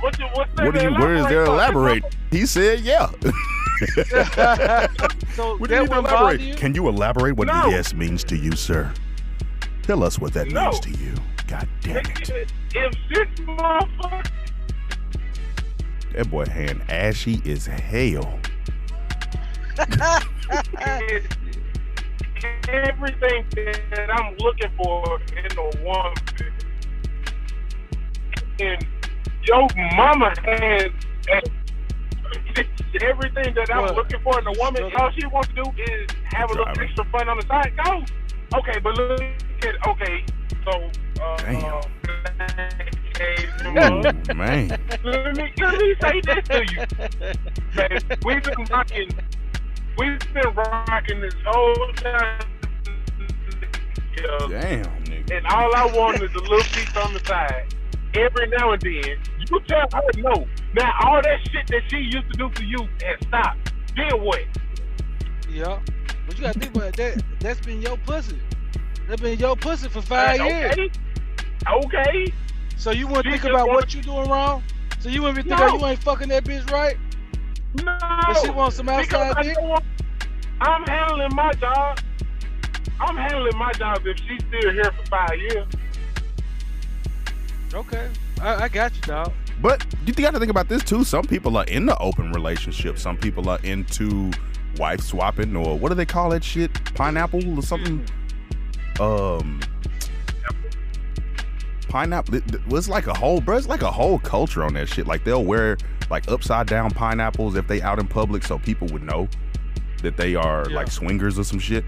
What's 0.00 0.16
the, 0.16 0.24
what's 0.34 0.50
what 0.62 0.74
do 0.74 0.82
you 0.82 0.92
where 0.94 1.16
is 1.16 1.26
there 1.26 1.44
elaborate? 1.44 2.04
He 2.30 2.46
said 2.46 2.80
yeah. 2.80 3.10
so 5.34 5.56
What 5.56 5.68
do 5.70 5.74
you 5.76 5.80
need 5.82 5.88
to 5.90 5.98
elaborate? 5.98 6.40
you? 6.40 6.54
Can 6.54 6.74
you 6.74 6.88
elaborate 6.88 7.36
what 7.36 7.46
No. 7.46 7.66
yes 7.68 7.94
means 7.94 8.24
to 8.24 8.36
you, 8.36 8.52
sir? 8.52 8.92
Tell 9.82 10.02
us 10.02 10.18
what 10.18 10.32
that 10.34 10.48
No. 10.48 10.64
means 10.70 10.80
to 10.80 10.90
you. 10.90 11.14
God 11.46 11.68
damn 11.80 11.96
it. 11.98 12.50
If 12.74 12.94
six 13.14 13.40
motherfuckers 13.40 14.30
That 16.14 16.30
boy 16.30 16.44
hand 16.46 16.82
ashy 16.88 17.40
as 17.46 17.66
hell. 17.66 18.38
everything 22.68 23.44
that 23.54 24.08
I'm 24.12 24.36
looking 24.38 24.70
for 24.76 25.20
in 25.36 25.58
a 25.58 25.84
woman. 25.84 26.14
And 28.60 28.86
your 29.44 29.66
mama 29.96 30.34
has 30.44 30.90
everything 33.02 33.54
that 33.54 33.68
I'm 33.72 33.82
Well, 33.84 33.94
looking 33.94 34.20
for 34.22 34.38
in 34.38 34.46
a 34.46 34.52
woman. 34.58 34.82
well- 34.84 35.02
All 35.02 35.10
she 35.18 35.26
wants 35.26 35.48
to 35.48 35.54
do 35.54 35.82
is 35.82 36.08
have 36.24 36.50
a 36.50 36.52
little 36.52 36.64
Driving. 36.66 36.82
extra 36.84 37.04
fun 37.06 37.28
on 37.28 37.36
the 37.38 37.46
side. 37.46 37.72
Go. 37.84 38.04
Okay, 38.58 38.78
but 38.80 38.96
look 38.96 39.20
at 39.20 39.86
okay. 39.88 40.24
So 40.64 40.90
uh, 41.22 41.36
Damn. 41.36 41.64
uh, 41.64 41.82
okay, 43.20 44.34
man. 44.34 44.68
let 45.04 45.36
me 45.36 45.52
let 45.58 45.78
me 45.78 45.94
say 46.00 46.20
this 46.22 46.44
to 46.48 46.64
you. 46.72 46.80
Man, 47.76 47.98
we've 48.24 48.42
been 48.42 48.64
rocking 48.70 49.10
we've 49.98 50.18
been 50.32 50.54
rocking 50.54 51.20
this 51.20 51.34
whole 51.44 51.92
time. 51.94 52.40
Damn, 54.48 54.84
nigga. 55.04 55.36
and 55.36 55.46
all 55.46 55.74
I 55.76 55.86
want 55.94 56.22
is 56.22 56.30
a 56.34 56.38
little 56.40 56.58
piece 56.58 56.96
on 56.96 57.12
the 57.14 57.20
side. 57.24 57.74
Every 58.14 58.48
now 58.48 58.72
and 58.72 58.80
then, 58.82 59.18
you 59.50 59.60
tell 59.68 59.86
her 59.92 60.02
no. 60.16 60.46
Now 60.74 60.94
all 61.02 61.22
that 61.22 61.38
shit 61.50 61.66
that 61.68 61.82
she 61.90 61.96
used 61.98 62.30
to 62.32 62.38
do 62.38 62.50
for 62.54 62.62
you 62.62 62.78
has 63.04 63.20
stopped. 63.26 63.72
Then 63.96 64.22
what? 64.22 64.40
Yeah. 65.50 65.80
But 66.26 66.36
you 66.36 66.42
gotta 66.44 66.58
think 66.58 66.74
about 66.76 66.94
that. 66.96 67.22
That's 67.40 67.60
been 67.60 67.80
your 67.80 67.96
pussy. 67.98 68.38
That's 69.08 69.20
been 69.22 69.38
your 69.38 69.56
pussy 69.56 69.88
for 69.88 70.02
five 70.02 70.40
years. 70.40 70.72
okay. 70.72 70.90
Okay. 71.66 72.32
So 72.76 72.90
you 72.90 73.06
wouldn't 73.06 73.26
She 73.26 73.32
think 73.32 73.44
about 73.44 73.66
wanna- 73.68 73.72
what 73.80 73.94
you 73.94 74.02
doing 74.02 74.28
wrong? 74.28 74.62
So 75.00 75.08
you 75.08 75.22
wouldn't 75.22 75.42
be 75.44 75.48
No. 75.50 75.56
thinking 75.56 75.80
you 75.80 75.86
ain't 75.86 76.02
fucking 76.02 76.28
that 76.28 76.44
bitch 76.44 76.70
right? 76.70 76.96
No. 77.82 77.98
But 78.00 78.42
she 78.44 78.50
wants 78.50 78.76
some 78.76 78.88
outside 78.88 79.42
dick? 79.42 79.56
I'm 80.60 80.82
handling 80.84 81.34
my 81.34 81.52
job. 81.52 81.98
I'm 83.00 83.16
handling 83.16 83.56
my 83.56 83.72
job 83.72 84.00
if 84.06 84.18
she's 84.18 84.40
still 84.48 84.72
here 84.72 84.90
for 84.92 85.06
five 85.06 85.38
years. 85.38 85.66
Okay. 87.74 88.10
I, 88.40 88.64
I 88.64 88.68
got 88.68 88.94
you, 88.94 89.02
dog. 89.02 89.32
But 89.60 89.84
you 90.06 90.12
got 90.12 90.32
to 90.34 90.38
think 90.38 90.50
about 90.50 90.68
this 90.68 90.84
too. 90.84 91.04
Some 91.04 91.24
people 91.24 91.56
are 91.56 91.64
in 91.64 91.86
the 91.86 91.96
open 91.98 92.32
relationship. 92.32 92.98
Some 92.98 93.16
people 93.16 93.48
are 93.48 93.58
into 93.64 94.30
wife 94.76 95.00
swapping 95.00 95.56
or 95.56 95.76
what 95.78 95.88
do 95.88 95.94
they 95.96 96.06
call 96.06 96.30
that 96.30 96.44
shit? 96.44 96.72
Pineapple 96.94 97.58
or 97.58 97.62
something? 97.62 98.04
Um, 99.00 99.60
pineapple. 101.88 102.36
It, 102.36 102.54
it 102.54 102.66
was 102.68 102.88
like 102.88 103.06
a 103.06 103.14
whole, 103.14 103.40
bro. 103.40 103.56
It's 103.56 103.66
like 103.68 103.82
a 103.82 103.90
whole 103.90 104.18
culture 104.18 104.62
on 104.62 104.74
that 104.74 104.88
shit. 104.88 105.06
Like 105.06 105.24
they'll 105.24 105.44
wear 105.44 105.76
like 106.10 106.28
upside 106.30 106.66
down 106.66 106.90
pineapples 106.90 107.56
if 107.56 107.66
they 107.66 107.82
out 107.82 107.98
in 107.98 108.06
public, 108.06 108.44
so 108.44 108.58
people 108.58 108.88
would 108.88 109.02
know 109.02 109.28
that 110.02 110.16
they 110.16 110.34
are 110.34 110.68
Yeah. 110.70 110.76
like 110.76 110.88
swingers 110.90 111.38
or 111.38 111.44
some 111.44 111.58
shit. 111.58 111.84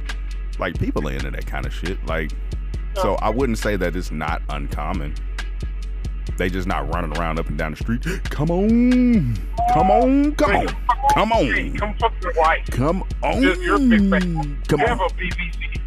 Like 0.59 0.79
people 0.79 1.09
are 1.09 1.13
into 1.13 1.31
that 1.31 1.47
kind 1.47 1.65
of 1.67 1.73
shit. 1.73 2.05
Like, 2.07 2.33
so 2.95 3.15
I 3.17 3.31
wouldn't 3.31 3.59
say 3.59 3.77
that 3.77 3.95
it's 3.97 4.11
not 4.11 4.43
uncommon. 4.49 5.15
They 6.37 6.49
just 6.49 6.67
not 6.67 6.93
running 6.93 7.17
around 7.19 7.39
up 7.39 7.49
and 7.49 7.59
down 7.59 7.73
the 7.73 7.77
street. 7.77 8.03
Come 8.25 8.51
on, 8.51 9.37
come 9.73 9.91
on, 9.91 10.35
come 10.35 10.57
on, 10.57 10.67
come 11.13 11.33
on, 11.33 11.77
come 11.77 11.95
on. 12.01 12.65
Come 12.71 13.05
on, 13.23 13.43
you 13.43 13.79
big. 13.79 14.11
Come 14.69 14.81
you 14.81 14.87
have 14.87 15.01
a 15.01 15.09
BBC. 15.09 15.81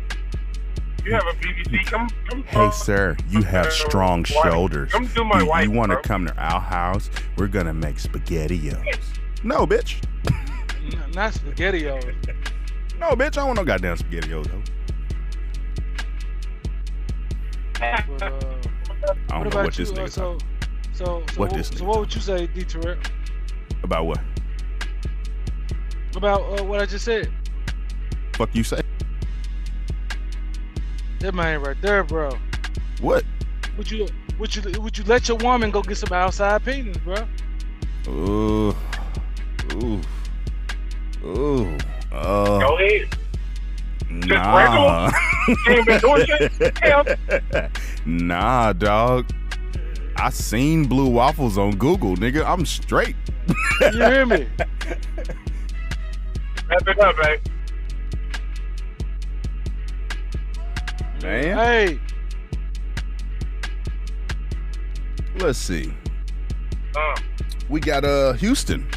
You 1.05 1.13
have 1.13 1.23
a 1.23 1.33
BBC. 1.33 1.85
Come, 1.87 2.09
come. 2.29 2.43
Hey, 2.43 2.69
sir, 2.71 3.17
you 3.29 3.41
have 3.41 3.73
strong 3.73 4.23
shoulders. 4.23 4.91
Come 4.91 5.07
do 5.07 5.23
my 5.23 5.43
wife. 5.43 5.65
You 5.65 5.71
want 5.71 5.91
to 5.91 5.97
come 5.97 6.27
to 6.27 6.35
our 6.37 6.61
house? 6.61 7.09
We're 7.37 7.47
gonna 7.47 7.73
make 7.73 7.95
spaghettios. 7.97 8.83
No, 9.43 9.67
bitch. 9.67 10.03
Not 11.13 11.33
spaghettios. 11.33 12.15
No, 12.99 13.11
bitch. 13.11 13.37
I 13.37 13.43
want 13.43 13.57
no 13.57 13.65
goddamn 13.65 13.97
spaghettios 13.97 14.47
though. 14.47 14.61
Uh, 17.81 18.31
but, 19.05 19.17
I 19.29 19.43
don't 19.43 19.45
what 19.45 19.53
know 19.53 19.63
what 19.63 19.73
this 19.73 19.89
you? 19.89 19.95
Uh, 19.95 19.99
nigga 19.99 20.11
so, 20.11 20.21
talking 20.21 20.47
so, 20.93 21.05
so, 21.05 21.13
What 21.19 21.37
what, 21.37 21.53
this 21.53 21.67
so 21.67 21.85
what 21.85 21.99
would 21.99 22.15
you 22.15 22.21
say, 22.21 22.47
D. 22.47 22.63
Terrell, 22.63 22.97
about. 23.83 24.05
What? 24.05 24.19
about 26.15 26.59
uh, 26.59 26.63
what 26.63 26.79
I 26.79 26.85
just 26.85 27.05
said? 27.05 27.31
Fuck 28.33 28.53
you 28.53 28.63
say? 28.63 28.81
That 31.19 31.33
man 31.33 31.61
right 31.61 31.75
there, 31.81 32.03
bro. 32.03 32.31
What? 33.01 33.23
Would 33.77 33.89
you, 33.89 34.07
would 34.39 34.55
you, 34.55 34.81
would 34.81 34.97
you 34.97 35.03
let 35.05 35.27
your 35.27 35.37
woman 35.37 35.71
go 35.71 35.81
get 35.81 35.97
some 35.97 36.13
outside 36.13 36.63
penis, 36.63 36.97
bro? 36.97 37.15
Ooh. 38.07 38.75
Ooh. 39.73 40.01
Ooh. 41.23 41.77
Uh, 42.11 42.59
Go 42.59 42.77
ahead. 42.77 43.17
Nah. 44.27 45.11
You 45.47 45.55
ain't 45.69 45.85
been 45.85 45.99
doing 45.99 46.25
shit? 46.25 46.77
Hell, 46.79 47.05
nah, 48.05 48.73
dog. 48.73 49.29
I 50.15 50.29
seen 50.29 50.85
blue 50.85 51.09
waffles 51.09 51.57
on 51.57 51.75
Google, 51.77 52.15
nigga. 52.15 52.45
I'm 52.45 52.65
straight. 52.65 53.15
You 53.81 53.91
hear 53.91 54.25
me? 54.25 54.47
wrap 56.69 56.87
it 56.87 56.99
up, 56.99 57.15
babe. 57.21 57.39
Man. 61.21 61.57
Hey, 61.57 61.99
Let's 65.39 65.57
see. 65.57 65.93
Uh, 66.95 67.15
We 67.69 67.79
got 67.79 68.05
uh 68.05 68.33
Houston. 68.33 68.87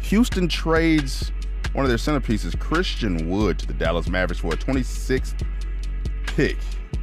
Houston 0.00 0.48
trades 0.48 1.30
one 1.72 1.84
of 1.84 1.88
their 1.88 1.98
centerpieces, 1.98 2.58
Christian 2.58 3.28
Wood, 3.28 3.58
to 3.60 3.66
the 3.66 3.74
Dallas 3.74 4.08
Mavericks 4.08 4.40
for 4.40 4.52
a 4.52 4.56
26th 4.56 5.46
pick 6.26 6.56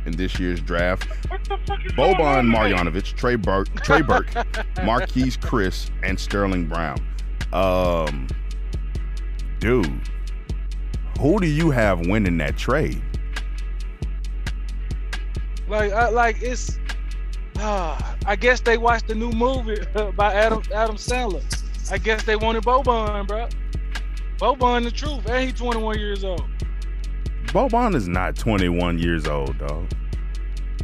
in 0.06 0.12
this 0.14 0.40
year's 0.40 0.62
draft. 0.62 1.08
what 1.30 1.44
the 1.44 1.58
fuck 1.66 1.86
is 1.86 1.92
going 1.94 2.16
Boban? 2.16 2.54
Marjanovic, 2.54 3.16
Trey 3.16 3.36
Burke, 3.36 3.74
Trey 3.84 4.02
Burke, 4.02 4.28
Marquese 4.78 5.40
Chriss, 5.40 5.90
and 6.04 6.20
Sterling 6.20 6.68
Brown. 6.68 6.98
Um, 7.52 8.28
dude, 9.60 10.08
who 11.20 11.40
do 11.40 11.48
you 11.48 11.72
have 11.72 12.08
winning 12.08 12.38
that 12.38 12.58
trade? 12.58 13.02
like, 15.70 15.92
I, 15.92 16.10
like 16.10 16.42
it's. 16.42 16.78
Uh, 17.60 18.00
I 18.26 18.36
guess 18.36 18.62
they 18.62 18.78
watched 18.78 19.08
the 19.08 19.16
new 19.16 19.32
movie 19.32 19.80
by 20.16 20.34
Adam 20.34 20.62
Adam 20.74 20.98
Sandler. 20.98 21.44
I 21.92 21.98
guess 21.98 22.24
they 22.24 22.36
wanted 22.36 22.64
Boban, 22.64 23.28
bro. 23.28 23.48
Boban, 24.40 24.86
the 24.86 24.92
truth, 24.92 25.30
and 25.30 25.50
he 25.50 25.52
21 25.52 26.00
years 26.00 26.24
old. 26.24 26.46
Boban 27.48 27.94
is 27.94 28.08
not 28.08 28.38
21 28.38 28.98
years 28.98 29.28
old, 29.28 29.58
dog. 29.58 29.92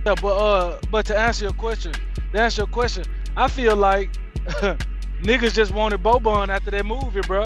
Yeah, 0.05 0.15
but 0.21 0.35
uh, 0.35 0.79
but 0.91 1.05
to 1.05 1.17
answer 1.17 1.45
your 1.45 1.53
question, 1.53 1.93
to 2.33 2.41
answer 2.41 2.61
your 2.61 2.67
question, 2.67 3.05
I 3.37 3.47
feel 3.47 3.77
like 3.77 4.11
niggas 5.21 5.53
just 5.53 5.73
wanted 5.73 6.03
Boban 6.03 6.49
after 6.49 6.69
that 6.71 6.85
movie, 6.85 7.21
bro. 7.21 7.45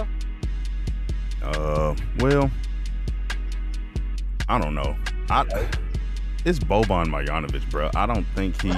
Uh, 1.44 1.96
well, 2.18 2.50
I 4.48 4.60
don't 4.60 4.74
know. 4.74 4.98
I 5.30 5.46
it's 6.44 6.58
Boban 6.58 7.06
Marjanovic, 7.06 7.70
bro. 7.70 7.92
I 7.96 8.08
don't 8.08 8.26
think 8.36 8.60
he's. 8.64 8.74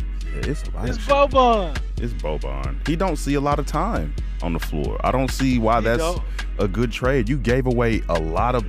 it's 0.38 0.62
a 0.64 0.70
lot 0.72 0.88
it's. 0.88 0.98
Boban. 0.98 1.76
It's 1.98 2.12
Boban. 2.14 2.86
He 2.86 2.96
don't 2.96 3.16
see 3.16 3.34
a 3.34 3.40
lot 3.40 3.58
of 3.58 3.66
time 3.66 4.14
on 4.42 4.52
the 4.52 4.58
floor. 4.60 4.98
I 5.04 5.10
don't 5.10 5.30
see 5.30 5.58
why 5.58 5.78
He 5.78 5.84
that's 5.84 6.02
don't. 6.02 6.22
a 6.58 6.68
good 6.68 6.92
trade. 6.92 7.28
You 7.28 7.36
gave 7.38 7.66
away 7.66 8.02
a 8.08 8.18
lot 8.20 8.54
of 8.54 8.64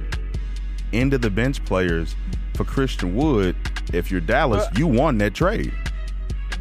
end 0.93 1.13
of 1.13 1.21
the 1.21 1.29
bench 1.29 1.63
players 1.65 2.15
for 2.55 2.63
Christian 2.63 3.15
Wood. 3.15 3.55
If 3.93 4.09
you're 4.11 4.21
Dallas, 4.21 4.65
But- 4.67 4.77
you 4.79 4.87
won 4.87 5.17
that 5.19 5.33
trade. 5.33 5.71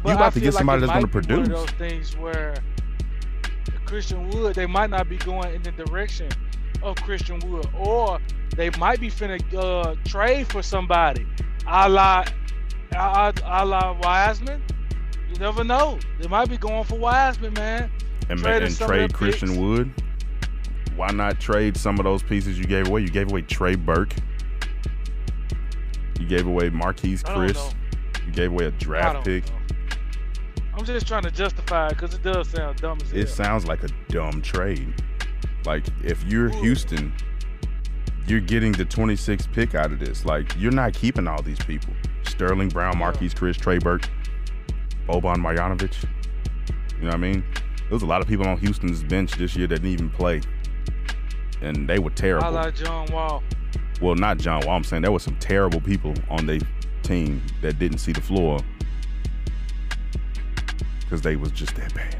You 0.05 0.13
about 0.13 0.21
I 0.21 0.29
to 0.31 0.39
get 0.39 0.53
somebody 0.53 0.77
it 0.83 0.87
that's 0.87 0.93
might 0.93 1.01
One 1.03 1.09
produce. 1.09 1.47
of 1.47 1.53
those 1.53 1.69
things 1.71 2.15
where 2.17 2.53
Christian 3.85 4.29
Wood, 4.29 4.55
they 4.55 4.65
might 4.65 4.89
not 4.89 5.09
be 5.09 5.17
going 5.17 5.53
in 5.55 5.61
the 5.63 5.71
direction 5.71 6.29
of 6.83 6.95
Christian 6.97 7.39
Wood, 7.49 7.67
or 7.77 8.19
they 8.55 8.69
might 8.71 8.99
be 8.99 9.09
finna 9.09 9.39
uh, 9.55 9.95
trade 10.05 10.47
for 10.51 10.61
somebody, 10.61 11.25
a 11.67 11.89
la, 11.89 12.23
a, 12.93 13.33
a 13.45 13.65
la 13.65 13.93
Wiseman. 14.01 14.61
You 15.29 15.35
never 15.39 15.63
know. 15.63 15.99
They 16.19 16.27
might 16.27 16.49
be 16.49 16.57
going 16.57 16.83
for 16.83 16.97
Wiseman, 16.97 17.53
man. 17.53 17.91
And, 18.29 18.41
ma- 18.41 18.49
and 18.49 18.75
trade 18.75 19.13
Christian 19.13 19.49
picks. 19.49 19.59
Wood. 19.59 19.93
Why 20.95 21.11
not 21.11 21.39
trade 21.39 21.77
some 21.77 21.99
of 21.99 22.05
those 22.05 22.23
pieces 22.23 22.57
you 22.57 22.65
gave 22.65 22.87
away? 22.87 23.01
You 23.01 23.09
gave 23.09 23.29
away 23.29 23.43
Trey 23.43 23.75
Burke. 23.75 24.15
You 26.19 26.25
gave 26.25 26.47
away 26.47 26.69
Marquese 26.69 27.23
Chriss. 27.23 27.53
know. 27.53 27.69
You 28.25 28.31
gave 28.31 28.51
away 28.51 28.65
a 28.65 28.71
draft 28.71 29.25
pick. 29.25 29.45
know. 29.47 29.53
I'm 30.75 30.85
just 30.85 31.07
trying 31.07 31.23
to 31.23 31.31
justify 31.31 31.87
it 31.87 31.89
because 31.89 32.13
it 32.13 32.23
does 32.23 32.49
sound 32.49 32.77
dumb 32.77 32.97
as 33.01 33.11
hell. 33.11 33.19
It 33.19 33.29
sounds 33.29 33.65
like 33.67 33.83
a 33.83 33.89
dumb 34.09 34.41
trade. 34.41 34.93
Like 35.65 35.85
if 36.03 36.23
you're 36.23 36.47
Ooh. 36.47 36.61
Houston, 36.61 37.13
you're 38.27 38.39
getting 38.39 38.71
the 38.71 38.85
26th 38.85 39.51
pick 39.53 39.75
out 39.75 39.91
of 39.91 39.99
this. 39.99 40.25
Like 40.25 40.53
you're 40.57 40.71
not 40.71 40.93
keeping 40.93 41.27
all 41.27 41.41
these 41.41 41.59
people. 41.59 41.93
Sterling 42.23 42.69
Brown. 42.69 42.95
Marquese 42.95 43.33
Chriss, 43.33 43.57
Trey 43.57 43.79
Burke, 43.79 44.07
Boban 45.07 45.37
Marjanovic. 45.37 46.03
You 46.97 47.03
know 47.03 47.07
what 47.07 47.13
I 47.13 47.17
mean? 47.17 47.43
There 47.77 47.91
was 47.91 48.03
a 48.03 48.07
lot 48.07 48.21
of 48.21 48.27
people 48.27 48.47
on 48.47 48.57
Houston's 48.57 49.03
bench 49.03 49.33
this 49.33 49.55
year 49.55 49.67
that 49.67 49.75
didn't 49.75 49.91
even 49.91 50.09
play. 50.09 50.41
And 51.61 51.87
they 51.87 51.99
were 51.99 52.09
terrible. 52.09 52.45
I 52.45 52.49
like 52.49 52.75
John 52.75 53.07
Wall. 53.11 53.41
well, 54.01 54.15
not 54.15 54.37
John 54.37 54.65
Wall. 54.65 54.75
I'm 54.75 54.83
saying 54.83 55.03
there 55.03 55.11
were 55.11 55.19
some 55.19 55.37
terrible 55.39 55.79
people 55.81 56.13
on 56.29 56.45
their 56.45 56.59
team 57.03 57.41
that 57.61 57.79
didn't 57.79 57.99
see 57.99 58.11
the 58.11 58.21
floor 58.21 58.59
because 60.99 61.21
they 61.21 61.35
was 61.35 61.51
just 61.51 61.75
that 61.75 61.93
bad. 61.93 62.17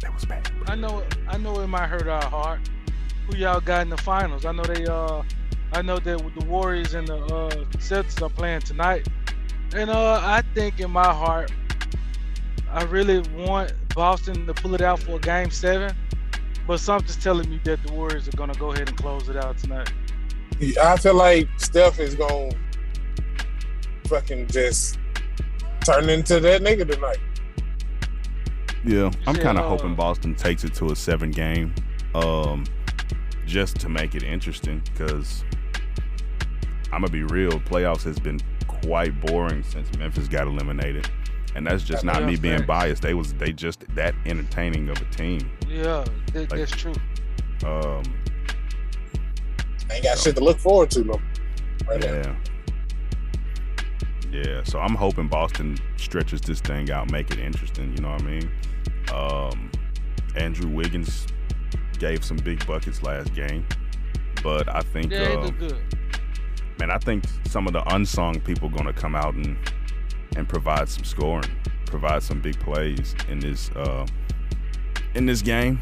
That 0.00 0.14
was 0.14 0.24
bad. 0.24 0.50
bro. 0.58 0.72
I 0.72 0.74
know 0.74 1.04
I 1.28 1.36
know 1.36 1.60
it 1.60 1.66
might 1.66 1.88
hurt 1.88 2.08
our 2.08 2.24
heart. 2.24 2.60
Who 3.28 3.36
y'all 3.36 3.60
got 3.60 3.82
in 3.82 3.90
the 3.90 3.98
finals? 3.98 4.46
I 4.46 4.52
know 4.52 4.62
they 4.64 4.86
uh 4.86 5.22
I 5.72 5.82
know 5.82 5.98
that 5.98 6.34
the 6.38 6.44
Warriors 6.46 6.94
and 6.94 7.06
the 7.06 7.16
uh 7.16 7.50
Celtics 7.76 8.22
are 8.22 8.30
playing 8.30 8.62
tonight. 8.62 9.06
And 9.74 9.90
uh 9.90 10.20
I 10.24 10.42
think 10.54 10.80
in 10.80 10.90
my 10.90 11.12
heart 11.12 11.52
I 12.70 12.84
really 12.84 13.20
want 13.34 13.72
Boston 13.94 14.46
to 14.46 14.54
pull 14.54 14.74
it 14.74 14.80
out 14.80 15.00
for 15.00 15.16
a 15.16 15.18
game 15.18 15.50
seven. 15.50 15.94
But 16.66 16.80
something's 16.80 17.16
telling 17.16 17.48
me 17.48 17.58
that 17.64 17.82
the 17.82 17.92
Warriors 17.94 18.28
are 18.28 18.36
gonna 18.36 18.52
go 18.54 18.72
ahead 18.72 18.88
and 18.90 18.98
close 18.98 19.28
it 19.30 19.36
out 19.36 19.56
tonight. 19.56 19.90
I 20.82 20.96
feel 20.98 21.14
like 21.14 21.48
Steph 21.56 21.98
is 21.98 22.14
gonna 22.14 22.50
fucking 24.06 24.48
just 24.48 24.98
turn 25.84 26.10
into 26.10 26.40
that 26.40 26.60
nigga 26.60 26.86
tonight. 26.86 27.18
Yeah, 28.84 29.10
I'm 29.26 29.34
kind 29.34 29.56
of 29.56 29.64
uh, 29.64 29.68
hoping 29.68 29.94
Boston 29.94 30.34
takes 30.34 30.62
it 30.64 30.74
to 30.74 30.92
a 30.92 30.96
seven 30.96 31.30
game, 31.30 31.74
um, 32.14 32.64
just 33.46 33.80
to 33.80 33.88
make 33.88 34.14
it 34.14 34.22
interesting. 34.22 34.82
Because 34.92 35.44
I'm 36.92 37.00
gonna 37.00 37.08
be 37.08 37.22
real, 37.22 37.52
playoffs 37.52 38.02
has 38.02 38.18
been 38.18 38.40
quite 38.66 39.18
boring 39.22 39.62
since 39.62 39.90
Memphis 39.96 40.28
got 40.28 40.46
eliminated, 40.46 41.08
and 41.58 41.66
that's 41.66 41.82
just 41.82 42.04
not 42.04 42.20
Yeah, 42.20 42.26
me 42.26 42.36
being 42.36 42.56
facts. 42.58 42.66
biased. 42.66 43.02
They 43.02 43.14
was 43.14 43.34
they 43.34 43.52
just 43.52 43.84
that 43.94 44.14
entertaining 44.24 44.88
of 44.88 45.00
a 45.02 45.04
team. 45.06 45.50
Yeah, 45.68 46.04
that, 46.32 46.50
Like- 46.50 46.60
that's 46.60 46.70
true. 46.72 46.94
Um, 47.66 48.02
Ain't 49.90 50.04
got 50.04 50.18
shit 50.18 50.36
to 50.36 50.44
look 50.44 50.58
forward 50.58 50.90
to 50.92 51.02
no. 51.04 51.20
Right 51.88 52.00
now. 52.00 52.12
yeah, 52.12 52.34
yeah. 54.30 54.62
So 54.64 54.78
I'm 54.78 54.94
hoping 54.94 55.28
Boston 55.28 55.76
stretches 55.96 56.40
this 56.40 56.60
thing 56.60 56.90
out, 56.90 57.10
make 57.10 57.30
it 57.30 57.38
interesting. 57.38 57.92
You 57.96 58.02
know 58.02 58.10
what 58.10 58.22
I 58.22 58.24
mean? 58.24 58.50
Um, 59.12 59.70
Andrew 60.36 60.70
Wiggins 60.70 61.26
gave 61.98 62.24
some 62.24 62.36
big 62.36 62.64
buckets 62.66 63.02
last 63.02 63.34
game, 63.34 63.66
but 64.42 64.68
I 64.68 64.80
think 64.82 65.10
Yeah, 65.10 65.30
he 65.30 65.36
uh, 65.36 65.40
look 65.40 65.58
good. 65.58 65.76
man, 66.78 66.90
I 66.90 66.98
think 66.98 67.24
some 67.46 67.66
of 67.66 67.72
the 67.72 67.82
unsung 67.94 68.38
people 68.40 68.68
gonna 68.68 68.92
come 68.92 69.16
out 69.16 69.34
and 69.34 69.56
and 70.36 70.48
provide 70.48 70.88
some 70.88 71.04
scoring, 71.04 71.50
provide 71.86 72.22
some 72.22 72.40
big 72.40 72.58
plays 72.60 73.14
in 73.28 73.40
this 73.40 73.70
uh, 73.70 74.06
in 75.14 75.26
this 75.26 75.42
game, 75.42 75.80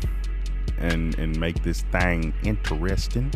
and 0.79 1.19
and 1.19 1.39
make 1.39 1.63
this 1.63 1.83
thing 1.93 2.35
interesting. 2.43 3.33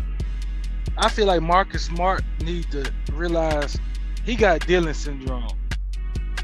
I 0.97 1.09
feel 1.09 1.25
like 1.25 1.41
Marcus 1.41 1.85
Smart 1.85 2.23
need 2.43 2.69
to 2.71 2.91
realize 3.13 3.77
he 4.25 4.35
got 4.35 4.65
Dillon 4.67 4.93
syndrome. 4.93 5.57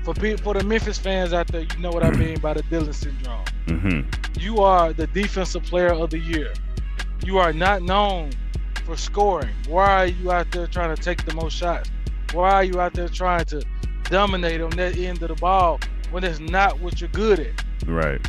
For 0.04 0.14
people, 0.14 0.44
for 0.44 0.54
the 0.54 0.64
Memphis 0.64 0.98
fans 0.98 1.34
out 1.34 1.48
there, 1.48 1.62
you 1.62 1.80
know 1.80 1.92
what 1.92 2.04
I 2.04 2.12
mean 2.12 2.40
by 2.40 2.54
the 2.54 2.64
Dillon 2.64 2.94
syndrome. 2.94 3.44
Mm-hmm. 3.66 4.40
You 4.40 4.60
are 4.60 4.94
the 4.94 5.08
defensive 5.08 5.64
player 5.64 5.92
of 5.92 6.10
the 6.10 6.20
year. 6.20 6.54
You 7.26 7.40
are 7.40 7.52
not 7.52 7.82
known 7.82 8.32
for 8.86 8.96
scoring. 8.96 9.54
Why 9.68 10.04
are 10.04 10.06
you 10.06 10.32
out 10.32 10.50
there 10.52 10.66
trying 10.66 10.96
to 10.96 11.02
take 11.02 11.26
the 11.26 11.34
most 11.34 11.58
shots? 11.58 11.92
Why 12.32 12.52
are 12.52 12.64
you 12.64 12.80
out 12.80 12.94
there 12.94 13.10
trying 13.10 13.46
to 13.46 13.62
dominate 14.10 14.62
on 14.62 14.72
that 14.72 14.98
end 14.98 15.22
of 15.22 15.30
the 15.30 15.36
ball 15.36 15.80
when 16.12 16.24
it's 16.24 16.40
not 16.40 16.80
what 16.80 17.02
you're 17.02 17.10
good 17.10 17.40
at? 17.40 17.88
Right. 17.88 18.22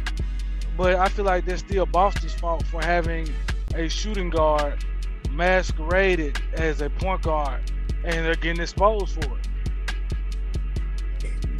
But 0.76 0.96
I 0.96 1.08
feel 1.08 1.24
like 1.24 1.44
that's 1.44 1.60
still 1.60 1.86
Boston's 1.86 2.34
fault 2.34 2.64
for 2.66 2.82
having 2.82 3.28
a 3.74 3.88
shooting 3.88 4.30
guard 4.30 4.84
masqueraded 5.30 6.40
as 6.54 6.80
a 6.80 6.90
point 6.90 7.22
guard, 7.22 7.60
and 8.04 8.24
they're 8.24 8.34
getting 8.34 8.62
exposed 8.62 9.22
for 9.22 9.38
it. 9.38 9.48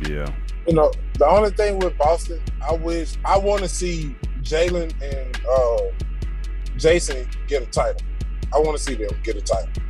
Yeah. 0.09 0.33
You 0.66 0.75
know, 0.75 0.93
the 1.14 1.27
only 1.27 1.51
thing 1.51 1.79
with 1.79 1.97
Boston, 1.99 2.41
I 2.62 2.75
wish 2.75 3.16
I 3.25 3.39
want 3.39 3.62
to 3.62 3.69
see 3.69 4.14
Jaylen 4.43 4.93
and 5.03 5.37
uh, 5.47 5.79
Jayson 6.77 7.29
get 7.47 7.62
a 7.62 7.66
title. 7.66 8.01
I 8.55 8.59
want 8.59 8.77
to 8.77 8.83
see 8.83 8.95
them 8.95 9.11
get 9.23 9.37
a 9.37 9.41
title. 9.41 9.83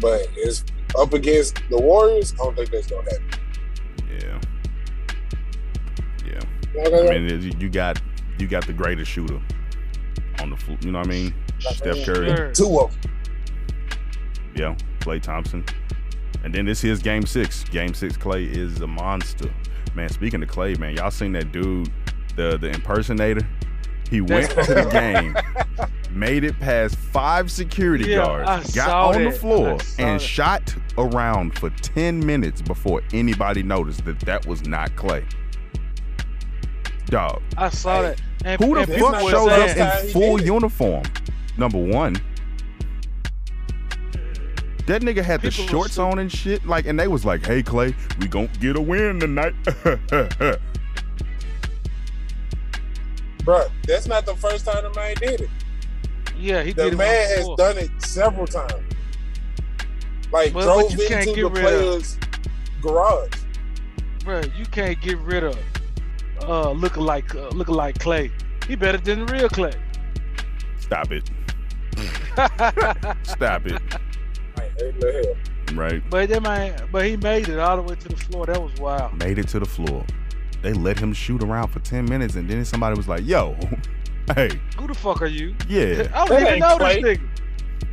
But 0.00 0.26
it's 0.36 0.64
up 0.98 1.12
against 1.12 1.62
the 1.70 1.78
Warriors. 1.80 2.32
I 2.34 2.36
don't 2.36 2.56
think 2.56 2.70
that's 2.70 2.86
gonna 2.86 3.02
happen. 3.10 3.26
Yeah. 4.10 4.40
Yeah. 6.26 6.40
You 6.74 6.90
know 6.90 6.90
what 7.02 7.12
I 7.12 7.14
I 7.14 7.18
mean? 7.18 7.40
mean, 7.40 7.60
you 7.60 7.68
got 7.68 8.00
you 8.38 8.46
got 8.46 8.66
the 8.66 8.72
greatest 8.72 9.10
shooter 9.10 9.40
on 10.40 10.50
the 10.50 10.56
floor. 10.56 10.78
You 10.82 10.92
know 10.92 10.98
what 10.98 11.06
I 11.06 11.10
mean? 11.10 11.34
Steph 11.60 12.04
Curry. 12.04 12.34
Sure. 12.36 12.52
Two 12.52 12.80
of 12.80 13.00
them. 13.02 13.12
Yeah. 14.54 14.76
Klay 15.00 15.20
Thompson. 15.20 15.64
And 16.42 16.54
then 16.54 16.64
this 16.66 16.84
is 16.84 17.00
game 17.00 17.24
six. 17.26 17.64
Game 17.64 17.94
six, 17.94 18.16
Klay 18.16 18.46
is 18.54 18.80
a 18.80 18.86
monster. 18.86 19.52
Man, 19.94 20.08
speaking 20.08 20.42
of 20.42 20.48
Klay, 20.48 20.78
man, 20.78 20.96
y'all 20.96 21.10
seen 21.10 21.32
that 21.32 21.52
dude, 21.52 21.90
the 22.36 22.58
the 22.58 22.68
impersonator? 22.68 23.46
He 24.10 24.20
went 24.20 24.50
to 24.50 24.56
the 24.74 24.84
game, 24.92 25.34
made 26.14 26.44
it 26.44 26.58
past 26.60 26.96
five 26.96 27.50
security 27.50 28.10
Yeah, 28.10 28.24
guards, 28.24 28.48
I 28.48 28.56
got 28.76 28.86
saw 28.86 29.08
on 29.10 29.24
the 29.24 29.30
floor, 29.32 29.70
and 29.98 30.20
that. 30.20 30.22
shot 30.22 30.74
around 30.96 31.58
for 31.58 31.70
10 31.70 32.24
minutes 32.24 32.62
before 32.62 33.02
anybody 33.12 33.62
noticed 33.62 34.04
that 34.04 34.20
that 34.20 34.46
was 34.46 34.66
not 34.66 34.90
Klay. 34.92 35.24
Dog, 37.06 37.42
I 37.58 37.68
saw 37.70 37.96
Hey, 37.96 38.02
that. 38.02 38.20
And, 38.44 38.62
who 38.62 38.74
the 38.74 38.80
and 38.82 39.00
fuck 39.00 39.22
were 39.22 39.30
shows 39.30 39.48
up 39.48 39.76
in 40.04 40.12
full 40.12 40.40
uniform? 40.40 41.02
Number 41.56 41.78
one. 41.78 42.16
That 44.86 45.00
nigga 45.00 45.22
had 45.22 45.40
the 45.40 45.50
People 45.50 45.64
were 45.64 45.70
shorts 45.70 45.98
on 45.98 46.18
and 46.18 46.30
shit. 46.30 46.66
Like, 46.66 46.84
and 46.86 47.00
they 47.00 47.08
was 47.08 47.24
like, 47.24 47.46
"Hey 47.46 47.62
Klay, 47.62 47.94
we 48.20 48.26
gon' 48.28 48.50
get 48.60 48.76
a 48.76 48.80
win 48.82 49.18
tonight." 49.18 49.54
Bruh, 53.38 53.70
that's 53.86 54.06
not 54.06 54.26
the 54.26 54.34
first 54.36 54.66
time 54.66 54.82
the 54.84 54.90
man 54.94 55.14
did 55.16 55.40
it. 55.42 55.50
Yeah, 56.38 56.62
he 56.62 56.72
The 56.72 56.84
did 56.84 56.86
it 56.86 56.90
The 56.92 56.96
man 56.96 57.28
has 57.36 57.48
done 57.56 57.78
it 57.78 57.90
several 58.04 58.46
times. 58.46 58.72
Like 60.32 60.52
But- 60.52 60.64
but 60.64 60.64
drove 60.64 60.92
you 60.92 61.08
can't 61.08 61.28
into 61.28 61.34
get 61.34 61.54
the 61.54 61.60
rid 61.60 61.64
of- 61.64 61.80
player's 61.80 62.18
garage. 62.82 63.30
Bro, 64.24 64.42
you 64.56 64.64
can't 64.66 65.00
get 65.00 65.18
rid 65.18 65.44
of 65.44 65.58
uh 66.42 66.70
looking 66.72 67.02
like 67.04 67.34
uh, 67.34 67.48
looking 67.50 67.74
like 67.74 67.98
Klay. 67.98 68.30
He 68.66 68.74
better 68.74 68.98
than 68.98 69.26
the 69.26 69.32
real 69.32 69.48
Klay. 69.48 69.74
Stop 70.78 71.12
it. 71.12 71.30
Stop 73.26 73.66
it. 73.66 73.80
Like, 74.56 74.72
hey, 74.78 74.90
the 74.98 75.12
hell. 75.66 75.76
Right. 75.76 76.02
but 76.10 76.28
that 76.28 76.42
man, 76.42 76.88
but 76.92 77.04
he 77.06 77.16
made 77.16 77.48
it 77.48 77.58
all 77.58 77.76
the 77.76 77.82
way 77.82 77.94
to 77.96 78.08
the 78.08 78.16
floor. 78.16 78.46
That 78.46 78.62
was 78.62 78.72
wild. 78.80 79.16
Made 79.18 79.38
it 79.38 79.48
to 79.48 79.58
the 79.60 79.66
floor. 79.66 80.04
They 80.62 80.72
let 80.72 80.98
him 80.98 81.12
shoot 81.12 81.42
around 81.42 81.68
for 81.68 81.80
10 81.80 82.04
minutes, 82.06 82.34
and 82.36 82.48
then 82.48 82.64
somebody 82.64 82.96
was 82.96 83.08
like, 83.08 83.24
"Yo, 83.26 83.56
hey, 84.34 84.48
Who 84.78 84.86
the 84.86 84.94
fuck 84.94 85.22
are 85.22 85.26
you? 85.26 85.54
yeah." 85.68 86.08
I 86.14 86.26
don't 86.26 86.28
That 86.40 86.40
even 86.48 86.58
know 86.60 86.78
Klay. 86.78 87.02
this 87.02 87.18
nigga. 87.18 87.28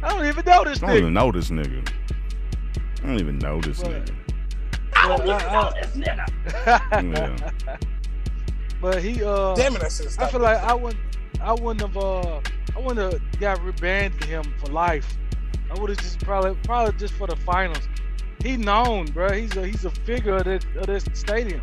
I 0.04 0.10
don't 0.10 0.26
even 0.26 0.46
know 0.46 0.64
this 0.64 0.84
I 0.84 0.88
don't 0.88 0.98
even 0.98 1.10
nigga. 1.10 1.14
know 1.14 1.32
this 1.32 1.50
nigga. 1.50 1.94
I 3.04 3.08
don't 3.08 3.20
even 3.20 3.38
know 3.40 3.62
this 3.62 3.82
But- 3.82 3.92
nigga. 3.92 4.16
I 4.94 5.08
don't 5.08 5.28
even 5.28 5.52
know 5.52 5.72
this 5.82 5.92
nigga. 5.96 7.52
Yeah. 7.66 7.78
but 8.82 9.02
he 9.04 9.24
uh 9.24 9.56
Damn 9.56 9.76
it, 9.76 9.84
I 9.84 9.90
should 9.90 10.08
I 10.20 10.28
feel 10.30 10.42
like 10.42 10.58
I 10.62 10.74
wouldn't 10.74 11.02
I 11.42 11.54
wouldn't 11.54 11.82
have 11.82 11.98
uh 11.98 12.40
I 12.76 12.80
wouldn't 12.80 13.14
have 13.14 13.40
got 13.40 13.58
rebanned 13.60 14.24
him 14.24 14.44
for 14.60 14.68
life. 14.72 15.18
I 15.70 15.80
would 15.80 15.90
have 15.90 16.00
just 16.00 16.20
probably 16.24 16.56
probably 16.64 16.94
just 17.00 17.14
for 17.16 17.28
the 17.28 17.36
finals. 17.38 17.88
He 18.44 18.58
known, 18.58 19.06
bro. 19.08 19.32
He's 19.32 19.56
a 19.56 19.66
he's 19.66 19.86
a 19.86 19.92
figure 19.92 20.36
of 20.36 20.46
this 20.46 20.64
of 20.78 20.88
this 20.88 21.06
stadium. 21.14 21.62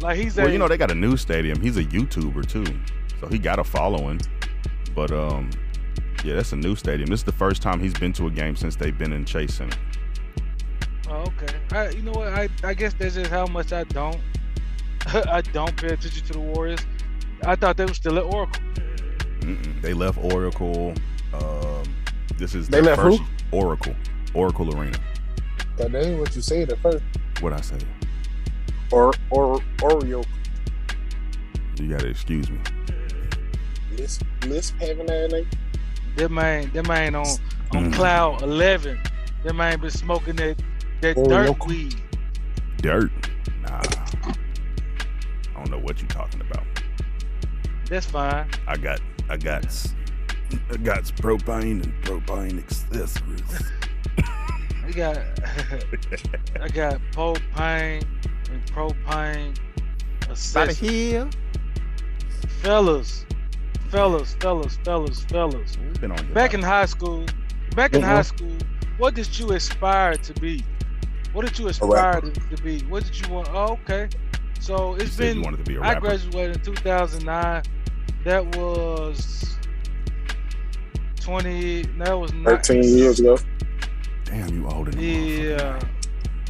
Like 0.00 0.18
he's 0.18 0.36
Well, 0.36 0.46
a 0.48 0.50
you 0.52 0.58
know 0.58 0.68
they 0.68 0.76
got 0.76 0.90
a 0.90 0.94
new 0.94 1.16
stadium. 1.16 1.60
He's 1.60 1.76
a 1.76 1.84
YouTuber 1.84 2.46
too, 2.48 2.64
so 3.20 3.26
he 3.28 3.38
got 3.38 3.58
a 3.58 3.64
following. 3.64 4.20
But 4.94 5.10
um, 5.10 5.50
yeah, 6.24 6.34
that's 6.36 6.52
a 6.52 6.56
new 6.56 6.76
stadium. 6.76 7.08
This 7.08 7.20
is 7.20 7.24
the 7.24 7.32
first 7.32 7.62
time 7.62 7.80
he's 7.80 7.94
been 7.94 8.12
to 8.14 8.26
a 8.26 8.30
game 8.30 8.56
since 8.56 8.76
they've 8.76 8.96
been 8.96 9.12
in 9.12 9.24
Chase 9.24 9.54
Center. 9.54 9.78
Oh, 11.08 11.24
okay. 11.28 11.54
I, 11.72 11.90
you 11.90 12.02
know 12.02 12.12
what? 12.12 12.28
I, 12.28 12.48
I 12.64 12.74
guess 12.74 12.94
that's 12.94 13.14
just 13.14 13.30
how 13.30 13.46
much 13.46 13.72
I 13.72 13.84
don't 13.84 14.20
I 15.06 15.40
don't 15.40 15.76
pay 15.76 15.88
attention 15.88 16.26
to 16.26 16.32
the 16.32 16.40
Warriors. 16.40 16.80
I 17.44 17.54
thought 17.54 17.76
they 17.76 17.84
were 17.84 17.94
still 17.94 18.18
at 18.18 18.24
Oracle. 18.24 18.62
Mm-mm. 19.40 19.82
They 19.82 19.94
left 19.94 20.18
Oracle. 20.18 20.94
Um, 21.32 21.84
this 22.38 22.54
is 22.54 22.68
They 22.68 22.80
left 22.80 23.00
first 23.00 23.20
who? 23.20 23.58
Oracle, 23.58 23.94
Oracle 24.34 24.76
Arena. 24.76 24.98
That 25.76 25.94
ain't 25.94 26.18
what 26.18 26.34
you 26.34 26.42
said 26.42 26.72
at 26.72 26.78
first. 26.80 27.04
What 27.40 27.52
I 27.52 27.60
say? 27.60 27.78
Or 28.90 29.12
or 29.30 29.60
Oreo 29.78 30.24
You 31.78 31.88
gotta 31.88 32.08
excuse 32.08 32.50
me. 32.50 32.58
Lisp 33.96 34.22
lisp 34.46 34.74
having 34.80 35.06
that 35.06 35.30
name. 35.32 35.48
That 36.16 36.30
man, 36.30 36.70
that 36.74 36.86
man 36.88 37.14
on 37.14 37.26
on 37.74 37.90
Mm. 37.90 37.94
cloud 37.94 38.42
eleven. 38.42 39.00
That 39.44 39.54
man 39.54 39.80
been 39.80 39.90
smoking 39.90 40.36
that 40.36 40.62
that 41.02 41.16
Oreo. 41.16 41.28
dirt 41.56 41.66
weed. 41.66 42.00
Dirt. 42.78 43.10
Nah. 43.62 43.80
I 44.24 44.34
don't 45.64 45.70
know 45.70 45.78
what 45.78 46.00
you're 46.00 46.08
talking 46.08 46.40
about. 46.40 46.64
That's 47.88 48.06
fine. 48.06 48.48
I 48.66 48.76
got, 48.76 49.00
I 49.30 49.36
got, 49.36 49.64
s- 49.66 49.94
I 50.72 50.76
got 50.76 51.04
propane 51.04 51.82
and 51.84 51.92
propane 52.02 52.58
accessories. 52.58 53.62
I 54.84 54.90
got 54.92 55.16
I 56.60 56.68
got 56.68 57.00
propane 57.12 58.04
and 58.50 58.64
propane 58.66 59.56
accessories. 60.28 60.78
here. 60.78 61.28
Fellas, 62.62 63.24
fellas, 63.96 64.34
fellas, 64.40 64.76
fellas, 64.84 65.24
fellas. 65.24 65.78
We've 65.78 66.00
been 66.00 66.10
on 66.12 66.18
Back 66.34 66.50
about- 66.50 66.54
in 66.54 66.62
high 66.62 66.84
school, 66.86 67.24
back 67.74 67.94
in 67.94 68.02
Mhm. 68.02 68.04
high 68.04 68.22
school, 68.22 68.52
what 68.98 69.14
did 69.14 69.38
you 69.38 69.52
aspire 69.52 70.14
to 70.16 70.32
be? 70.34 70.62
What 71.32 71.46
did 71.46 71.58
you 71.58 71.68
aspire 71.68 72.20
to, 72.20 72.30
to 72.30 72.62
be? 72.62 72.80
What 72.90 73.04
did 73.04 73.18
you 73.18 73.32
want? 73.32 73.48
Oh, 73.52 73.78
okay. 73.84 74.08
So 74.60 74.94
You 74.96 75.00
it's 75.02 75.12
said 75.14 75.28
you 75.28 75.34
been. 75.34 75.42
wanted 75.44 75.64
to 75.64 75.70
be 75.70 75.76
a 75.76 75.80
I 75.80 75.94
rapper. 75.94 76.00
graduated 76.08 76.56
in 76.56 76.62
2009. 76.74 77.62
That 78.24 78.44
was 78.56 79.56
20. 81.20 81.82
That 81.98 82.18
was 82.18 82.32
not, 82.34 82.66
Thirteen 82.66 82.84
years 82.84 83.20
ago. 83.20 83.38
Damn, 84.24 84.48
you 84.48 84.66
older 84.68 84.90
than 84.90 85.00
motherfucker, 85.00 85.58
Yeah. 85.58 85.80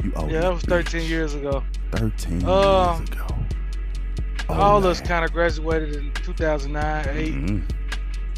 You 0.03 0.13
older. 0.15 0.33
yeah, 0.33 0.41
that 0.41 0.53
was 0.53 0.63
13 0.63 1.01
bitch. 1.01 1.09
years 1.09 1.33
ago. 1.35 1.63
13 1.91 2.43
Uh, 2.45 2.97
years 2.97 3.09
ago. 3.09 3.27
Oh, 4.49 4.53
All 4.53 4.77
of 4.77 4.85
us 4.85 5.01
kind 5.01 5.25
of 5.25 5.31
graduated 5.33 5.95
in 5.95 6.11
2009, 6.13 7.05
8. 7.09 7.33
Mhm. 7.33 7.71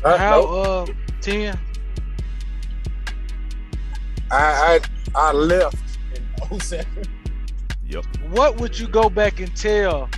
I, 0.05 0.17
How 0.17 0.41
no, 0.41 0.47
uh 0.47 0.85
10? 1.21 1.59
I 4.31 4.35
I 4.35 4.79
I 5.15 5.31
left 5.33 5.75
in 6.15 6.59
07. 6.59 6.85
Yep. 7.87 8.05
What 8.29 8.59
would 8.59 8.77
you 8.77 8.87
go 8.87 9.09
back 9.09 9.39
and 9.39 9.55
tell 9.55 10.09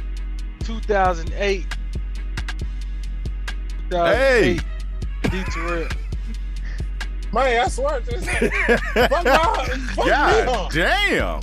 2008? 0.60 1.66
2008 3.90 4.16
hey. 4.16 4.60
D 5.30 5.44
Terrell. 5.52 5.88
Man, 7.34 7.66
I 7.66 7.68
swear 7.70 8.02
to 8.02 8.06
this. 8.20 8.26
Fuck 9.10 9.26
y'all. 9.26 9.66
Fuck 9.96 10.06
God 10.08 10.46
y'all. 10.46 10.70
damn. 10.70 11.42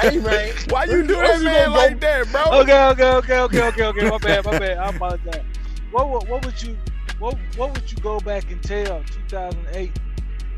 Hey 0.00 0.18
man, 0.18 0.52
Why 0.68 0.84
you 0.84 1.06
do 1.06 1.16
Where 1.16 1.38
that 1.38 1.42
man 1.42 1.70
like 1.72 2.00
go? 2.00 2.06
that, 2.06 2.32
bro? 2.32 2.60
Okay, 2.60 2.84
okay, 2.86 3.04
okay, 3.04 3.40
okay, 3.40 3.62
okay, 3.62 3.84
okay. 3.84 4.10
My 4.10 4.18
bad, 4.18 4.44
my 4.44 4.58
bad. 4.58 4.78
I 4.78 4.88
apologize. 4.90 5.44
What 5.90 6.10
would 6.10 6.28
what 6.28 6.44
would 6.44 6.62
you 6.62 6.76
what 7.18 7.36
what 7.56 7.72
would 7.74 7.90
you 7.90 7.98
go 7.98 8.18
back 8.20 8.50
and 8.50 8.62
tell 8.62 9.02
2008 9.28 9.92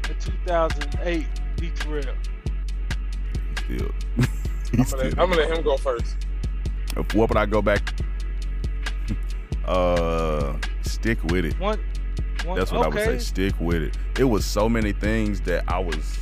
and 0.08 0.20
2008 0.20 1.26
D 1.56 1.70
Terrell? 1.74 2.14
Still. 3.64 3.90
I'm 4.72 4.84
gonna, 4.84 5.04
I'm 5.04 5.14
gonna 5.30 5.36
let 5.36 5.58
him 5.58 5.64
go 5.64 5.76
first. 5.76 6.16
What 7.14 7.28
would 7.28 7.36
I 7.36 7.46
go 7.46 7.62
back? 7.62 7.94
Uh, 9.66 10.56
stick 10.82 11.20
with 11.24 11.44
it. 11.44 11.58
One, 11.58 11.80
one 12.44 12.56
That's 12.56 12.70
what 12.70 12.86
okay. 12.86 13.02
I 13.02 13.10
would 13.10 13.20
say. 13.20 13.24
Stick 13.50 13.54
with 13.58 13.82
it. 13.82 13.98
It 14.16 14.22
was 14.22 14.44
so 14.44 14.68
many 14.68 14.92
things 14.92 15.40
that 15.40 15.64
I 15.66 15.80
was 15.80 16.20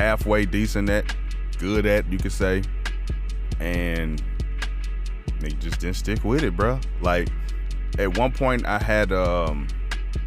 halfway 0.00 0.46
decent 0.46 0.88
at, 0.88 1.14
good 1.58 1.84
at, 1.84 2.10
you 2.10 2.18
could 2.18 2.32
say, 2.32 2.62
and 3.60 4.22
they 5.40 5.50
just 5.50 5.78
didn't 5.80 5.96
stick 5.96 6.24
with 6.24 6.42
it, 6.42 6.56
bro. 6.56 6.80
Like 7.02 7.28
at 7.98 8.16
one 8.16 8.32
point, 8.32 8.64
I 8.66 8.78
had 8.78 9.12
um 9.12 9.68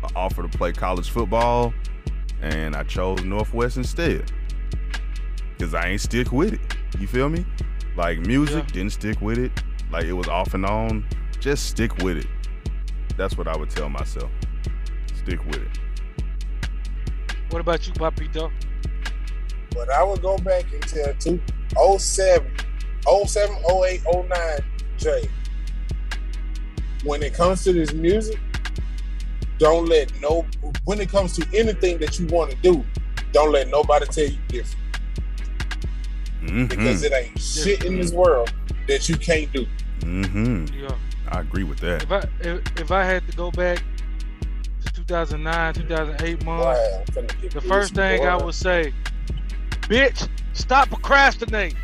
an 0.03 0.11
offer 0.15 0.43
to 0.43 0.47
play 0.57 0.71
college 0.73 1.09
football, 1.09 1.73
and 2.41 2.75
I 2.75 2.83
chose 2.83 3.23
Northwest 3.23 3.77
instead 3.77 4.31
because 5.57 5.73
I 5.73 5.87
ain't 5.87 6.01
stick 6.01 6.31
with 6.31 6.53
it. 6.53 6.61
You 6.99 7.07
feel 7.07 7.29
me? 7.29 7.43
Like 7.95 8.19
music, 8.19 8.65
Yeah. 8.67 8.73
didn't 8.73 8.93
stick 8.93 9.19
with 9.21 9.39
it. 9.39 9.51
Like 9.91 10.05
it 10.05 10.13
was 10.13 10.27
off 10.27 10.53
and 10.53 10.65
on. 10.65 11.05
Just 11.39 11.65
stick 11.65 11.97
with 11.97 12.17
it. 12.17 12.27
That's 13.17 13.37
what 13.37 13.47
I 13.47 13.57
would 13.57 13.69
tell 13.71 13.89
myself. 13.89 14.31
Stick 15.15 15.43
with 15.45 15.57
it. 15.57 15.79
What 17.49 17.59
about 17.59 17.85
you, 17.87 17.93
Papito? 17.93 18.51
But 19.73 19.89
I 19.89 20.03
would 20.03 20.21
go 20.21 20.37
back 20.37 20.65
and 20.71 20.81
tell 20.83 21.13
two, 21.19 21.41
07, 21.97 22.47
07, 23.25 23.55
08, 23.69 24.01
09, 24.05 24.29
Jay. 24.97 25.29
When 27.03 27.21
it 27.23 27.33
comes 27.33 27.63
to 27.65 27.73
this 27.73 27.93
music, 27.93 28.39
don't 29.57 29.87
let 29.87 30.11
no. 30.21 30.45
When 30.85 30.99
it 31.01 31.09
comes 31.09 31.33
to 31.37 31.45
anything 31.57 31.97
that 31.99 32.19
you 32.19 32.27
want 32.27 32.51
to 32.51 32.57
do, 32.57 32.83
don't 33.31 33.51
let 33.51 33.67
nobody 33.69 34.05
tell 34.05 34.25
you 34.25 34.37
different 34.47 34.77
Mhm. 36.43 36.69
because 36.69 37.03
it 37.03 37.13
ain't 37.13 37.39
shit 37.39 37.83
in 37.83 37.97
this 37.97 38.11
world 38.11 38.53
that 38.87 39.07
you 39.09 39.15
can't 39.17 39.51
do. 39.53 39.65
Mhm. 40.01 40.69
Yeah. 40.81 40.95
I 41.29 41.39
agree 41.41 41.63
with 41.63 41.79
that. 41.79 42.03
If 42.03 42.11
I 42.11 42.23
if, 42.41 42.79
if 42.81 42.91
I 42.91 43.03
had 43.03 43.25
to 43.29 43.35
go 43.37 43.51
back 43.51 43.81
to 44.85 44.93
2009, 44.93 45.73
2008 45.73 46.43
month, 46.43 46.63
Boy, 46.63 46.95
I'm 46.99 47.05
finna 47.27 47.41
get 47.41 47.51
the 47.51 47.61
first 47.61 47.95
thing 47.95 48.19
boy. 48.21 48.27
I 48.27 48.35
would 48.43 48.55
say, 48.55 48.93
bitch, 49.87 50.27
stop 50.53 50.89
procrastinating. 50.89 51.77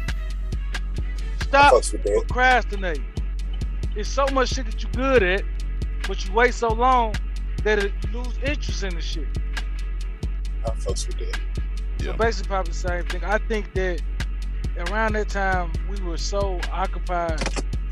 Stop 1.41 1.73
fucks 1.73 2.03
procrastinating. 2.03 3.05
It's 3.95 4.09
so 4.09 4.25
much 4.27 4.49
shit 4.49 4.65
that 4.65 4.81
you're 4.83 4.91
good 4.91 5.23
at, 5.23 5.43
but 6.07 6.25
you 6.25 6.33
wait 6.33 6.53
so 6.53 6.69
long 6.69 7.15
that 7.63 7.79
it, 7.79 7.91
you 8.11 8.19
lose 8.21 8.37
interest 8.43 8.83
in 8.83 8.95
the 8.95 9.01
shit. 9.01 9.27
I 10.65 10.69
fucks 10.71 11.07
with 11.07 11.17
that. 11.19 11.39
Yeah. 11.99 12.11
So 12.11 12.13
basically, 12.17 12.47
probably 12.47 12.71
the 12.71 12.77
same 12.77 13.05
thing. 13.05 13.23
I 13.23 13.37
think 13.39 13.73
that 13.73 14.01
around 14.89 15.13
that 15.13 15.29
time 15.29 15.71
we 15.89 15.99
were 16.03 16.17
so 16.17 16.59
occupied 16.71 17.41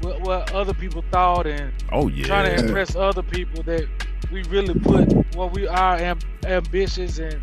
with 0.02 0.20
what 0.22 0.52
other 0.54 0.74
people 0.74 1.04
thought 1.12 1.48
and 1.48 1.74
Oh 1.92 2.08
yeah. 2.08 2.26
trying 2.26 2.46
to 2.56 2.64
impress 2.66 2.96
other 2.96 3.24
people 3.24 3.64
that 3.64 3.88
we 4.32 4.44
really 4.44 4.74
put 4.76 5.12
what 5.36 5.52
we 5.54 5.68
are 5.68 5.98
amb- 5.98 6.24
ambitions 6.46 7.20
and 7.20 7.42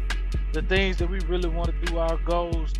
the 0.55 0.63
things 0.63 0.97
that 0.99 1.11
we 1.11 1.19
really 1.21 1.49
want 1.49 1.69
to 1.69 1.87
do, 1.87 1.99
our 1.99 2.17
goals, 2.19 2.73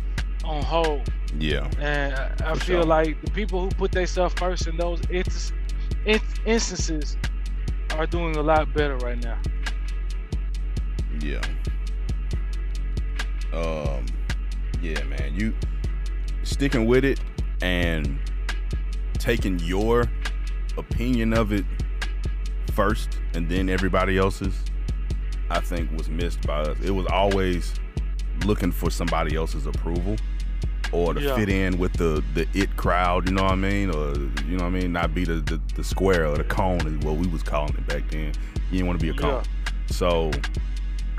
on 0.45 0.63
hold. 0.63 1.11
Yeah. 1.37 1.69
And 1.79 2.15
I, 2.15 2.51
I 2.51 2.55
feel 2.55 2.81
sure. 2.81 2.83
like 2.83 3.21
the 3.21 3.31
people 3.31 3.61
who 3.61 3.69
put 3.69 3.91
themselves 3.91 4.33
first 4.35 4.67
in 4.67 4.77
those 4.77 5.01
in- 5.09 6.21
instances 6.45 7.17
are 7.91 8.05
doing 8.05 8.37
a 8.37 8.41
lot 8.41 8.73
better 8.73 8.97
right 8.97 9.21
now. 9.21 9.37
Yeah. 11.19 11.41
Um 13.53 14.05
yeah, 14.81 15.03
man. 15.03 15.33
You 15.35 15.53
sticking 16.43 16.85
with 16.85 17.03
it 17.03 17.19
and 17.61 18.19
taking 19.17 19.59
your 19.59 20.05
opinion 20.77 21.33
of 21.33 21.51
it 21.51 21.65
first 22.73 23.19
and 23.33 23.49
then 23.49 23.69
everybody 23.69 24.17
else's 24.17 24.55
I 25.49 25.59
think 25.59 25.91
was 25.97 26.09
missed 26.09 26.45
by 26.45 26.61
us. 26.61 26.77
It 26.83 26.91
was 26.91 27.05
always 27.07 27.73
looking 28.45 28.71
for 28.71 28.89
somebody 28.89 29.35
else's 29.35 29.65
approval 29.65 30.17
or 30.91 31.13
to 31.13 31.21
Yeah. 31.21 31.35
fit 31.35 31.49
in 31.49 31.77
with 31.77 31.93
the 31.93 32.23
the 32.33 32.47
it 32.53 32.75
crowd, 32.77 33.27
you 33.29 33.35
know 33.35 33.43
what 33.43 33.51
I 33.53 33.55
mean? 33.55 33.89
Or 33.89 34.13
you 34.47 34.57
know 34.57 34.63
what 34.65 34.75
I 34.75 34.79
mean? 34.81 34.91
Not 34.93 35.13
be 35.13 35.23
the 35.25 35.35
the, 35.35 35.59
the 35.75 35.83
square 35.83 36.27
or 36.27 36.37
the 36.37 36.43
cone 36.43 36.81
is 36.87 37.05
what 37.05 37.15
we 37.17 37.27
was 37.27 37.43
calling 37.43 37.75
it 37.75 37.87
back 37.87 38.09
then. 38.11 38.33
You 38.71 38.77
didn't 38.79 38.87
want 38.87 38.99
to 38.99 39.05
be 39.05 39.11
a 39.11 39.13
cone. 39.13 39.43
So 39.87 40.31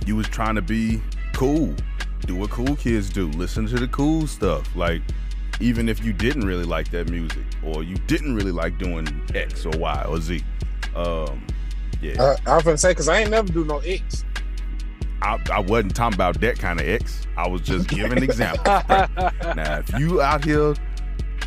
you 0.04 0.16
was 0.16 0.28
trying 0.28 0.54
to 0.56 0.62
be 0.62 1.00
cool, 1.32 1.74
do 2.26 2.36
what 2.36 2.50
cool 2.50 2.76
kids 2.76 3.10
do, 3.10 3.28
listen 3.28 3.66
to 3.68 3.76
the 3.78 3.88
cool 3.88 4.26
stuff. 4.26 4.74
Like 4.76 5.02
even 5.60 5.88
if 5.88 6.04
you 6.04 6.12
didn't 6.12 6.44
really 6.44 6.64
like 6.64 6.90
that 6.90 7.08
music 7.08 7.44
or 7.62 7.82
you 7.82 7.96
didn't 8.06 8.34
really 8.34 8.52
like 8.52 8.78
doing 8.78 9.06
X 9.34 9.64
or 9.64 9.70
Y 9.78 10.04
or 10.08 10.20
Z. 10.20 10.42
Um, 10.94 11.46
yeah, 12.02 12.22
Uh, 12.22 12.36
I 12.46 12.54
was 12.56 12.64
gonna 12.64 12.76
say 12.78 12.90
because 12.90 13.08
I 13.08 13.20
ain't 13.20 13.30
never 13.30 13.52
do 13.52 13.64
no 13.64 13.78
X. 13.78 14.24
I, 15.22 15.40
I 15.50 15.60
wasn't 15.60 15.96
talking 15.96 16.14
about 16.14 16.40
that 16.40 16.58
kind 16.58 16.80
of 16.80 16.86
X. 16.86 17.26
I 17.36 17.48
was 17.48 17.62
just 17.62 17.88
giving 17.88 18.22
examples. 18.22 18.66
now, 19.56 19.78
if 19.78 19.98
you 19.98 20.20
out 20.20 20.44
here 20.44 20.74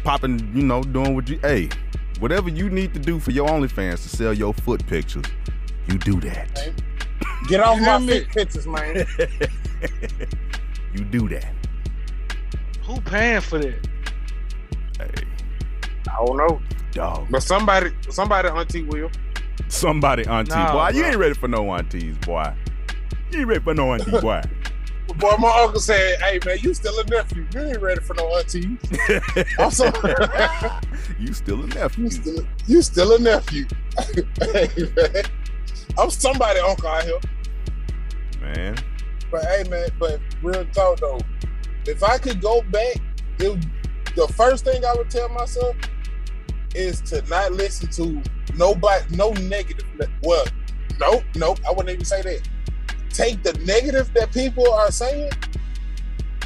popping, 0.03 0.39
you 0.55 0.63
know, 0.63 0.81
doing 0.81 1.15
what 1.15 1.29
you, 1.29 1.39
hey, 1.43 1.69
whatever 2.19 2.49
you 2.49 2.69
need 2.69 2.93
to 2.93 2.99
do 2.99 3.19
for 3.19 3.31
your 3.31 3.47
OnlyFans 3.47 4.03
to 4.03 4.09
sell 4.09 4.33
your 4.33 4.53
foot 4.53 4.85
pictures, 4.87 5.25
you 5.87 5.97
do 5.99 6.19
that. 6.21 6.73
Get 7.47 7.61
off 7.61 7.79
my 7.79 7.99
hear 7.99 7.99
me? 7.99 8.07
fit 8.07 8.29
pictures, 8.29 8.67
man. 8.67 8.95
you 10.93 11.03
do 11.05 11.29
that. 11.29 11.53
Who 12.83 12.99
paying 13.01 13.41
for 13.41 13.59
that? 13.59 13.87
Hey, 14.97 15.25
I 16.09 16.25
don't 16.25 16.37
know, 16.37 16.61
dog. 16.91 17.27
but 17.29 17.43
somebody, 17.43 17.91
somebody, 18.09 18.49
Auntie 18.49 18.83
will. 18.83 19.11
Somebody 19.67 20.25
auntie, 20.25 20.51
Nah, 20.51 20.73
boy. 20.73 20.97
You 20.97 21.05
ain't 21.05 21.17
ready 21.17 21.33
for 21.33 21.47
no 21.47 21.71
aunties, 21.73 22.17
boy. 22.19 22.53
You 23.31 23.39
ain't 23.39 23.47
ready 23.47 23.63
for 23.63 23.73
no 23.73 23.93
auntie, 23.93 24.11
boy. 24.21 24.41
Boy, 25.17 25.35
my 25.39 25.61
uncle 25.63 25.79
said, 25.79 26.19
"Hey 26.21 26.39
man, 26.45 26.59
you 26.61 26.73
still 26.73 26.97
a 26.99 27.03
nephew. 27.05 27.45
You 27.53 27.61
ain't 27.61 27.81
ready 27.81 27.99
for 28.01 28.13
no 28.13 28.27
auntie. 28.37 28.77
I'm 29.59 29.71
sorry. 29.71 29.91
you 31.19 31.33
still 31.33 31.63
a 31.63 31.67
nephew. 31.67 32.03
you 32.05 32.11
still, 32.11 32.47
you 32.67 32.81
still 32.81 33.15
a 33.15 33.19
nephew. 33.19 33.65
hey 34.41 34.69
man, 34.95 35.23
I'm 35.97 36.09
somebody 36.11 36.59
uncle 36.59 36.87
out 36.87 37.03
here. 37.03 37.19
Man. 38.41 38.77
But 39.31 39.45
hey 39.45 39.63
man, 39.69 39.89
but 39.99 40.19
real 40.43 40.65
talk 40.65 40.99
though, 40.99 41.19
if 41.85 42.03
I 42.03 42.17
could 42.17 42.39
go 42.41 42.61
back, 42.61 42.97
it, 43.39 43.65
the 44.15 44.27
first 44.35 44.63
thing 44.63 44.85
I 44.85 44.93
would 44.93 45.09
tell 45.09 45.29
myself 45.29 45.75
is 46.75 47.01
to 47.01 47.21
not 47.29 47.53
listen 47.53 47.89
to 47.89 48.21
nobody, 48.55 49.15
no 49.15 49.31
negative. 49.33 49.85
Well, 50.23 50.45
nope, 50.99 51.23
nope. 51.35 51.59
I 51.67 51.71
wouldn't 51.71 51.89
even 51.89 52.05
say 52.05 52.21
that. 52.21 52.47
Take 53.09 53.43
the 53.43 53.53
negative 53.65 54.13
that 54.13 54.31
people 54.31 54.71
are 54.71 54.91
saying 54.91 55.31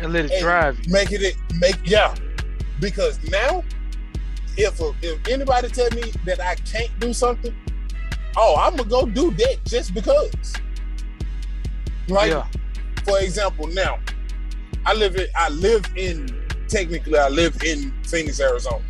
And 0.02 0.14
let 0.14 0.26
it 0.26 0.32
and 0.32 0.42
drive 0.42 0.80
you. 0.86 0.94
make 0.94 1.12
it 1.12 1.36
make 1.60 1.78
yeah. 1.84 2.16
Because 2.80 3.22
now, 3.30 3.64
if 4.58 4.80
a, 4.80 4.94
if 5.02 5.28
anybody 5.28 5.70
tell 5.70 5.90
me 5.92 6.12
that 6.26 6.40
I 6.40 6.56
can't 6.56 6.98
do 7.00 7.14
something, 7.14 7.56
oh, 8.38 8.56
I'm 8.60 8.76
gonna 8.76 8.90
go 8.90 9.06
do 9.06 9.32
that 9.32 9.58
just 9.66 9.94
because. 9.94 10.54
Right. 12.10 12.30
yeah. 12.32 12.48
for 13.06 13.20
example, 13.20 13.68
now 13.68 14.00
I 14.86 14.94
live 14.94 15.16
in 15.16 15.28
I 15.36 15.50
live 15.50 15.86
in 15.96 16.44
technically 16.68 17.18
I 17.18 17.30
live 17.30 17.62
in 17.64 17.94
Phoenix, 18.04 18.40
Arizona. 18.40 18.84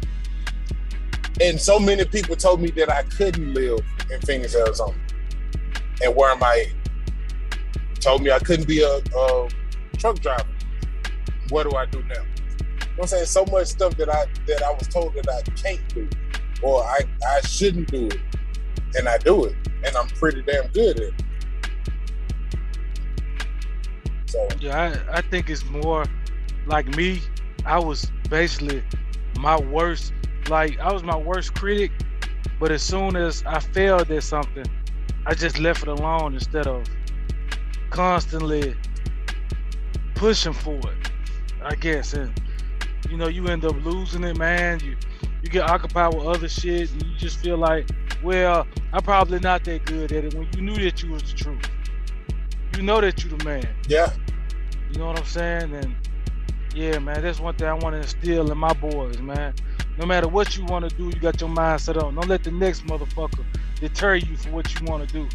And 1.44 1.60
so 1.60 1.78
many 1.78 2.06
people 2.06 2.38
told 2.38 2.62
me 2.62 2.72
that 2.72 2.90
I 2.90 3.04
couldn't 3.04 3.54
live 3.54 3.80
in 4.10 4.22
Phoenix, 4.22 4.56
Arizona. 4.56 4.96
And 6.02 6.16
where 6.16 6.32
am 6.32 6.42
I? 6.42 6.72
Told 8.00 8.24
me 8.24 8.32
I 8.32 8.40
couldn't 8.40 8.68
be 8.68 8.82
a, 8.82 8.98
a 8.98 9.50
truck 9.98 10.20
driver. 10.20 10.48
What 11.50 11.70
do 11.70 11.76
I 11.76 11.86
do 11.86 12.02
now? 12.04 12.16
You 12.16 12.98
know 12.98 13.02
I'm 13.02 13.08
saying? 13.08 13.26
So 13.26 13.46
much 13.52 13.68
stuff 13.68 13.98
that 13.98 14.10
I 14.10 14.26
that 14.48 14.64
I 14.64 14.72
was 14.72 14.88
told 14.88 15.16
that 15.16 15.28
I 15.28 15.42
can't 15.52 15.82
do 15.94 16.08
or 16.64 16.82
I, 16.84 17.00
I 17.28 17.42
shouldn't 17.42 17.92
do 17.92 18.08
it. 18.08 18.20
And 18.96 19.10
I 19.10 19.18
do 19.18 19.46
it. 19.46 19.56
And 19.86 19.96
I'm 19.98 20.08
pretty 20.08 20.42
damn 20.44 20.68
good 20.68 21.00
at 21.00 21.04
it. 21.04 21.14
So 24.28 24.48
Yeah, 24.60 24.96
I, 25.10 25.18
I 25.18 25.22
think 25.22 25.50
it's 25.50 25.66
more 25.66 26.06
like 26.66 26.88
me. 26.96 27.22
I 27.66 27.80
was 27.80 28.12
basically 28.30 28.84
my 29.40 29.60
worst, 29.60 30.14
like 30.50 30.80
I 30.80 30.92
was 30.92 31.04
my 31.04 31.18
worst 31.18 31.56
critic. 31.56 31.92
But 32.60 32.72
as 32.72 32.82
soon 32.82 33.16
as 33.16 33.44
I 33.46 33.60
failed 33.60 34.10
at 34.12 34.24
something, 34.24 34.66
I 35.26 35.34
just 35.34 35.60
left 35.60 35.84
it 35.84 35.90
alone 35.90 36.34
instead 36.34 36.68
of 36.68 36.86
constantly 37.90 38.76
pushing 40.16 40.54
for 40.54 40.76
it. 40.76 41.12
I 41.64 41.76
guess, 41.76 42.14
and 42.14 42.32
you 43.10 43.18
know, 43.18 43.28
you 43.28 43.48
end 43.48 43.64
up 43.66 43.76
losing 43.84 44.24
it, 44.24 44.38
man. 44.38 44.80
You 44.82 44.98
you 45.42 45.50
get 45.50 45.70
occupied 45.70 46.14
with 46.14 46.26
other 46.26 46.48
shit, 46.48 46.92
and 46.92 47.04
you 47.04 47.18
just 47.18 47.40
feel 47.40 47.58
like, 47.58 47.90
well, 48.24 48.66
I'm 48.94 49.02
probably 49.04 49.40
not 49.40 49.64
that 49.66 49.86
good 49.86 50.12
at 50.12 50.26
it. 50.26 50.34
When 50.34 50.48
you 50.56 50.62
knew 50.62 50.76
that 50.84 51.02
you 51.04 51.12
was 51.12 51.24
the 51.24 51.34
truth, 51.34 51.70
you 52.76 52.84
know 52.84 53.02
that 53.02 53.24
you 53.24 53.30
the 53.30 53.44
man. 53.44 53.68
yeah. 53.88 54.12
You 54.92 55.00
know 55.00 55.08
what 55.08 55.18
I'm 55.18 55.26
saying? 55.26 55.74
And 55.74 55.96
yeah, 56.76 57.00
man, 57.00 57.22
that's 57.24 57.40
one 57.40 57.56
thing 57.56 57.68
I 57.68 57.74
want 57.74 57.96
to 57.96 58.02
instill 58.02 58.52
in 58.52 58.58
my 58.58 58.74
boys, 58.74 59.20
man. 59.20 59.54
No 59.98 60.06
matter 60.06 60.28
what 60.28 60.58
you 60.58 60.66
want 60.66 60.90
to 60.90 60.96
do, 60.96 61.06
you 61.06 61.14
got 61.20 61.40
your 61.40 61.50
mind 61.50 61.82
set 61.82 61.98
on. 61.98 62.16
Don't 62.16 62.28
let 62.28 62.44
the 62.44 62.52
next 62.52 62.86
motherfucker 62.86 63.46
deter 63.80 64.16
you 64.16 64.36
for 64.38 64.50
what 64.50 64.74
you 64.80 64.86
want 64.88 65.08
to 65.08 65.14
do. 65.14 65.28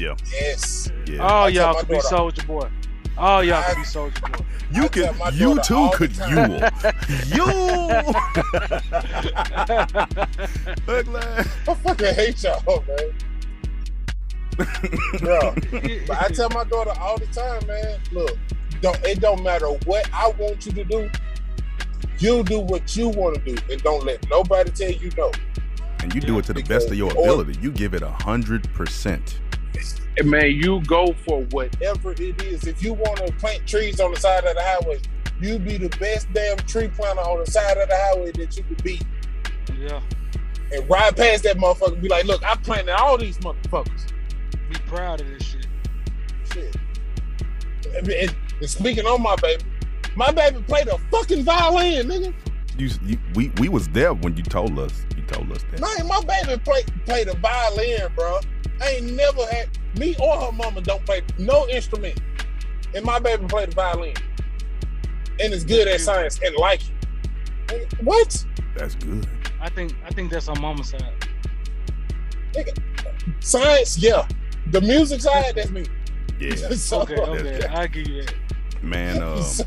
Yeah. 0.00 0.16
Yes. 0.32 0.90
Yeah. 1.06 1.18
All 1.22 1.44
I 1.44 1.48
y'all 1.48 1.74
my 1.74 1.80
could 1.80 1.88
be 1.88 2.00
soldier 2.00 2.42
boy. 2.46 2.68
All 3.16 3.44
y'all 3.44 3.62
I- 3.62 3.68
could 3.68 3.76
be 3.76 3.84
soldier 3.84 4.20
boy. 4.20 4.44
you 4.72 4.84
I 4.84 4.88
could 4.88 5.04
tell 5.04 5.14
my 5.14 5.28
you 5.30 5.54
daughter 5.54 5.62
too 5.62 5.76
all 5.76 5.90
the 5.90 5.96
could 5.96 6.16
you. 6.16 7.36
you 7.36 7.44
Ugly. 10.88 11.20
I 11.20 11.74
fucking 11.74 12.14
hate 12.14 12.42
y'all, 12.42 12.84
man. 12.88 13.12
Bro, 15.20 15.54
but 16.06 16.16
I 16.22 16.28
tell 16.28 16.48
my 16.50 16.64
daughter 16.64 16.92
all 17.00 17.18
the 17.18 17.26
time, 17.26 17.66
man. 17.66 17.98
Look, 18.12 18.36
don't 18.80 18.98
it 19.04 19.20
don't 19.20 19.42
matter 19.42 19.66
what 19.84 20.08
I 20.12 20.28
want 20.38 20.64
you 20.66 20.72
to 20.72 20.84
do. 20.84 21.10
You 22.18 22.42
do 22.44 22.60
what 22.60 22.96
you 22.96 23.08
want 23.08 23.36
to 23.44 23.54
do, 23.54 23.56
and 23.72 23.82
don't 23.82 24.04
let 24.04 24.28
nobody 24.30 24.70
tell 24.70 24.90
you 24.90 25.10
no. 25.16 25.30
and 26.00 26.14
you 26.14 26.20
do 26.20 26.38
it 26.38 26.44
to 26.46 26.52
the 26.52 26.62
best 26.62 26.88
of 26.90 26.96
your 26.96 27.12
Or- 27.16 27.22
ability. 27.22 27.58
You 27.60 27.70
give 27.72 27.94
it 27.94 28.02
a 28.02 28.10
hundred 28.10 28.72
percent. 28.74 29.40
And 30.16 30.30
man, 30.30 30.52
you 30.52 30.80
go 30.82 31.12
for 31.26 31.42
whatever 31.50 32.12
it 32.12 32.40
is. 32.42 32.66
If 32.68 32.82
you 32.84 32.92
want 32.94 33.16
to 33.26 33.32
plant 33.32 33.66
trees 33.66 33.98
on 34.00 34.12
the 34.14 34.20
side 34.20 34.44
of 34.44 34.54
the 34.54 34.62
highway, 34.62 35.00
you 35.40 35.58
be 35.58 35.76
the 35.76 35.88
best 35.98 36.32
damn 36.32 36.56
tree 36.58 36.86
planter 36.88 37.20
on 37.22 37.40
the 37.44 37.50
side 37.50 37.76
of 37.78 37.88
the 37.88 37.96
highway 37.96 38.30
that 38.32 38.56
you 38.56 38.62
could 38.62 38.82
be. 38.84 39.00
Yeah. 39.76 40.00
And 40.72 40.88
ride 40.88 41.16
past 41.16 41.42
that 41.42 41.56
motherfucker 41.56 41.94
and 41.94 42.02
be 42.02 42.08
like, 42.08 42.26
look, 42.26 42.44
I 42.44 42.54
planted 42.54 42.92
all 42.92 43.18
these 43.18 43.38
motherfuckers. 43.38 44.06
Be 44.70 44.78
proud 44.86 45.20
of 45.20 45.26
this 45.26 45.42
shit. 45.42 45.66
Shit. 46.52 46.76
And, 47.96 48.08
and- 48.08 48.36
and 48.60 48.70
speaking 48.70 49.04
on 49.04 49.20
my 49.20 49.34
baby, 49.42 49.64
my 50.16 50.30
baby 50.30 50.62
played 50.62 50.88
a 50.88 50.98
fucking 51.10 51.44
violin, 51.44 52.06
nigga. 52.08 52.34
You, 52.76 52.90
you, 53.04 53.18
we, 53.34 53.50
we 53.60 53.68
was 53.68 53.88
there 53.88 54.12
when 54.14 54.36
you 54.36 54.42
told 54.42 54.78
us. 54.78 55.06
You 55.16 55.22
told 55.24 55.50
us 55.52 55.64
that. 55.70 55.80
Man, 55.80 56.08
my 56.08 56.20
baby 56.24 56.60
played 56.60 56.90
played 57.06 57.28
a 57.28 57.36
violin, 57.36 58.12
bro. 58.16 58.40
I 58.82 58.88
ain't 58.90 59.12
never 59.12 59.46
had 59.46 59.68
me 59.98 60.16
or 60.20 60.36
her 60.40 60.50
mama 60.52 60.80
don't 60.80 61.04
play 61.06 61.22
no 61.38 61.68
instrument, 61.68 62.20
and 62.94 63.04
my 63.04 63.18
baby 63.20 63.44
played 63.46 63.70
the 63.70 63.74
violin, 63.76 64.14
and 65.40 65.52
is 65.52 65.62
good 65.64 65.86
at 65.86 66.00
science 66.00 66.40
and 66.44 66.54
like 66.56 66.80
it. 67.70 67.94
What? 68.02 68.44
That's 68.76 68.96
good. 68.96 69.26
I 69.60 69.68
think 69.70 69.94
I 70.04 70.10
think 70.10 70.32
that's 70.32 70.48
on 70.48 70.60
mama's 70.60 70.90
side. 70.90 71.12
Science? 73.40 73.98
Yeah. 73.98 74.26
The 74.70 74.80
music 74.80 75.20
side, 75.20 75.54
that's 75.54 75.70
me. 75.70 75.86
Yeah, 76.40 76.54
So- 76.74 77.02
Okay, 77.02 77.14
okay. 77.16 77.66
I 77.68 77.86
give 77.86 78.08
you 78.08 78.22
that. 78.24 78.34
man. 78.82 79.22
Uh, 79.22 79.42
so- 79.42 79.64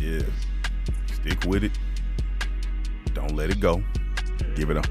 yeah. 0.00 0.20
Stick 1.12 1.44
with 1.44 1.64
it. 1.64 1.72
Don't 3.14 3.34
let 3.34 3.50
it 3.50 3.60
go. 3.60 3.82
Give 4.54 4.70
it 4.70 4.76
a 4.76 4.82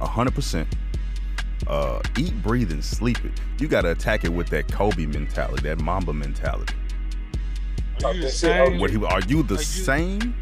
a 0.00 0.06
hundred 0.06 0.34
percent. 0.34 0.68
Uh, 1.66 2.00
eat, 2.18 2.40
breathe, 2.42 2.70
and 2.70 2.84
sleep 2.84 3.24
it. 3.24 3.32
You 3.58 3.66
gotta 3.66 3.90
attack 3.90 4.24
it 4.24 4.28
with 4.32 4.48
that 4.50 4.70
Kobe 4.70 5.06
mentality, 5.06 5.62
that 5.68 5.80
Mamba 5.80 6.12
mentality. 6.12 6.74
Are 8.04 8.14
you 8.14 8.22
the 8.22 8.30
same? 8.30 8.78
What 8.78 8.90
he 8.90 9.02
are 9.04 9.20
you 9.22 9.42
the 9.42 9.54
Are 9.54 9.58
you- 9.58 9.64
same? 9.64 10.34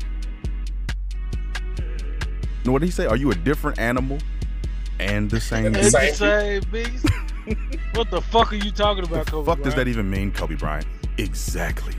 No, 2.65 2.73
what 2.73 2.81
did 2.81 2.87
he 2.87 2.93
say? 2.93 3.07
Are 3.07 3.17
you 3.17 3.31
a 3.31 3.35
different 3.35 3.79
animal 3.79 4.19
and 4.99 5.31
the 5.31 5.41
same? 5.41 5.73
The 5.73 5.79
beast? 5.81 5.93
the 5.93 6.13
same. 6.15 6.63
same 6.63 6.71
beast. 6.73 7.07
what 7.95 8.11
the 8.11 8.21
fuck 8.23 8.53
are 8.53 8.57
you 8.57 8.71
talking 8.71 9.05
about, 9.05 9.27
The 9.27 9.31
Kobe? 9.33 9.47
fuck 9.47 9.63
does 9.63 9.75
that 9.75 9.87
even 9.87 10.09
mean, 10.09 10.33
Kobe 10.33 10.55
Bryant? 10.57 10.87
Exactly. 11.19 11.95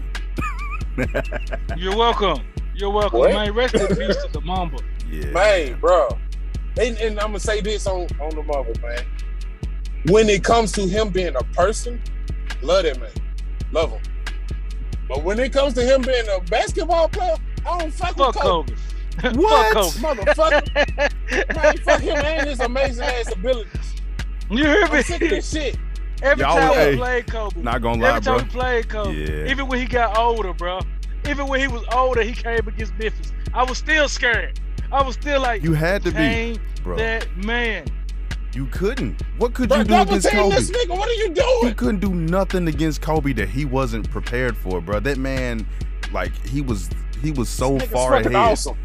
You're 1.77 1.95
welcome. 1.95 2.45
You're 2.75 2.89
welcome. 2.89 3.19
What? 3.19 3.31
Man, 3.31 3.53
rest 3.53 3.75
in 3.75 3.87
peace 3.87 4.15
to 4.23 4.29
the 4.31 4.41
Mamba. 4.41 4.77
Yeah. 5.09 5.27
man, 5.27 5.79
bro. 5.79 6.09
And, 6.79 6.97
and 6.97 7.19
I'm 7.19 7.27
gonna 7.27 7.39
say 7.39 7.61
this 7.61 7.87
on 7.87 8.07
on 8.19 8.35
the 8.35 8.43
mother, 8.43 8.73
man. 8.81 9.05
When 10.07 10.29
it 10.29 10.43
comes 10.43 10.71
to 10.73 10.81
him 10.81 11.09
being 11.09 11.35
a 11.35 11.43
person, 11.55 12.01
love 12.61 12.83
that 12.83 12.99
man, 12.99 13.11
love 13.71 13.91
him. 13.91 14.01
But 15.07 15.23
when 15.23 15.39
it 15.39 15.53
comes 15.53 15.73
to 15.75 15.83
him 15.83 16.01
being 16.01 16.25
a 16.29 16.41
basketball 16.41 17.09
player, 17.09 17.35
I 17.65 17.79
don't 17.79 17.93
fuck, 17.93 18.17
Fuck 18.17 18.27
with 18.27 18.43
Kobe. 18.43 18.73
Kobe. 18.73 18.81
What? 19.41 19.73
Fuck 19.73 20.17
Kobe. 20.17 20.21
Motherfucker, 20.33 21.55
man, 21.55 21.77
fuck 21.77 22.01
him 22.01 22.17
and 22.17 22.49
his 22.49 22.59
amazing 22.59 23.03
ass 23.05 23.31
abilities. 23.31 23.93
You 24.49 24.65
hear 24.65 24.83
I'm 24.85 25.03
sick 25.03 25.15
of 25.15 25.21
me? 25.21 25.27
this 25.29 25.51
shit. 25.51 25.77
Every 26.25 26.43
Y'all- 26.43 26.57
time 26.57 26.73
hey, 26.73 26.91
we 26.91 26.97
played 26.97 27.27
Kobe. 27.27 27.61
Not 27.61 27.81
gonna 27.81 28.01
lie, 28.01 28.09
Every 28.09 28.21
time 28.21 28.35
bro. 28.37 28.43
we 28.43 28.49
played 28.49 28.89
Kobe. 28.89 29.13
Yeah. 29.45 29.51
Even 29.51 29.67
when 29.67 29.79
he 29.79 29.85
got 29.85 30.17
older, 30.17 30.53
bro. 30.53 30.79
Even 31.29 31.47
when 31.47 31.59
he 31.59 31.67
was 31.67 31.83
older, 31.93 32.23
he 32.23 32.33
came 32.33 32.67
against 32.67 32.93
Memphis. 32.97 33.31
I 33.53 33.63
was 33.63 33.77
still 33.77 34.07
scared. 34.09 34.59
I 34.91 35.01
was 35.03 35.13
still 35.15 35.41
like, 35.41 35.63
You 35.63 35.73
had 35.73 36.03
to 36.03 36.11
be, 36.11 36.59
bro. 36.83 36.97
that 36.97 37.27
man. 37.37 37.85
You 38.53 38.65
couldn't. 38.67 39.21
What 39.37 39.53
could 39.53 39.67
Bro, 39.69 39.79
you 39.79 39.83
do 39.83 40.01
against 40.01 40.29
Kobe? 40.31 40.55
this 40.55 40.71
nigga. 40.71 40.97
What 40.97 41.09
are 41.09 41.13
you 41.13 41.29
doing? 41.29 41.59
You 41.67 41.75
couldn't 41.75 41.99
do 41.99 42.13
nothing 42.15 42.67
against 42.69 43.01
Kobe 43.01 43.33
that 43.33 43.49
he 43.49 43.65
wasn't 43.65 44.09
prepared 44.09 44.55
for, 44.55 44.79
bro. 44.79 44.99
That 45.01 45.17
man, 45.17 45.67
like 46.13 46.31
he 46.47 46.61
was, 46.61 46.89
he 47.21 47.31
was 47.31 47.49
so 47.49 47.77
Nigga's 47.77 47.87
far 47.91 48.15
ahead 48.15 48.33
awesome. 48.33 48.77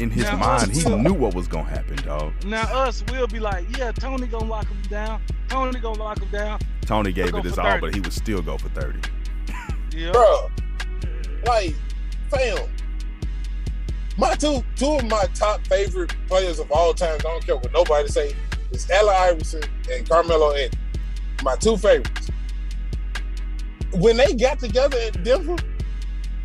In 0.00 0.10
his 0.10 0.24
Now, 0.24 0.36
mind. 0.36 0.72
He 0.72 0.80
us- 0.80 0.86
knew 0.86 1.12
what 1.12 1.34
was 1.34 1.46
gonna 1.46 1.68
happen, 1.68 1.96
dog. 1.96 2.32
Now 2.44 2.62
us, 2.62 3.04
we'll 3.10 3.26
be 3.26 3.38
like, 3.38 3.64
yeah, 3.76 3.92
Tony 3.92 4.26
gonna 4.26 4.46
lock 4.46 4.66
him 4.66 4.80
down. 4.88 5.20
Tony 5.48 5.78
gonna 5.78 5.98
lock 6.02 6.18
him 6.20 6.28
down. 6.30 6.58
Tony 6.86 7.12
gave 7.12 7.32
go 7.32 7.38
it 7.38 7.44
his 7.44 7.58
all, 7.58 7.64
30. 7.64 7.80
but 7.80 7.94
he 7.94 8.00
would 8.00 8.12
still 8.12 8.40
go 8.42 8.56
for 8.58 8.68
thirty. 8.70 9.00
Yeah. 9.94 10.12
bro. 10.12 10.50
Like, 11.46 11.74
fam. 12.30 12.58
My 14.16 14.34
two 14.34 14.62
two 14.76 14.92
of 14.96 15.04
my 15.08 15.24
top 15.34 15.66
favorite 15.66 16.14
players 16.28 16.58
of 16.58 16.70
all 16.70 16.94
time, 16.94 17.14
I 17.20 17.22
don't 17.22 17.44
care 17.46 17.56
what 17.56 17.72
nobody 17.72 18.08
say, 18.08 18.34
is 18.70 18.90
Allen 18.90 19.14
Iverson 19.18 19.62
and 19.92 20.08
Carmelo 20.08 20.52
Anthony. 20.54 20.82
My 21.42 21.56
two 21.56 21.76
favorites. 21.76 22.30
When 23.94 24.16
they 24.16 24.34
got 24.34 24.58
together 24.60 24.96
in 24.98 25.22
Denver, 25.22 25.56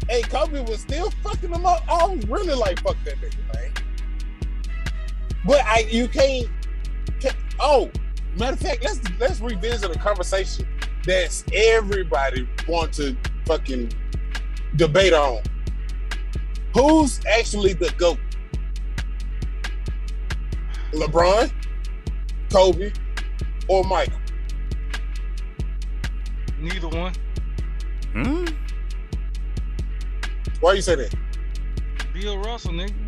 hey, 0.09 0.21
Kobe 0.21 0.61
was 0.61 0.79
still 0.79 1.11
fucking 1.23 1.51
them 1.51 1.65
up. 1.65 1.83
I 1.87 2.05
was 2.07 2.25
really 2.27 2.53
like, 2.53 2.79
fuck 2.81 2.97
that 3.05 3.15
nigga, 3.15 3.53
man. 3.53 3.71
But 5.45 5.63
I 5.65 5.85
you 5.89 6.07
can't, 6.07 6.47
can't 7.19 7.35
oh, 7.59 7.91
matter 8.37 8.53
of 8.53 8.59
fact, 8.59 8.83
let's 8.83 8.99
let's 9.19 9.39
revisit 9.41 9.95
a 9.95 9.99
conversation 9.99 10.67
that's 11.05 11.43
everybody 11.53 12.47
want 12.67 12.93
to 12.93 13.15
fucking 13.45 13.91
debate 14.75 15.13
on. 15.13 15.41
Who's 16.73 17.21
actually 17.25 17.73
the 17.73 17.93
GOAT? 17.97 18.19
LeBron, 20.91 21.51
Kobe, 22.51 22.91
or 23.67 23.83
Michael? 23.83 24.19
Neither 26.59 26.87
one. 26.87 27.13
Hmm? 28.13 28.45
Why 30.61 30.73
you 30.73 30.81
say 30.81 30.95
that? 30.95 31.15
Bill 32.13 32.37
Russell, 32.39 32.71
nigga. 32.71 33.05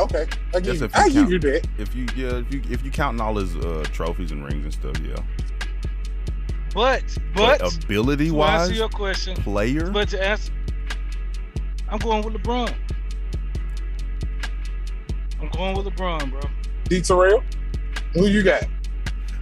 Okay, 0.00 0.26
I 0.52 0.58
give, 0.58 0.80
you, 0.80 0.84
if 0.84 0.92
you 0.92 1.00
I 1.00 1.08
give 1.08 1.14
count. 1.14 1.30
you 1.30 1.38
that. 1.38 1.68
If 1.78 1.94
you 1.94 2.06
yeah, 2.16 2.38
if 2.38 2.52
you 2.52 2.62
if 2.68 2.84
you 2.84 2.90
counting 2.90 3.20
all 3.20 3.36
his 3.36 3.54
uh, 3.56 3.84
trophies 3.92 4.32
and 4.32 4.44
rings 4.44 4.64
and 4.64 4.72
stuff, 4.72 4.96
yeah. 5.06 5.22
But, 6.74 7.04
but, 7.36 7.84
ability 7.84 8.30
to 8.30 8.42
answer 8.42 8.70
wise, 8.70 8.76
your 8.76 8.88
question, 8.88 9.36
player, 9.36 9.90
but 9.92 10.08
to 10.08 10.20
answer, 10.20 10.52
I'm 11.88 12.00
going 12.00 12.24
with 12.24 12.34
LeBron. 12.34 12.74
I'm 15.40 15.48
going 15.50 15.76
with 15.76 15.86
LeBron, 15.86 16.32
bro. 16.32 16.40
D 16.88 17.00
Terrell, 17.00 17.44
who 18.14 18.26
you 18.26 18.42
got? 18.42 18.64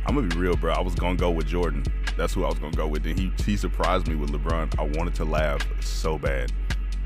I'm 0.04 0.14
gonna 0.14 0.28
be 0.28 0.36
real, 0.36 0.56
bro. 0.56 0.74
I 0.74 0.80
was 0.80 0.94
gonna 0.94 1.16
go 1.16 1.30
with 1.30 1.46
Jordan. 1.46 1.82
That's 2.22 2.34
who 2.34 2.44
I 2.44 2.48
was 2.50 2.58
gonna 2.60 2.76
go 2.76 2.86
with. 2.86 3.04
And 3.04 3.18
he 3.18 3.32
he 3.44 3.56
surprised 3.56 4.06
me 4.06 4.14
with 4.14 4.30
LeBron. 4.30 4.78
I 4.78 4.84
wanted 4.96 5.12
to 5.16 5.24
laugh 5.24 5.66
so 5.80 6.18
bad. 6.18 6.52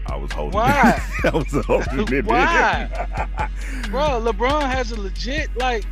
I 0.04 0.14
was 0.14 0.30
holding 0.30 0.58
Why? 0.58 1.00
it. 1.24 1.24
I 1.32 1.34
was 1.34 1.64
holding 1.64 2.18
it. 2.18 2.26
Why? 2.26 3.48
Bro, 3.88 4.30
LeBron 4.30 4.70
has 4.70 4.92
a 4.92 5.00
legit, 5.00 5.56
like, 5.56 5.86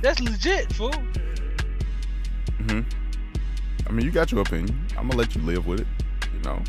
that's 0.00 0.20
legit, 0.20 0.72
fool. 0.72 0.90
hmm 2.66 2.80
I 3.86 3.92
mean, 3.92 4.06
you 4.06 4.10
got 4.10 4.32
your 4.32 4.40
opinion. 4.40 4.86
I'm 4.96 5.06
gonna 5.06 5.18
let 5.18 5.36
you 5.36 5.42
live 5.42 5.66
with 5.66 5.80
it. 5.80 5.86
You 6.32 6.40
know, 6.40 6.62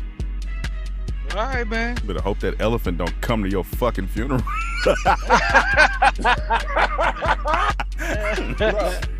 All 1.30 1.36
right, 1.46 1.66
man. 1.66 1.94
better 2.06 2.20
hope 2.20 2.38
that 2.40 2.60
elephant 2.60 2.98
don't 2.98 3.18
come 3.22 3.42
to 3.44 3.48
your 3.48 3.64
fucking 3.64 4.08
funeral. 4.08 4.42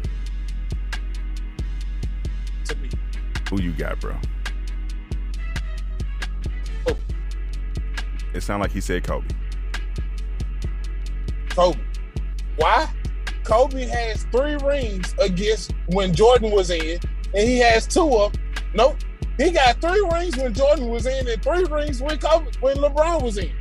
Who 3.50 3.60
you 3.60 3.72
got, 3.72 4.00
bro? 4.00 4.16
Kobe. 6.86 7.00
It 8.32 8.42
sounded 8.42 8.64
like 8.64 8.72
he 8.72 8.80
said 8.80 9.04
Kobe. 9.04 9.26
Kobe. 11.50 11.78
Why? 12.56 12.88
Kobe 13.44 13.86
has 13.86 14.24
three 14.32 14.56
rings 14.56 15.14
against 15.20 15.72
when 15.88 16.14
Jordan 16.14 16.50
was 16.50 16.70
in, 16.70 16.98
and 17.34 17.48
he 17.48 17.58
has 17.58 17.86
two 17.86 18.16
of 18.16 18.32
them. 18.32 18.42
Nope. 18.74 18.96
He 19.36 19.50
got 19.50 19.80
three 19.80 20.06
rings 20.12 20.36
when 20.36 20.54
Jordan 20.54 20.88
was 20.88 21.06
in, 21.06 21.28
and 21.28 21.42
three 21.42 21.64
rings 21.64 22.00
when 22.00 22.18
Kobe, 22.18 22.50
when 22.60 22.76
LeBron 22.76 23.22
was 23.22 23.36
in. 23.36 23.52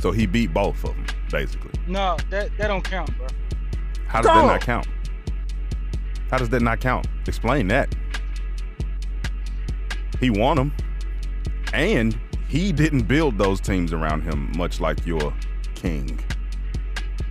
So 0.00 0.10
he 0.10 0.26
beat 0.26 0.52
both 0.52 0.82
of 0.84 0.94
them, 0.94 1.06
basically. 1.30 1.70
No, 1.86 2.16
that 2.30 2.50
that 2.58 2.68
don't 2.68 2.82
count, 2.82 3.16
bro. 3.16 3.26
How 4.06 4.22
does 4.22 4.32
that 4.32 4.46
not 4.46 4.60
count? 4.60 4.88
How 6.30 6.38
does 6.38 6.48
that 6.48 6.62
not 6.62 6.80
count? 6.80 7.06
Explain 7.26 7.68
that. 7.68 7.94
He 10.20 10.30
won 10.30 10.56
them, 10.56 10.72
and 11.72 12.18
he 12.48 12.72
didn't 12.72 13.02
build 13.02 13.38
those 13.38 13.60
teams 13.60 13.92
around 13.92 14.22
him, 14.22 14.52
much 14.56 14.80
like 14.80 15.04
your 15.06 15.32
king. 15.74 16.18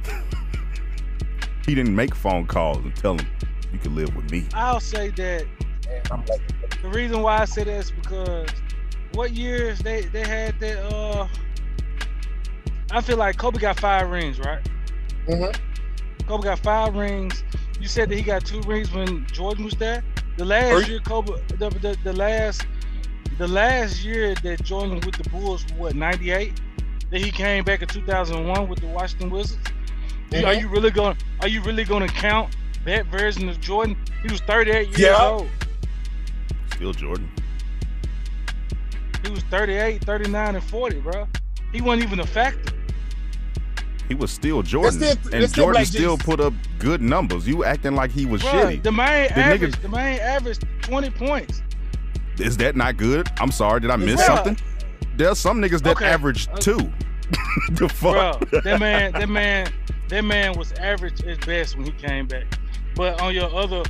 he 1.65 1.75
didn't 1.75 1.95
make 1.95 2.15
phone 2.15 2.45
calls 2.47 2.77
and 2.77 2.95
tell 2.95 3.17
him 3.17 3.27
you 3.71 3.79
can 3.79 3.95
live 3.95 4.15
with 4.15 4.31
me. 4.31 4.47
I'll 4.53 4.79
say 4.79 5.09
that 5.11 5.45
And 5.87 6.11
I'm 6.11 6.25
like, 6.25 6.81
the 6.81 6.89
reason 6.89 7.21
why 7.21 7.39
I 7.41 7.45
say 7.45 7.63
that 7.65 7.71
is 7.71 7.91
because 7.91 8.49
what 9.13 9.33
years 9.33 9.79
they 9.79 10.01
they 10.05 10.25
had 10.27 10.59
that 10.59 10.83
uh 10.93 11.27
I 12.91 13.01
feel 13.01 13.17
like 13.17 13.37
Kobe 13.37 13.59
got 13.59 13.79
five 13.79 14.09
rings, 14.09 14.39
right? 14.39 14.67
Mhm. 15.27 15.55
Kobe 16.25 16.43
got 16.43 16.59
five 16.59 16.95
rings 16.95 17.43
You 17.79 17.87
said 17.87 18.09
that 18.09 18.15
he 18.15 18.23
got 18.23 18.45
two 18.45 18.61
rings 18.61 18.91
when 18.91 19.25
Jordan 19.27 19.65
was 19.65 19.75
there. 19.75 20.03
The 20.37 20.45
last 20.45 20.85
Three. 20.85 20.93
year, 20.93 20.99
Kobe, 21.01 21.33
the, 21.57 21.69
the, 21.69 21.97
the 22.03 22.13
last, 22.13 22.65
the 23.39 23.47
last 23.47 24.03
year 24.03 24.35
that 24.43 24.63
Jordan 24.63 24.99
with 25.05 25.15
the 25.15 25.27
Bulls, 25.31 25.65
what 25.77 25.95
'98? 25.95 26.61
That 27.09 27.21
he 27.21 27.31
came 27.31 27.63
back 27.63 27.81
in 27.81 27.87
2001 27.87 28.69
with 28.69 28.79
the 28.81 28.87
Washington 28.87 29.31
Wizards. 29.31 29.59
Mm-hmm. 30.29 30.35
You- 30.35 30.45
Are 30.45 30.53
you 30.53 30.67
really 30.67 30.91
going? 30.91 31.17
Are 31.41 31.47
you 31.47 31.61
really 31.63 31.83
going 31.83 32.07
to 32.07 32.13
count 32.13 32.55
that 32.85 33.07
version 33.07 33.49
of 33.49 33.59
Jordan? 33.59 33.97
He 34.21 34.31
was 34.31 34.41
38 34.41 34.87
years 34.89 34.99
Yeah. 34.99 35.17
old. 35.19 35.47
Still 36.75 36.93
Jordan. 36.93 37.31
He 39.23 39.31
was 39.31 39.41
38, 39.43 40.03
39, 40.03 40.55
and 40.55 40.63
40, 40.63 40.99
bro. 40.99 41.27
He 41.73 41.81
wasn't 41.81 42.03
even 42.03 42.19
a 42.19 42.25
factor. 42.27 42.73
He 44.07 44.15
was 44.15 44.31
still 44.31 44.61
Jordan, 44.63 44.93
still- 44.99 45.09
and 45.33 45.43
that's 45.43 45.51
still 45.51 45.65
Jordan 45.65 45.81
Black 45.81 45.87
still 45.87 46.15
Jesus. 46.17 46.25
put 46.25 46.39
up 46.39 46.53
good 46.79 47.01
numbers. 47.01 47.47
You 47.47 47.63
acting 47.63 47.95
like 47.95 48.11
he 48.11 48.25
was 48.25 48.41
Bro, 48.41 48.51
shitty. 48.51 48.83
the 48.83 48.91
main 48.91 49.27
The 49.29 49.37
average, 49.37 49.61
nigga- 49.73 49.81
the 49.81 49.89
main 49.89 50.19
average, 50.19 50.59
20 50.81 51.09
points. 51.11 51.61
Is 52.39 52.57
that 52.57 52.75
not 52.75 52.97
good? 52.97 53.27
I'm 53.39 53.51
sorry, 53.51 53.79
did 53.81 53.91
I 53.91 53.95
miss 53.95 54.21
Bruh. 54.21 54.25
something? 54.35 54.57
There's 55.17 55.37
some 55.37 55.61
niggas 55.61 55.81
that 55.83 55.97
Okay. 55.97 56.05
average 56.05 56.47
Uh, 56.51 56.57
two. 56.57 56.91
the 57.73 57.89
fuck? 57.89 58.39
Bro, 58.39 58.47
fuck? 58.49 58.63
that 58.63 58.79
man, 58.79 59.11
that 59.13 59.29
man, 59.29 59.71
that 60.07 60.23
man 60.23 60.57
was 60.57 60.71
average 60.73 61.21
at 61.23 61.45
best 61.45 61.75
when 61.77 61.85
he 61.85 61.91
came 61.91 62.25
back. 62.27 62.45
But 62.95 63.21
on 63.21 63.33
your 63.35 63.53
other, 63.53 63.83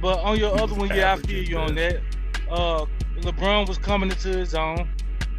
but 0.00 0.18
on 0.20 0.38
your 0.38 0.54
other 0.60 0.74
one, 0.74 0.88
yeah, 0.88 1.12
I 1.14 1.16
feel 1.16 1.40
at 1.42 1.48
you 1.48 1.58
on 1.58 1.74
that. 1.76 2.00
Uh, 2.50 2.84
LeBron 3.20 3.68
was 3.68 3.78
coming 3.78 4.10
into 4.10 4.28
his 4.28 4.54
own. 4.54 4.88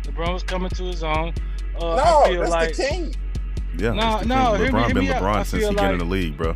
LeBron 0.04 0.34
was 0.34 0.44
coming 0.44 0.70
to 0.72 0.84
his 0.84 1.04
own. 1.04 1.34
Uh, 1.80 1.96
no, 1.96 2.22
I 2.24 2.28
feel 2.30 2.40
that's 2.42 2.52
like 2.52 2.76
the 2.76 2.84
king. 2.84 3.16
Yeah, 3.78 3.92
No, 3.92 4.14
it's 4.18 4.22
the 4.24 4.28
no, 4.30 4.52
king. 4.52 4.56
hear 4.64 4.72
me- 4.72 4.80
LeBron 4.80 4.86
hear 4.86 4.94
been 4.96 5.04
me 5.06 5.12
out. 5.12 5.22
LeBron 5.22 5.36
I 5.36 5.44
since 5.44 5.62
feel 5.64 5.70
he 5.72 5.76
got 5.76 5.94
in 5.94 6.00
the 6.00 6.06
league, 6.06 6.38
bro. 6.38 6.56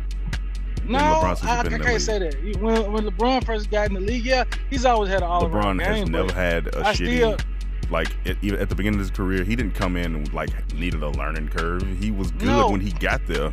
No, 0.88 0.98
LeBron 0.98 1.44
I, 1.44 1.58
I 1.58 1.62
been 1.62 1.72
in 1.74 1.78
the 1.80 1.84
can't 1.86 2.02
say 2.02 2.18
that. 2.18 2.60
When, 2.60 2.92
when 2.92 3.04
LeBron 3.04 3.44
first 3.44 3.70
got 3.70 3.88
in 3.88 3.94
the 3.94 4.00
league, 4.00 4.24
yeah, 4.24 4.44
he's 4.70 4.84
always 4.84 5.10
had 5.10 5.22
an 5.22 5.28
all 5.28 5.46
around 5.46 5.78
LeBron 5.78 5.84
game. 5.84 5.88
has 5.96 6.10
but 6.10 6.10
never 6.10 6.32
had 6.32 6.66
a 6.74 6.80
I 6.86 6.92
shitty 6.94 7.16
still- 7.16 7.36
like 7.90 8.08
at, 8.26 8.36
even 8.42 8.60
at 8.60 8.68
the 8.68 8.74
beginning 8.74 9.00
of 9.00 9.06
his 9.06 9.10
career. 9.10 9.44
He 9.44 9.56
didn't 9.56 9.74
come 9.74 9.96
in 9.96 10.14
and 10.14 10.32
like 10.34 10.50
needed 10.74 11.02
a 11.02 11.08
learning 11.10 11.48
curve. 11.48 11.82
He 12.02 12.10
was 12.10 12.30
good 12.32 12.48
No. 12.48 12.68
when 12.70 12.80
he 12.80 12.90
got 12.92 13.26
there. 13.26 13.52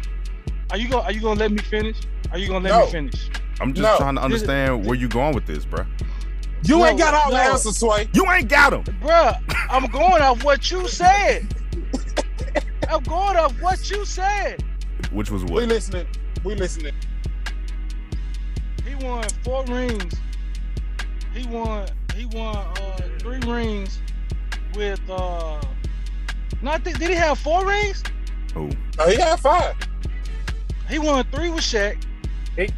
Are 0.72 0.78
you 0.78 0.90
gonna 0.90 1.04
Are 1.04 1.12
you 1.12 1.22
gonna 1.22 1.40
let 1.40 1.52
me 1.52 1.60
finish? 1.60 1.98
Are 2.32 2.38
you 2.38 2.48
gonna 2.48 2.68
let 2.68 2.78
No. 2.78 2.86
me 2.86 2.92
finish? 2.92 3.30
I'm 3.62 3.74
just 3.74 3.84
No. 3.84 3.98
trying 3.98 4.16
to 4.16 4.22
understand 4.22 4.86
where 4.86 4.96
you 4.96 5.08
going 5.08 5.34
with 5.34 5.46
this, 5.46 5.64
bro. 5.64 5.86
You 6.64 6.80
No, 6.80 6.86
ain't 6.88 6.98
got 7.00 7.14
all 7.14 7.32
the 7.32 7.38
answers, 7.38 7.78
Sway. 7.78 8.10
You 8.14 8.30
ain't 8.32 8.50
got 8.50 8.72
them, 8.72 8.84
Bruh, 9.00 9.38
I'm 9.70 9.86
going 9.86 10.22
off 10.22 10.44
what 10.44 10.70
you 10.70 10.86
said. 10.90 11.48
I'm 12.90 13.04
going 13.04 13.38
off 13.38 13.54
what 13.62 13.90
you 13.90 14.04
said. 14.06 14.64
Which 15.12 15.32
was 15.32 15.44
what? 15.44 15.54
We 15.62 15.66
listening. 15.66 16.08
We 16.44 16.56
listening. 16.56 16.94
He 18.98 19.06
won 19.06 19.24
four 19.44 19.64
rings. 19.66 20.14
He 21.34 21.46
won. 21.48 21.88
He 22.16 22.26
won 22.28 22.56
uh, 22.56 22.98
three 23.20 23.40
rings 23.40 24.00
with. 24.74 25.00
uh 25.10 25.62
No, 26.62 26.72
I 26.72 26.78
think 26.78 27.00
did 27.00 27.10
he 27.10 27.16
have 27.16 27.38
four 27.40 27.66
rings? 27.66 28.04
Oh, 28.56 28.70
Oh, 29.00 29.10
he 29.10 29.18
had 29.20 29.40
five. 29.40 29.76
He 30.88 31.00
won 31.00 31.26
three 31.32 31.50
with 31.50 31.64
Shaq. 31.64 32.02
He 32.56 32.70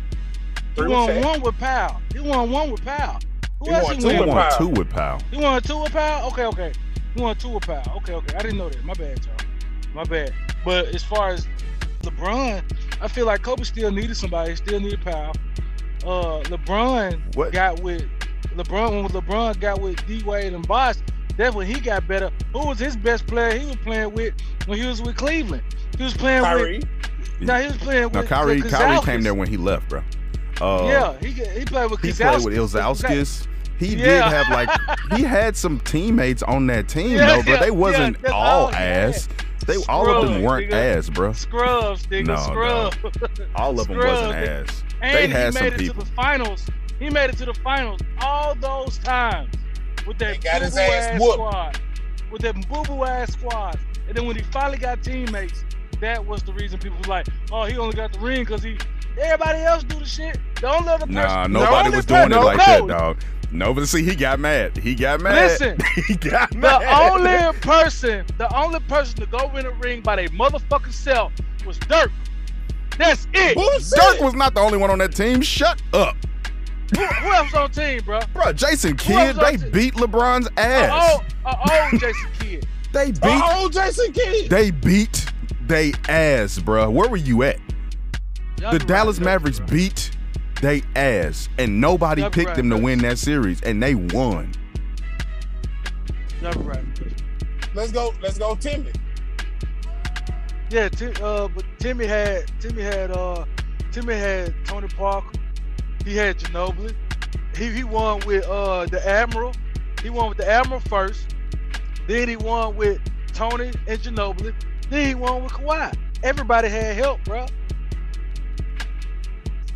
Three 0.76 0.88
won 0.88 1.08
with 1.08 1.18
Shaq. 1.18 1.26
one 1.26 1.42
with 1.42 1.58
Powell. 1.60 2.02
He 2.14 2.20
won 2.20 2.50
one 2.52 2.72
with 2.72 2.84
Powell. 2.84 3.20
Who 3.60 3.66
He 3.70 3.72
else 3.76 3.84
won 3.86 3.96
he 3.98 4.02
two 4.02 4.08
he 4.10 4.14
won? 4.16 4.28
with 4.28 4.30
won 4.36 4.38
Powell. 4.50 4.58
two 4.58 4.68
with 4.70 4.90
Powell. 4.90 5.22
He 5.32 5.38
won 5.38 5.62
two 5.62 5.78
with 5.84 5.92
Powell. 5.92 6.28
Okay, 6.32 6.46
okay. 6.46 6.72
He 7.16 7.22
won 7.22 7.36
two 7.36 7.50
with 7.50 7.64
Powell. 7.68 7.98
Okay, 7.98 8.14
okay. 8.14 8.36
I 8.36 8.42
didn't 8.42 8.58
know 8.58 8.70
that. 8.70 8.84
My 8.84 8.94
bad, 8.94 9.20
y'all. 9.26 9.94
My 9.94 10.04
bad. 10.04 10.34
But 10.66 10.88
as 10.88 11.04
far 11.04 11.30
as 11.30 11.48
LeBron, 12.02 12.64
I 13.02 13.08
feel 13.08 13.26
like 13.28 13.42
Kobe 13.44 13.64
still 13.64 13.92
needed 13.92 14.18
somebody. 14.18 14.56
Still 14.56 14.80
needed 14.80 15.02
Powell. 15.02 15.34
Uh, 16.08 16.42
LeBron 16.44 17.36
What? 17.36 17.52
got 17.52 17.82
with 17.82 18.04
LeBron 18.56 19.04
when 19.04 19.12
LeBron 19.12 19.60
got 19.60 19.82
with 19.82 20.06
D 20.08 20.24
Wade 20.24 20.54
and 20.54 20.66
Bosh. 20.68 20.96
That's 21.36 21.54
when 21.54 21.68
he 21.68 21.80
got 21.80 22.08
better. 22.08 22.32
Who 22.54 22.66
was 22.66 22.80
his 22.80 22.96
best 22.96 23.28
player? 23.28 23.60
He 23.60 23.66
was 23.66 23.76
playing 23.78 24.14
with 24.14 24.34
when 24.66 24.80
he 24.80 24.88
was 24.88 25.02
with 25.02 25.16
Cleveland. 25.18 25.64
He 25.98 26.04
was 26.04 26.16
playing 26.16 26.44
Kyrie. 26.44 26.78
with. 26.80 27.42
No, 27.42 27.56
he 27.60 27.68
was 27.68 27.78
playing 27.78 28.12
Now 28.14 28.22
with. 28.22 28.30
Kyrie, 28.30 28.62
with 28.62 28.72
Kyrie 28.72 29.00
came 29.02 29.22
there 29.22 29.34
when 29.36 29.48
he 29.48 29.58
left, 29.58 29.90
bro. 29.90 30.02
Uh, 30.60 30.88
yeah, 30.88 31.18
he 31.20 31.28
he 31.34 31.66
played 31.66 31.92
with 31.92 32.00
he 32.02 32.10
Kazalkis. 32.10 32.44
played 32.44 32.60
with 32.60 32.74
Ilgauskas. 32.74 33.48
He 33.78 33.94
did 33.96 34.24
have 34.24 34.48
like 34.50 34.70
he 35.16 35.22
had 35.22 35.56
some 35.56 35.80
teammates 35.82 36.42
on 36.42 36.66
that 36.68 36.88
team 36.88 37.12
Yeah, 37.12 37.28
though, 37.36 37.44
but 37.44 37.48
yeah, 37.52 37.60
they 37.60 37.70
wasn't 37.72 38.18
yeah, 38.24 38.32
all 38.32 38.66
all 38.66 38.68
had. 38.70 39.10
ass. 39.10 39.30
They 39.68 39.76
all 39.90 40.10
of 40.10 40.28
them 40.32 40.42
weren't 40.42 40.72
nigga. 40.72 40.98
ass, 40.98 41.10
bro. 41.10 41.34
Scrubs, 41.34 42.08
nigga, 42.08 42.26
No, 42.28 42.38
scrubs. 42.38 42.98
All 43.56 43.80
of 43.80 43.88
them 43.88 43.98
Scrubs, 43.98 44.22
wasn't 44.22 44.34
ass. 44.70 44.84
And 45.02 45.16
They 45.16 45.28
he 45.28 45.34
made 45.34 45.54
some 45.54 45.66
it 45.68 45.78
people. 45.78 46.02
to 46.02 46.10
the 46.10 46.16
finals. 46.16 46.66
He 47.00 47.10
made 47.10 47.30
it 47.30 47.38
to 47.38 47.46
the 47.46 47.54
finals 47.54 48.00
all 48.22 48.56
those 48.56 48.98
times 49.00 49.54
with 50.08 50.18
that 50.20 50.44
got 50.44 50.62
his 50.62 50.74
boo-boo 50.74 50.82
ass 50.82 51.20
whooped. 51.20 51.34
squad. 51.34 51.80
With 52.32 52.42
that 52.42 52.70
boo 52.70 52.84
boo 52.84 53.04
ass 53.04 53.34
squad. 53.34 53.80
And 54.08 54.16
then 54.16 54.26
when 54.26 54.36
he 54.36 54.42
finally 54.44 54.78
got 54.78 55.04
teammates, 55.04 55.64
that 56.02 56.26
was 56.26 56.44
the 56.44 56.54
reason 56.54 56.80
people 56.80 56.98
was 56.98 57.08
like, 57.08 57.28
oh, 57.52 57.66
he 57.66 57.78
only 57.78 57.96
got 57.96 58.14
the 58.14 58.20
ring 58.20 58.42
because 58.42 58.64
he 58.64 58.78
everybody 59.20 59.60
else 59.60 59.84
do 59.84 60.00
the 60.00 60.06
shit. 60.06 60.40
The 60.62 60.74
only 60.74 60.90
other 60.90 61.06
person. 61.06 61.14
Nah, 61.14 61.48
nobody 61.48 61.96
was 61.96 62.06
doing 62.06 62.32
it 62.32 62.36
like 62.36 62.58
no, 62.58 62.88
that, 62.88 62.88
dog. 62.88 63.22
Nobody 63.52 63.86
see 63.86 64.04
he 64.04 64.16
got 64.16 64.40
mad. 64.40 64.78
He 64.78 64.94
got 64.94 65.22
mad. 65.22 65.36
Listen, 65.36 65.78
he 66.08 66.16
got 66.16 66.54
mad. 66.56 66.82
The 66.82 67.02
only 67.02 67.60
person, 67.60 68.26
the 68.38 68.54
only 68.58 68.80
person 68.82 69.20
to 69.20 69.26
go 69.26 69.50
in 69.56 69.64
the 69.64 69.72
ring 69.72 70.02
by 70.02 70.18
their 70.18 70.28
motherfucking 70.30 70.94
self 70.94 71.32
was 71.66 71.78
Dirk. 71.80 72.12
That's 72.98 73.28
it. 73.34 73.56
Bullshit. 73.56 73.92
Dirk 74.00 74.22
was 74.22 74.34
not 74.34 74.54
the 74.56 74.62
only 74.62 74.78
one 74.78 74.90
on 74.90 74.98
that 75.00 75.16
team. 75.16 75.42
Shut 75.42 75.82
up. 75.94 76.16
Who, 76.96 77.06
who 77.06 77.34
else 77.34 77.54
on 77.54 77.70
team, 77.72 78.02
bro? 78.06 78.20
Bro, 78.34 78.54
Jason 78.54 78.96
Kidd, 78.98 79.36
they 79.36 79.58
the- 79.58 79.70
beat 79.70 79.94
LeBron's 79.96 80.48
ass. 80.58 80.90
Oh, 80.94 81.24
a 81.46 81.90
old 81.92 82.00
Jason 82.02 82.30
Kidd. 82.40 82.68
They 82.94 83.12
beat 83.12 83.20
Oh, 83.24 83.70
Jason 83.70 84.14
Kidd. 84.14 84.50
they 84.50 84.72
beat 84.72 85.26
they 85.68 85.92
ass, 86.08 86.60
bro. 86.60 86.90
Where 86.90 87.10
were 87.10 87.18
you 87.18 87.44
at? 87.44 87.60
Y'all 88.62 88.72
The 88.72 88.80
Dallas 88.80 89.18
right, 89.20 89.26
Mavericks 89.26 89.60
bro. 89.60 89.68
beat 89.68 90.12
they 90.62 90.82
ass, 90.96 91.50
and 91.60 91.80
nobody 91.82 92.22
Y'all 92.22 92.32
picked 92.32 92.48
right, 92.48 92.56
them 92.56 92.70
to 92.70 92.76
bro. 92.78 92.86
win 92.86 93.00
that 93.00 93.20
series, 93.20 93.62
and 93.62 93.84
they 93.84 93.94
won. 93.94 94.54
Y'all 96.42 96.54
right. 96.64 96.84
Let's 97.76 97.92
go. 97.92 98.14
Let's 98.22 98.38
go, 98.38 98.56
Timmy. 98.56 98.92
Yeah, 100.70 100.90
Tim, 100.90 101.14
uh, 101.22 101.48
but 101.48 101.66
Timmy 101.80 102.06
had 102.06 102.52
Timmy 102.60 102.82
had 102.82 103.12
uh 103.12 103.46
Timmy 103.92 104.16
had 104.16 104.54
Tony 104.66 104.88
Parker. 104.90 105.40
He 106.04 106.16
had 106.16 106.38
Ginobili. 106.38 106.94
He 107.56 107.72
he 107.72 107.84
won 107.84 108.22
with 108.26 108.46
uh 108.48 108.86
the 108.86 109.06
Admiral. 109.08 109.54
He 110.04 110.10
won 110.10 110.30
with 110.30 110.38
the 110.38 110.50
Admiral 110.50 110.82
first. 110.82 111.36
Then 112.08 112.28
he 112.28 112.36
won 112.36 112.76
with 112.76 113.00
Tony 113.34 113.72
and 113.88 114.00
Ginobili. 114.00 114.54
Then 114.90 115.08
he 115.08 115.16
won 115.16 115.44
with 115.44 115.54
Kawhi. 115.54 115.96
Everybody 116.24 116.70
had 116.70 116.96
help, 116.96 117.24
bro. 117.24 117.46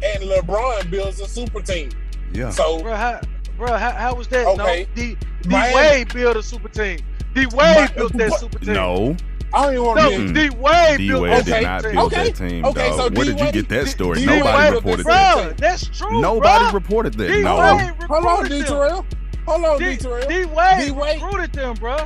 And 0.03 0.23
LeBron 0.23 0.89
builds 0.89 1.19
a 1.19 1.27
super 1.27 1.61
team. 1.61 1.91
Yeah. 2.33 2.49
So 2.49 2.81
Bro, 2.81 2.95
how, 2.95 3.21
bro, 3.57 3.77
how, 3.77 3.91
how 3.91 4.15
was 4.15 4.27
that? 4.29 4.47
Okay. 4.47 4.87
No, 4.95 4.95
D, 4.95 5.17
D 5.43 5.49
Wade 5.49 6.13
built 6.13 6.37
a 6.37 6.43
super 6.43 6.69
team. 6.69 6.99
D 7.35 7.45
Wade 7.53 7.93
built 7.95 8.13
that 8.13 8.39
super 8.39 8.59
team. 8.59 8.73
No, 8.73 9.15
I 9.53 9.63
don't 9.65 9.73
even 9.73 9.85
want 9.85 9.99
no, 9.99 10.09
to 10.11 10.33
be. 10.33 10.49
D 10.49 10.55
Wade 10.55 10.97
D 10.97 11.07
built 11.09 11.21
Wade 11.23 11.45
did 11.45 11.53
Okay, 11.53 11.61
not 11.63 11.83
build 11.83 11.97
okay, 12.13 12.23
that 12.31 12.35
team. 12.35 12.65
okay, 12.65 12.87
dog. 12.89 12.97
so 12.97 13.09
Where 13.15 13.25
did 13.25 13.39
you 13.39 13.51
get 13.51 13.69
that 13.69 13.87
story? 13.87 14.19
D-Wade 14.19 14.39
Nobody 14.39 14.65
was 14.67 14.73
reported 14.75 15.03
first- 15.03 15.07
that. 15.07 15.35
Bro, 15.43 15.53
that's 15.67 15.87
true. 15.87 16.21
Nobody 16.21 16.63
bro. 16.65 16.71
reported 16.73 17.13
that. 17.15 17.27
D 17.27 17.41
No. 17.41 17.55
Wade 17.57 18.03
Hold 18.09 18.25
on, 18.25 18.43
D. 18.49 18.57
them. 18.61 18.67
Terrell. 18.67 19.05
Hold 19.47 19.65
on, 19.65 19.79
D. 19.79 19.85
D, 19.85 19.97
Terrell. 19.97 20.27
D 20.29 20.45
Wade 20.45 20.77
D-Wade. 20.85 21.21
recruited 21.21 21.53
them, 21.53 21.73
bro. 21.75 21.97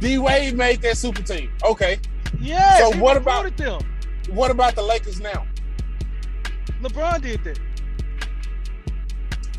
D. 0.00 0.18
Wade 0.18 0.54
made 0.56 0.82
that 0.82 0.96
super 0.98 1.22
team. 1.22 1.50
Okay. 1.64 1.98
Yes, 2.40 2.80
So 2.80 2.98
what 2.98 3.16
about- 3.16 3.44
recruited 3.44 3.80
them? 3.80 4.34
What 4.34 4.50
about 4.50 4.74
the 4.74 4.82
Lakers 4.82 5.20
now? 5.20 5.46
LeBron 6.82 7.22
did 7.22 7.42
that. 7.44 7.58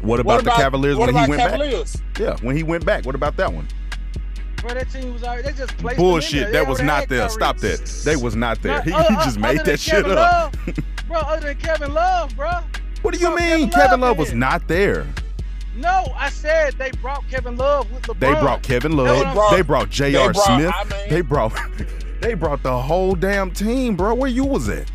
What 0.02 0.20
about 0.20 0.44
the 0.44 0.52
Cavaliers 0.52 0.98
what 0.98 1.14
when 1.14 1.24
he 1.24 1.30
went 1.30 1.42
Cavaliers? 1.42 1.96
back? 1.96 2.20
Yeah, 2.20 2.36
when 2.42 2.58
he 2.58 2.64
went 2.64 2.86
back. 2.86 3.06
What 3.06 3.16
about 3.16 3.38
that 3.38 3.52
one? 3.54 3.68
Bro, 4.64 4.74
that 4.76 4.90
team 4.90 5.14
was 5.14 5.24
already. 5.24 5.44
They 5.44 5.52
just 5.54 5.78
placed 5.78 5.98
Bullshit. 6.00 6.52
That 6.54 6.66
was 6.68 6.82
not 6.82 7.08
there. 7.10 7.20
Kyrie. 7.20 7.32
Stop 7.32 7.58
that. 7.58 7.86
They 8.06 8.16
was 8.16 8.36
not 8.36 8.62
there. 8.62 8.76
Not- 8.78 8.84
He, 8.86 8.94
uh, 8.94 9.04
he 9.10 9.16
uh, 9.16 9.24
just 9.26 9.38
made 9.38 9.60
that 9.66 9.80
shit 9.80 10.04
Kevin 10.06 10.18
up. 10.18 10.56
Love, 10.68 10.76
bro, 11.08 11.20
other 11.20 11.48
than 11.48 11.58
Kevin 11.58 11.94
Love, 11.94 12.36
bro. 12.36 12.50
What 13.02 13.14
do 13.14 13.20
you 13.20 13.28
Bro, 13.28 13.36
mean? 13.36 13.50
Kevin 13.50 13.70
Kevin 13.72 14.00
Love 14.02 14.10
Love 14.12 14.18
was 14.20 14.32
in. 14.32 14.40
not 14.40 14.66
there. 14.70 15.06
No, 15.76 16.06
I 16.16 16.30
said 16.30 16.76
they 16.78 16.92
brought 17.02 17.28
Kevin 17.30 17.58
Love 17.58 17.92
with 17.92 18.04
LeBron. 18.04 18.20
They 18.20 18.34
brought 18.40 18.64
Kevin 18.64 18.92
They 18.96 19.04
Love. 19.04 19.34
brought- 19.34 19.52
They 19.52 19.62
brought 19.62 19.90
J.R. 19.90 20.28
they 20.28 20.34
brought 20.34 20.46
Smith. 20.46 20.74
I-Man. 20.74 21.10
They 21.10 21.22
brought 21.22 21.54
they 22.22 22.34
brought 22.36 22.64
the 22.64 22.82
whole 22.82 23.16
damn 23.16 23.52
team, 23.52 23.98
bro. 23.98 24.14
Where 24.16 24.30
you 24.30 24.46
was 24.46 24.70
at? 24.70 24.90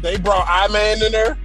They 0.00 0.16
brought 0.16 0.46
I 0.48 0.68
Man 0.68 1.02
in 1.02 1.10
there. 1.10 1.36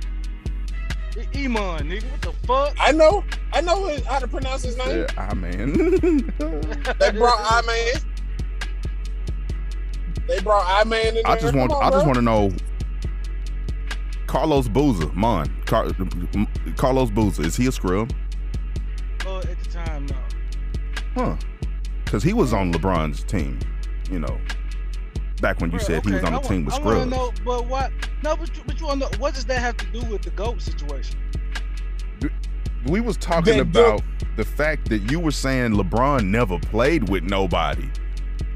Iman, 1.35 1.89
nigga. 1.89 2.11
What 2.11 2.21
the 2.21 2.33
fuck? 2.47 2.75
I 2.79 2.91
know. 2.91 3.23
I 3.53 3.61
know 3.61 3.97
how 4.05 4.19
to 4.19 4.27
pronounce 4.27 4.63
his 4.63 4.77
name. 4.77 4.99
Yeah, 4.99 5.07
I 5.29 5.33
man. 5.33 5.73
They 6.99 7.11
brought 7.11 7.39
I 7.39 7.61
Man. 7.65 8.01
They 10.27 10.39
brought 10.41 10.65
I 10.67 10.83
Man 10.83 11.07
in 11.07 11.13
there. 11.15 11.23
I 11.27 11.39
just 11.39 11.55
want 11.55 11.71
on, 11.71 11.83
I 11.83 11.89
just 11.89 12.05
want 12.05 12.15
to 12.15 12.21
know 12.21 12.51
Carlos 14.27 14.67
Boozer, 14.67 15.11
Mon. 15.13 15.47
Car- 15.65 15.87
Carlos 16.75 17.09
Boozer, 17.09 17.43
is 17.43 17.55
he 17.55 17.67
a 17.67 17.71
scrub? 17.71 18.11
Uh, 19.25 19.39
at 19.39 19.63
the 19.63 19.69
time, 19.71 20.05
no. 20.07 20.15
Huh. 21.15 21.35
Because 22.03 22.23
he 22.23 22.33
was 22.33 22.53
on 22.53 22.73
LeBron's 22.73 23.23
team, 23.23 23.59
you 24.11 24.19
know, 24.19 24.37
back 25.41 25.59
when 25.61 25.71
you 25.71 25.77
Bruh, 25.77 25.81
said 25.81 26.05
he 26.05 26.11
was 26.13 26.23
okay, 26.23 26.27
on 26.35 26.41
the 26.41 26.47
I 26.47 26.49
team 26.49 26.65
wa- 26.65 26.71
with 26.71 26.81
I 26.81 26.85
wanna 26.85 26.99
scrubs. 27.09 27.11
know, 27.11 27.43
but 27.45 27.65
what? 27.67 27.91
No, 28.23 28.35
but 28.35 28.55
you, 28.55 28.63
but 28.65 28.79
you 28.79 28.87
want 28.87 29.01
to 29.01 29.09
know 29.09 29.17
what 29.19 29.33
does 29.33 29.45
that 29.45 29.59
have 29.59 29.77
to 29.77 29.85
do 29.87 30.01
with 30.05 30.21
the 30.23 30.31
goat 30.31 30.61
situation? 30.61 31.19
We 32.87 33.01
was 33.01 33.17
talking 33.17 33.57
That 33.57 33.61
about 33.61 34.01
the 34.37 34.45
fact 34.45 34.89
that 34.89 35.11
you 35.11 35.19
were 35.19 35.31
saying 35.31 35.73
LeBron 35.73 36.25
never 36.25 36.57
played 36.59 37.09
with 37.09 37.23
nobody 37.23 37.89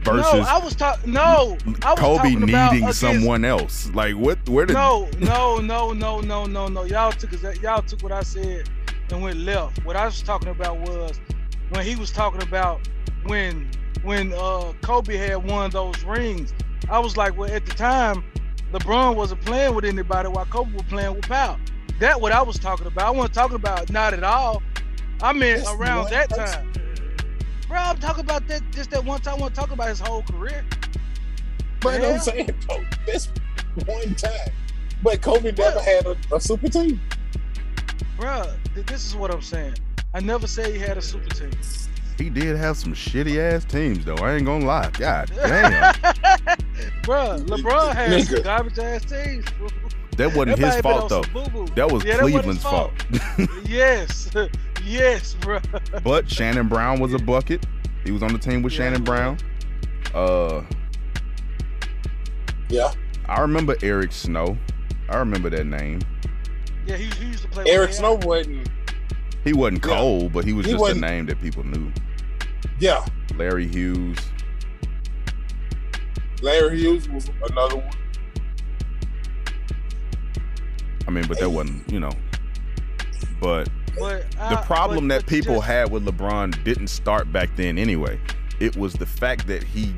versus 0.03 0.33
no, 0.33 0.39
I 0.41 0.57
was 0.57 0.75
talking. 0.75 1.11
No, 1.11 1.57
I 1.83 1.91
was 1.91 1.99
Kobe 1.99 2.17
talking 2.17 2.43
about 2.43 2.71
needing 2.73 2.83
against- 2.83 2.99
someone 2.99 3.45
else. 3.45 3.89
Like 3.93 4.15
what? 4.15 4.37
Where 4.47 4.65
did? 4.65 4.73
No, 4.73 5.09
no, 5.19 5.57
no, 5.57 5.91
no, 5.91 6.21
no, 6.21 6.45
no, 6.45 6.67
no. 6.67 6.83
Y'all 6.83 7.11
took 7.11 7.31
y'all 7.61 7.81
took 7.81 8.01
what 8.01 8.11
I 8.11 8.23
said 8.23 8.69
and 9.11 9.21
went 9.21 9.39
left. 9.39 9.83
What 9.85 9.95
I 9.95 10.05
was 10.05 10.21
talking 10.21 10.49
about 10.49 10.79
was 10.79 11.19
when 11.69 11.85
he 11.85 11.95
was 11.95 12.11
talking 12.11 12.41
about 12.41 12.87
when 13.25 13.69
when 14.03 14.33
uh 14.33 14.73
Kobe 14.81 15.17
had 15.17 15.49
won 15.49 15.71
those 15.71 16.03
rings. 16.03 16.53
I 16.89 16.99
was 16.99 17.15
like, 17.15 17.37
well, 17.37 17.51
at 17.51 17.65
the 17.65 17.73
time, 17.73 18.23
LeBron 18.71 19.15
wasn't 19.15 19.41
playing 19.41 19.75
with 19.75 19.85
anybody 19.85 20.29
while 20.29 20.45
Kobe 20.45 20.73
was 20.73 20.83
playing 20.83 21.15
with 21.15 21.27
Pau. 21.27 21.57
That 21.99 22.19
what 22.19 22.31
I 22.31 22.41
was 22.41 22.57
talking 22.57 22.87
about. 22.87 23.05
I 23.05 23.11
wasn't 23.11 23.33
talking 23.33 23.55
about 23.55 23.89
not 23.89 24.13
at 24.13 24.23
all. 24.23 24.63
I 25.21 25.33
mean 25.33 25.61
around 25.67 26.09
that 26.09 26.29
person. 26.29 26.45
time. 26.73 26.73
Bro, 27.67 27.77
I'm 27.79 27.97
talking 27.99 28.23
about 28.23 28.47
that 28.47 28.61
just 28.71 28.91
that 28.91 29.03
one 29.05 29.21
time. 29.21 29.35
I 29.35 29.41
want 29.41 29.53
to 29.53 29.59
talk 29.61 29.71
about 29.71 29.87
his 29.89 29.99
whole 29.99 30.23
career. 30.23 30.65
But. 31.79 32.03
I'm 32.03 32.19
saying, 32.19 32.49
though, 32.67 32.83
this 33.05 33.29
one 33.85 34.15
time. 34.15 34.49
But 35.03 35.21
Kobe 35.21 35.51
never 35.51 35.61
Well- 35.77 35.79
had 35.83 36.05
a, 36.05 36.17
a 36.35 36.39
super 36.39 36.67
team. 36.67 36.99
Bro, 38.19 38.53
this 38.87 39.05
is 39.05 39.15
what 39.15 39.31
I'm 39.33 39.41
saying. 39.41 39.75
I 40.13 40.19
never 40.19 40.47
said 40.47 40.73
he 40.73 40.79
had 40.79 40.97
a 40.97 41.01
super 41.01 41.29
team. 41.29 41.51
He 42.17 42.29
did 42.29 42.55
have 42.57 42.77
some 42.77 42.93
shitty 42.93 43.37
ass 43.37 43.65
teams 43.65 44.05
though. 44.05 44.15
I 44.15 44.35
ain't 44.35 44.45
gonna 44.45 44.65
lie. 44.65 44.89
God 44.93 45.31
damn, 45.35 45.93
Bruh, 47.03 47.39
LeBron 47.45 47.93
had 47.93 48.23
some 48.25 48.37
Nigga. 48.37 48.43
garbage 48.43 48.79
ass 48.79 49.05
teams. 49.05 49.45
that 50.17 50.35
wasn't 50.35 50.57
his 50.59 50.75
Everybody 50.75 50.81
been 50.81 50.81
fault 50.81 51.09
though. 51.09 51.65
That 51.75 51.91
was 51.91 52.03
Yeah, 52.03 52.21
wasn't 52.23 52.45
his 52.45 52.61
Cleveland's 52.61 52.63
fault. 52.63 52.91
yes, 53.67 54.29
yes, 54.83 55.35
bruh. 55.41 56.03
but 56.03 56.29
Shannon 56.29 56.67
Brown 56.67 56.99
was 56.99 57.13
a 57.13 57.19
bucket. 57.19 57.65
He 58.03 58.11
was 58.11 58.21
on 58.23 58.33
the 58.33 58.39
team 58.39 58.61
with 58.61 58.73
Yeah, 58.73 58.77
Shannon 58.77 58.99
he 59.01 59.05
Brown. 59.05 59.37
Uh, 60.13 60.63
Yeah. 62.69 62.91
I 63.27 63.41
remember 63.41 63.75
Eric 63.81 64.11
Snow. 64.11 64.57
I 65.09 65.17
remember 65.17 65.49
that 65.49 65.65
name. 65.65 66.01
Yeah, 66.85 66.97
he, 66.97 67.05
he 67.05 67.25
used 67.27 67.43
to 67.43 67.49
play. 67.49 67.63
Eric 67.67 67.93
Snow 67.93 68.15
wasn't. 68.23 68.67
He 69.43 69.53
wasn't 69.53 69.85
Yeah. 69.85 69.95
cold, 69.97 70.33
but 70.33 70.45
he 70.45 70.53
was 70.53 70.65
He 70.65 70.73
just 70.73 70.83
a 70.91 70.93
name 70.95 71.25
that 71.27 71.41
people 71.41 71.63
knew. 71.65 71.91
Yeah. 72.79 73.05
Larry 73.37 73.67
Hughes. 73.67 74.17
Larry 76.41 76.79
Hughes 76.79 77.07
was 77.09 77.29
another 77.49 77.77
one. 77.77 77.89
I 81.07 81.11
mean, 81.11 81.25
but 81.27 81.39
that 81.39 81.49
wasn't, 81.49 81.89
you 81.91 81.99
know. 81.99 82.11
But 83.39 83.69
But 83.99 84.25
uh, 84.39 84.49
the 84.49 84.57
problem 84.57 85.07
but- 85.07 85.15
that 85.15 85.21
but 85.25 85.29
people 85.29 85.55
just- 85.55 85.67
had 85.67 85.91
with 85.91 86.05
LeBron 86.05 86.63
didn't 86.63 86.87
start 86.87 87.31
back 87.31 87.49
then 87.55 87.77
anyway. 87.77 88.19
It 88.59 88.75
was 88.77 88.93
the 88.93 89.05
fact 89.05 89.47
that 89.47 89.63
he 89.63 89.95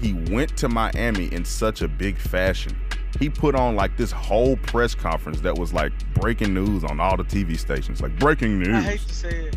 he 0.00 0.12
went 0.12 0.56
to 0.58 0.68
Miami 0.68 1.26
in 1.32 1.44
such 1.44 1.80
a 1.80 1.88
big 1.88 2.18
fashion. 2.18 2.76
He 3.18 3.30
put 3.30 3.54
on 3.54 3.76
like 3.76 3.96
this 3.96 4.10
whole 4.10 4.56
press 4.56 4.94
conference 4.94 5.40
that 5.42 5.56
was 5.56 5.72
like 5.72 5.92
breaking 6.14 6.52
news 6.54 6.84
on 6.84 6.98
all 7.00 7.16
the 7.16 7.24
TV 7.24 7.58
stations, 7.58 8.00
like 8.00 8.18
breaking 8.18 8.58
news. 8.58 8.74
I 8.74 8.80
hate 8.80 9.00
to 9.00 9.14
say 9.14 9.28
it. 9.46 9.56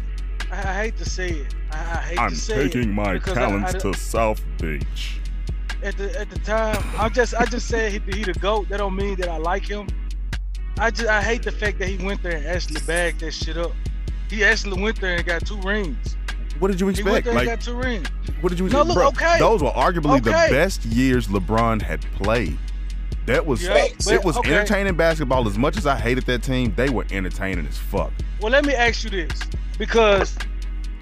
I, 0.52 0.56
I 0.60 0.74
hate 0.84 0.98
to 0.98 1.06
say 1.10 1.30
it. 1.32 1.56
I, 1.72 1.76
I 1.78 1.82
hate 2.02 2.20
I'm 2.20 2.30
to 2.30 2.36
say 2.36 2.66
it. 2.66 2.72
taking 2.72 2.94
my 2.94 3.18
talents 3.20 3.76
I- 3.76 3.80
to 3.80 3.94
South 3.94 4.42
Beach. 4.62 5.20
at 5.84 5.98
the 5.98 6.20
at 6.20 6.30
the 6.30 6.40
time, 6.40 6.82
I 6.98 7.10
just 7.10 7.34
I 7.36 7.46
just 7.46 7.68
said 7.68 7.92
he, 7.92 8.00
he 8.18 8.24
the 8.24 8.34
goat. 8.34 8.70
That 8.70 8.78
don't 8.78 8.96
mean 8.96 9.16
that 9.16 9.30
I 9.30 9.38
like 9.38 9.64
him. 9.68 9.88
I 10.80 10.92
just 10.92 11.10
I 11.10 11.22
hate 11.22 11.42
the 11.44 11.52
fact 11.52 11.80
that 11.80 11.88
he 11.90 12.04
went 12.06 12.22
there 12.22 12.38
and 12.38 12.46
actually 12.46 12.82
bagged 12.86 13.22
that 13.22 13.32
shit 13.34 13.58
up. 13.58 13.72
He 14.30 14.44
actually 14.44 14.82
went 14.82 15.02
there 15.02 15.16
and 15.16 15.26
got 15.26 15.46
two 15.46 15.60
rings. 15.62 16.16
What 16.60 16.70
did 16.70 16.80
you 16.80 16.88
He 16.90 17.02
went 17.04 17.18
expect? 17.20 17.26
there 17.26 17.34
Like, 17.34 17.48
and 17.48 17.60
got 17.60 17.66
two 17.66 17.76
rings. 17.76 18.08
what 18.42 18.50
did 18.50 18.60
you 18.60 18.70
No, 18.70 18.82
expect? 18.82 18.88
look, 18.88 19.16
Bro, 19.18 19.28
okay. 19.28 19.40
Those 19.40 19.64
were 19.64 19.70
arguably 19.72 20.24
the 20.24 20.32
best 20.32 20.86
years 20.86 21.28
LeBron 21.28 21.82
had 21.82 22.02
played. 22.14 22.58
That 23.28 23.46
was 23.46 23.62
Yeah, 23.62 23.76
it 23.76 24.24
was 24.24 24.38
okay. 24.38 24.54
entertaining 24.56 24.96
basketball. 24.96 25.46
As 25.50 25.58
much 25.58 25.76
as 25.76 25.86
I 25.86 25.98
hated 25.98 26.26
that 26.28 26.44
team, 26.44 26.74
they 26.78 26.88
were 26.90 27.06
entertaining 27.12 27.68
as 27.68 27.78
fuck. 27.78 28.12
Well, 28.42 28.52
let 28.52 28.66
me 28.66 28.74
ask 28.74 29.04
you 29.04 29.10
this 29.10 29.38
because 29.78 30.38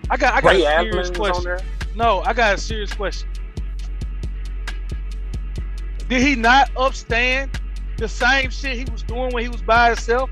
I 0.09 0.17
got 0.17 0.33
I 0.33 0.41
got 0.41 0.51
Ray 0.55 0.65
a 0.65 0.79
serious 0.81 1.09
was 1.11 1.17
question. 1.17 1.57
No, 1.95 2.21
I 2.25 2.33
got 2.33 2.55
a 2.55 2.57
serious 2.57 2.91
question. 2.93 3.29
Did 6.09 6.21
he 6.23 6.35
not 6.35 6.71
upstand 6.73 7.59
the 7.97 8.07
same 8.09 8.49
shit 8.49 8.75
he 8.75 8.85
was 8.91 9.03
doing 9.03 9.31
when 9.31 9.43
he 9.43 9.49
was 9.49 9.61
by 9.61 9.89
himself? 9.89 10.29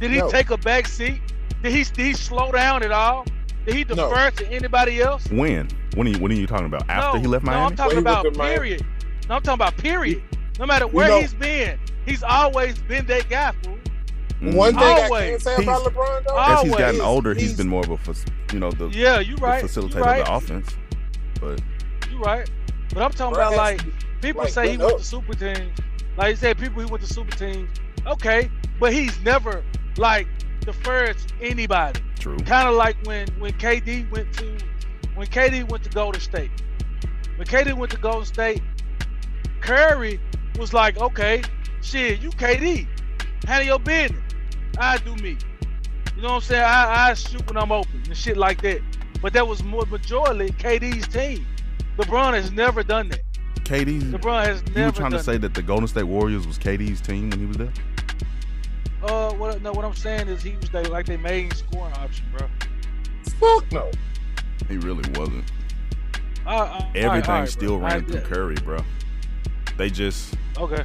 Did 0.00 0.12
he 0.12 0.18
No. 0.18 0.30
take 0.30 0.48
a 0.50 0.56
back 0.56 0.86
seat? 0.88 1.20
Did 1.62 1.72
he 1.72 1.84
did 1.84 1.98
he 2.06 2.12
slow 2.14 2.50
down 2.50 2.82
at 2.82 2.92
all? 2.92 3.26
Did 3.66 3.74
he 3.74 3.84
No. 3.84 4.08
defer 4.08 4.30
to 4.30 4.50
anybody 4.50 5.02
else? 5.02 5.26
When? 5.30 5.68
When 5.96 6.06
are 6.06 6.10
you, 6.10 6.18
when 6.18 6.32
are 6.32 6.34
you 6.34 6.46
talking 6.46 6.66
about? 6.66 6.88
After 6.88 7.18
no, 7.18 7.20
he 7.22 7.26
left 7.28 7.44
Miami? 7.44 7.60
No, 7.60 7.66
I'm 7.66 7.76
talking 7.76 7.96
When 7.96 8.04
he 8.04 8.10
went 8.10 8.20
about 8.26 8.32
to 8.32 8.38
Miami. 8.38 8.54
period. 8.56 8.86
No, 9.28 9.34
I'm 9.36 9.42
talking 9.42 9.54
about 9.54 9.76
period. 9.76 10.22
No 10.58 10.66
matter 10.66 10.86
where 10.86 11.08
know- 11.08 11.20
he's 11.20 11.34
been, 11.34 11.78
he's 12.04 12.22
always 12.22 12.78
been 12.78 13.06
that 13.06 13.28
guy, 13.28 13.52
fool. 13.62 13.78
Mm. 14.40 14.54
One 14.54 14.74
thing 14.74 14.82
I 14.82 15.02
Always. 15.04 15.30
can't 15.30 15.42
say 15.58 15.62
about 15.62 15.82
LeBron 15.84 16.24
though. 16.26 16.38
As 16.38 16.62
he's 16.62 16.76
gotten 16.76 17.00
older, 17.00 17.32
he's 17.32 17.42
He's- 17.44 17.56
been 17.56 17.68
more 17.68 17.82
of 17.84 17.90
a, 17.90 18.52
you 18.52 18.60
know, 18.60 18.70
the, 18.70 18.88
Yeah, 18.88 19.18
you 19.20 19.36
the 19.36 19.42
right. 19.42 19.62
You 19.62 19.68
facilitator 19.68 20.00
right. 20.04 20.20
of 20.20 20.26
the 20.26 20.32
offense. 20.54 20.76
But 21.40 21.60
You 22.10 22.18
right. 22.18 22.48
But 22.92 23.02
I'm 23.02 23.10
talking 23.12 23.34
about 23.34 23.56
like 23.56 23.80
people 24.20 24.42
like, 24.42 24.50
say 24.52 24.70
he 24.72 24.76
what 24.76 24.86
went 24.88 24.98
to 24.98 25.04
super 25.04 25.32
teams. 25.34 25.78
Like 26.18 26.30
you 26.30 26.36
said, 26.36 26.58
people 26.58 26.80
he 26.82 26.90
went 26.90 27.02
to 27.04 27.12
super 27.12 27.34
teams. 27.36 27.68
Okay, 28.06 28.50
but 28.78 28.92
he's 28.92 29.18
never 29.20 29.64
like 29.96 30.28
deferred 30.60 31.16
to 31.18 31.34
anybody. 31.42 32.00
true. 32.18 32.36
Kind 32.38 32.68
of 32.68 32.74
like 32.74 32.96
when 33.04 33.28
when 33.38 33.52
KD 33.54 34.10
went 34.10 34.32
to 34.34 34.56
when 35.14 35.26
KD 35.28 35.66
went 35.70 35.82
to 35.84 35.90
Golden 35.90 36.20
State. 36.20 36.50
When 37.36 37.46
KD 37.46 37.72
went 37.74 37.90
to 37.92 37.98
Golden 37.98 38.24
State, 38.26 38.62
Curry 39.60 40.20
was 40.58 40.72
like, 40.72 40.98
okay, 40.98 41.42
shit, 41.82 42.20
you 42.20 42.30
KD, 42.30 42.86
handle 43.46 43.66
your 43.66 43.78
business. 43.78 44.22
I 44.78 44.98
do 44.98 45.14
me. 45.16 45.36
You 46.16 46.22
know 46.22 46.28
what 46.28 46.34
I'm 46.34 46.40
saying? 46.42 46.62
I, 46.64 47.10
I 47.10 47.14
shoot 47.14 47.46
when 47.46 47.56
I'm 47.56 47.72
open 47.72 48.02
and 48.06 48.16
shit 48.16 48.36
like 48.36 48.62
that. 48.62 48.80
But 49.20 49.32
that 49.34 49.46
was 49.46 49.62
more 49.62 49.84
majority 49.86 50.50
KD's 50.52 51.08
team. 51.08 51.46
LeBron 51.98 52.34
has 52.34 52.50
never 52.50 52.82
done 52.82 53.08
that. 53.10 53.20
KD, 53.64 54.12
LeBron 54.12 54.46
has 54.46 54.62
never. 54.66 54.78
you 54.78 54.86
were 54.86 54.92
trying 54.92 55.10
to 55.12 55.22
say 55.22 55.38
that 55.38 55.54
the 55.54 55.62
Golden 55.62 55.88
State 55.88 56.04
Warriors 56.04 56.46
was 56.46 56.58
KD's 56.58 57.00
team 57.00 57.30
when 57.30 57.40
he 57.40 57.46
was 57.46 57.56
there? 57.56 57.72
Uh, 59.02 59.32
what, 59.34 59.60
no, 59.62 59.72
what 59.72 59.84
I'm 59.84 59.94
saying 59.94 60.28
is 60.28 60.42
he 60.42 60.56
was 60.56 60.70
they, 60.70 60.84
like 60.84 61.06
their 61.06 61.18
main 61.18 61.50
scoring 61.52 61.92
option, 61.94 62.26
bro. 62.36 62.48
Fuck 63.40 63.72
no. 63.72 63.90
He 64.68 64.78
really 64.78 65.08
wasn't. 65.18 65.44
Uh, 66.46 66.48
uh, 66.48 66.52
all 66.52 66.68
right, 66.68 66.96
Everything 66.96 67.30
all 67.30 67.40
right, 67.40 67.48
still 67.48 67.78
bro. 67.78 67.88
ran 67.88 68.04
I- 68.04 68.06
through 68.06 68.20
Curry, 68.22 68.54
bro. 68.56 68.78
They 69.76 69.90
just 69.90 70.34
Okay. 70.58 70.84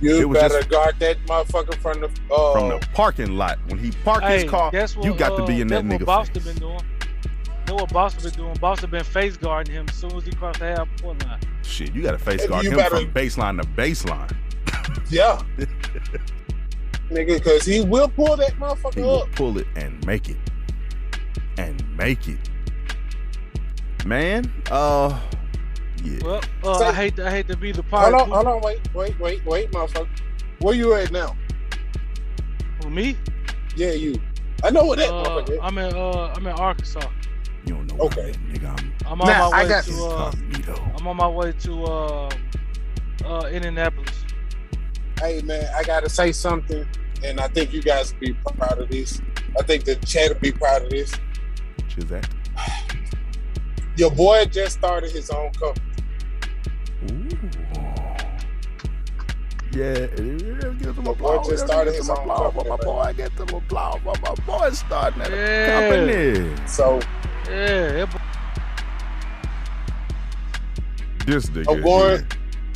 You 0.00 0.20
It 0.20 0.28
was 0.28 0.38
better 0.40 0.58
just- 0.58 0.68
guard 0.70 0.96
that 1.00 1.18
motherfucker 1.26 1.74
from 1.76 2.00
the 2.00 2.08
uh, 2.32 2.52
from 2.52 2.68
the 2.68 2.86
parking 2.94 3.36
lot 3.36 3.58
when 3.66 3.78
he 3.78 3.90
parked 4.04 4.24
Hey, 4.26 4.42
his 4.42 4.50
car. 4.50 4.70
guess 4.70 4.96
what, 4.96 5.04
you 5.04 5.14
got 5.14 5.36
to 5.36 5.42
uh, 5.42 5.46
be 5.46 5.60
in 5.60 5.66
that 5.68 5.82
guess 5.88 5.92
nigga 5.92 6.00
what 6.00 6.06
Boston 6.06 6.34
face. 6.42 6.52
been 6.54 6.62
doing. 6.62 6.80
Know 7.66 7.74
what 7.74 7.92
Boston 7.92 8.22
been 8.22 8.32
doing? 8.38 8.54
Boston 8.60 8.90
been 8.90 9.04
face 9.04 9.36
guarding 9.36 9.74
him 9.74 9.86
as 9.88 9.94
soon 9.96 10.14
as 10.16 10.24
he 10.24 10.30
crossed 10.32 10.60
the 10.60 10.66
half 10.68 10.88
court 11.02 11.22
line. 11.26 11.40
Shit, 11.62 11.92
you 11.94 12.02
got 12.02 12.12
to 12.12 12.18
face 12.18 12.46
guard 12.46 12.64
you 12.64 12.70
him 12.70 12.76
better- 12.76 12.96
from 13.00 13.12
baseline 13.12 13.60
to 13.60 13.66
baseline. 13.68 14.32
yeah. 15.10 15.42
Nigga, 17.10 17.42
cause 17.42 17.64
he 17.64 17.80
will 17.80 18.08
pull 18.08 18.36
that 18.36 18.52
motherfucker 18.58 18.94
He 18.94 19.00
will 19.02 19.28
pull 19.34 19.58
it 19.58 19.66
and 19.76 20.04
make 20.06 20.28
it, 20.28 20.36
and 21.56 21.82
make 21.96 22.28
it. 22.28 22.38
Man, 24.06 24.50
uh, 24.70 25.18
yeah. 26.04 26.20
Well, 26.20 26.42
uh, 26.62 26.78
Say- 26.78 26.88
I 26.88 26.94
hate 26.94 27.16
to, 27.16 27.26
I 27.26 27.30
hate 27.30 27.48
to 27.48 27.56
be 27.56 27.72
the 27.72 27.82
part. 27.84 28.14
Hold 28.14 28.22
on, 28.22 28.30
hold 28.30 28.46
on, 28.46 28.60
wait, 28.62 28.80
wait, 28.94 29.18
wait, 29.18 29.44
wait, 29.46 29.72
motherfucker. 29.72 30.08
Where 30.58 30.74
you 30.74 30.94
at 30.94 31.10
now? 31.10 31.38
For 32.80 32.90
me, 32.90 33.16
Yeah, 33.74 33.92
you. 33.92 34.22
I 34.64 34.70
know 34.70 34.86
where 34.86 34.96
that 34.98 35.14
uh. 35.14 35.44
I'm 35.60 35.78
in 35.78 35.94
uh, 35.94 36.32
I'm 36.36 36.46
in 36.46 36.52
Arkansas. 36.54 37.10
You 37.64 37.74
don't 37.74 37.86
know 37.86 38.00
Okay. 38.00 38.34
I'm 38.34 38.48
nigga. 38.48 38.68
I'm 38.70 38.94
I'm 39.06 39.22
on 39.22 39.26
Nah, 39.26 39.38
my 39.38 39.48
I 39.52 39.64
way 39.64 39.66
got 39.66 39.84
to 39.84 40.04
uh. 40.04 40.32
I'm 40.96 41.06
on 41.06 41.16
my 41.16 41.28
way 41.28 41.52
to 41.52 41.84
uh, 41.84 42.30
uh, 43.24 43.48
Indianapolis. 43.50 44.26
Hey 45.20 45.42
man, 45.42 45.68
I 45.76 45.84
gotta 45.84 46.08
say 46.10 46.32
something, 46.32 46.86
and 47.24 47.40
I 47.40 47.48
think 47.48 47.72
you 47.72 47.82
guys 47.82 48.12
will 48.12 48.20
be 48.20 48.34
proud 48.58 48.78
of 48.80 48.90
this. 48.90 49.22
I 49.58 49.62
think 49.64 49.84
the 49.84 49.96
chat 49.96 50.30
will 50.32 50.40
be 50.40 50.52
proud 50.52 50.84
of 50.84 50.90
this. 50.90 51.20
Which 51.76 51.98
is 51.98 52.06
that? 52.06 52.28
Your 53.96 54.10
boy 54.12 54.46
just 54.46 54.78
started 54.78 55.12
his 55.12 55.30
own 55.30 55.52
company. 55.52 55.87
Ooh. 57.44 57.50
Yeah, 59.70 60.06
get 60.06 60.94
some 60.94 61.04
boy 61.04 61.10
applause. 61.12 61.48
just 61.48 61.66
Get 61.66 61.68
started 61.68 61.90
some 61.94 62.00
his 62.00 62.10
own 62.10 62.16
applause 62.18 62.52
for 62.54 62.64
my 62.64 62.68
company, 62.76 62.92
boy. 62.92 63.12
Get 63.16 63.36
some 63.36 63.48
applause 63.50 64.00
for 64.02 64.14
my 64.22 64.34
boy 64.46 64.70
starting 64.70 65.22
at 65.22 65.30
Yeah. 65.30 65.36
a 65.36 66.06
company. 66.06 66.66
So 66.66 67.00
Yeah, 67.48 67.92
that 67.92 68.10
boy- 68.10 68.18
This 71.26 71.46
nigga. 71.50 71.64
Oh, 71.68 71.74
I'm 71.74 71.82
going 71.82 72.08
here. 72.18 72.26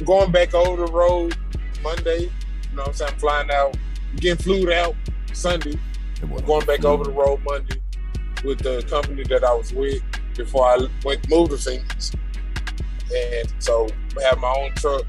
going 0.04 0.30
back 0.32 0.54
over 0.54 0.86
the 0.86 0.92
road 0.92 1.36
Monday. 1.82 2.20
You 2.20 2.30
know 2.76 2.82
what 2.82 2.88
I'm 2.88 2.94
saying? 2.94 3.14
flying 3.18 3.50
out, 3.50 3.76
getting 4.16 4.42
flued 4.42 4.70
out 4.70 4.94
Sunday. 5.32 5.78
I'm 6.22 6.28
going 6.44 6.66
back 6.66 6.84
over 6.84 7.04
the 7.04 7.10
road 7.10 7.40
Monday 7.44 7.80
with 8.44 8.58
the 8.58 8.82
company 8.88 9.22
that 9.24 9.42
I 9.44 9.54
was 9.54 9.72
with 9.72 10.02
before 10.36 10.66
I 10.66 10.78
went 11.04 11.28
moved 11.30 11.50
to 11.52 11.56
Phoenix. 11.56 12.12
And 13.14 13.52
so 13.58 13.86
I 14.18 14.22
have 14.24 14.38
my 14.38 14.54
own 14.58 14.72
truck, 14.74 15.02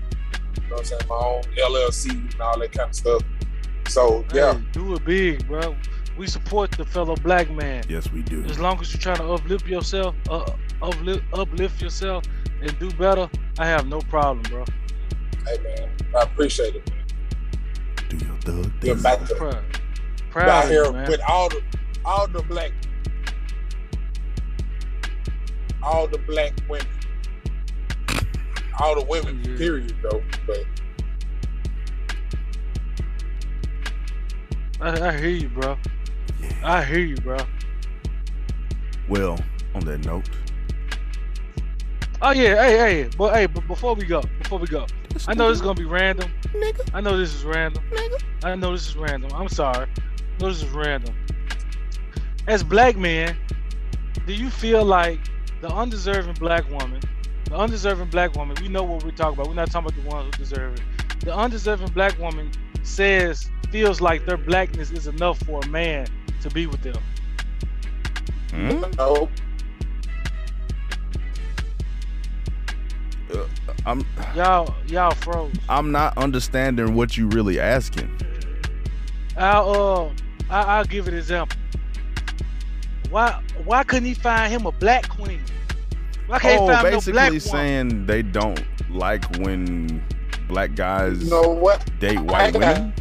you 0.62 0.70
know 0.70 0.76
what 0.76 0.80
I'm 0.80 0.86
saying, 0.86 1.01
my 1.10 1.16
own 1.16 1.43
LLC 1.58 2.10
and 2.32 2.41
all 2.41 2.60
that 2.60 2.72
kind 2.72 2.89
of 2.89 2.95
stuff. 2.95 3.22
So 3.88 4.26
yeah, 4.34 4.60
do 4.72 4.95
it 4.95 5.06
big, 5.06 5.47
bro. 5.47 5.76
We 6.18 6.28
support 6.28 6.72
the 6.72 6.86
fellow 6.86 7.16
black 7.16 7.49
man. 7.49 7.84
Yes, 7.89 8.12
we 8.12 8.22
do. 8.22 8.43
As 8.45 8.60
long 8.60 8.80
as 8.80 8.93
you're 8.93 9.01
trying 9.01 9.18
to 9.18 9.32
uplift 9.34 9.66
yourself, 9.68 10.16
uh, 10.30 10.45
uplift, 10.82 11.24
uplift 11.34 11.82
yourself, 11.82 12.24
and 12.62 12.78
do 12.80 12.91
better, 12.91 13.30
I 13.60 13.66
have 13.66 13.88
no 13.88 13.99
problem, 13.99 14.43
bro. 14.43 14.64
hey 15.47 15.58
man, 15.64 15.89
I 16.18 16.22
appreciate 16.24 16.76
it. 16.76 16.89
Man. 16.89 16.99
Do 18.10 18.26
your 18.26 18.36
thug 18.38 18.80
Get 18.82 18.93
thing. 18.95 19.01
back 19.04 19.26
to 19.28 19.36
Proud, 19.36 19.64
proud 20.30 20.64
of 20.66 20.70
here 20.70 20.91
man. 20.91 21.10
with 21.10 21.22
all 21.28 21.49
the 21.49 21.62
all 22.06 22.28
the 22.28 22.43
black 22.43 22.72
all 25.82 26.08
the 26.08 26.18
black 26.20 26.54
women. 26.70 26.88
All 28.80 28.95
the 28.99 29.05
women, 29.05 29.41
Yeah. 29.43 29.57
period 29.57 29.95
though. 30.01 30.21
But 30.47 30.65
I, 34.82 35.09
I 35.09 35.17
hear 35.17 35.30
you, 35.30 35.49
bro. 35.49 35.78
Yeah. 36.41 36.49
I 36.63 36.84
hear 36.84 36.99
you, 36.99 37.15
bro. 37.17 37.38
Well, 39.07 39.38
on 39.76 39.86
that 39.86 40.05
note, 40.05 40.30
Oh 42.26 42.32
yeah, 42.32 42.55
hey, 42.63 42.78
hey, 43.03 43.09
but 43.17 43.34
hey, 43.34 43.47
but 43.47 43.67
before 43.67 43.95
we 43.95 44.05
go, 44.05 44.21
before 44.41 44.57
we 44.57 44.65
go, 44.67 44.86
I 45.28 45.34
know 45.34 45.49
this 45.49 45.57
is 45.57 45.61
gonna 45.61 45.74
be 45.78 45.84
random. 45.86 46.32
nigga, 46.53 46.89
I 46.93 47.01
know 47.01 47.17
this 47.17 47.34
is 47.36 47.43
random. 47.43 47.84
nigga. 47.91 48.24
I 48.45 48.55
know 48.55 48.71
this 48.71 48.88
is 48.88 48.95
random. 48.95 49.30
I'm 49.34 49.49
sorry. 49.49 49.88
I 49.97 50.41
know 50.41 50.47
this 50.47 50.63
is 50.63 50.69
random. 50.69 51.13
As 52.47 52.63
black 52.63 52.95
men, 52.95 53.36
do 54.26 54.34
you 54.34 54.49
feel 54.49 54.86
like 54.86 55.19
the 55.59 55.67
undeserving 55.67 56.36
black 56.36 56.69
woman, 56.71 57.01
the 57.54 57.60
undeserving 57.60 58.08
black 58.08 58.36
woman, 58.36 58.58
we 58.60 58.68
know 58.68 58.82
what 58.82 59.04
we're 59.04 59.12
talking 59.12 59.36
about. 59.36 59.47
We're 59.47 59.54
not 59.54 59.70
talking 59.70 59.91
about 59.91 60.04
the 60.04 60.10
ones 60.10 60.36
who 60.36 60.43
deserve 60.43 60.74
it. 60.74 61.20
The 61.20 61.36
undeserving 61.36 61.89
black 61.89 62.18
woman 62.18 62.49
says, 62.82 63.47
feels 63.70 64.01
like 64.01 64.26
their 64.26 64.38
blackness 64.38 64.89
is 64.89 65.06
enough 65.06 65.38
for 65.41 65.60
a 65.64 65.68
man 65.68 66.08
to 66.41 66.49
be 66.49 66.66
with 66.66 66.82
them. 66.82 66.97
Hmm? 68.49 68.82
no, 68.97 69.30
I'm 73.86 74.04
Y'all, 74.36 74.74
y'all 74.88 75.12
froze. 75.12 75.54
I'm 75.70 75.91
not 75.91 76.18
understanding 76.18 76.95
what 76.95 77.18
you 77.18 77.28
really 77.28 77.60
asking. 77.60 78.10
I'll 79.38 79.70
uh, 79.70 80.10
I, 80.49 80.78
I'll 80.78 80.86
give 80.86 81.08
an 81.08 81.14
example. 81.14 81.56
Why, 83.12 83.39
why 83.64 83.84
couldn't 83.84 84.06
he 84.06 84.16
find 84.16 84.51
him 84.51 84.66
a 84.66 84.72
black 84.72 85.08
queen? 85.08 85.43
Why 86.28 86.39
can't 86.39 86.61
Oh, 86.61 86.67
he 86.67 86.71
find 86.74 86.84
no 86.84 86.91
basically 86.91 87.11
black 87.13 87.28
woman? 87.30 87.39
saying 87.41 88.05
they 88.05 88.21
don't 88.21 88.63
like 88.89 89.26
when 89.38 90.03
black 90.47 90.76
guys 90.76 91.24
you 91.24 91.30
know 91.30 91.49
what? 91.49 91.84
date 91.99 92.19
white 92.19 92.53
women. 92.53 92.93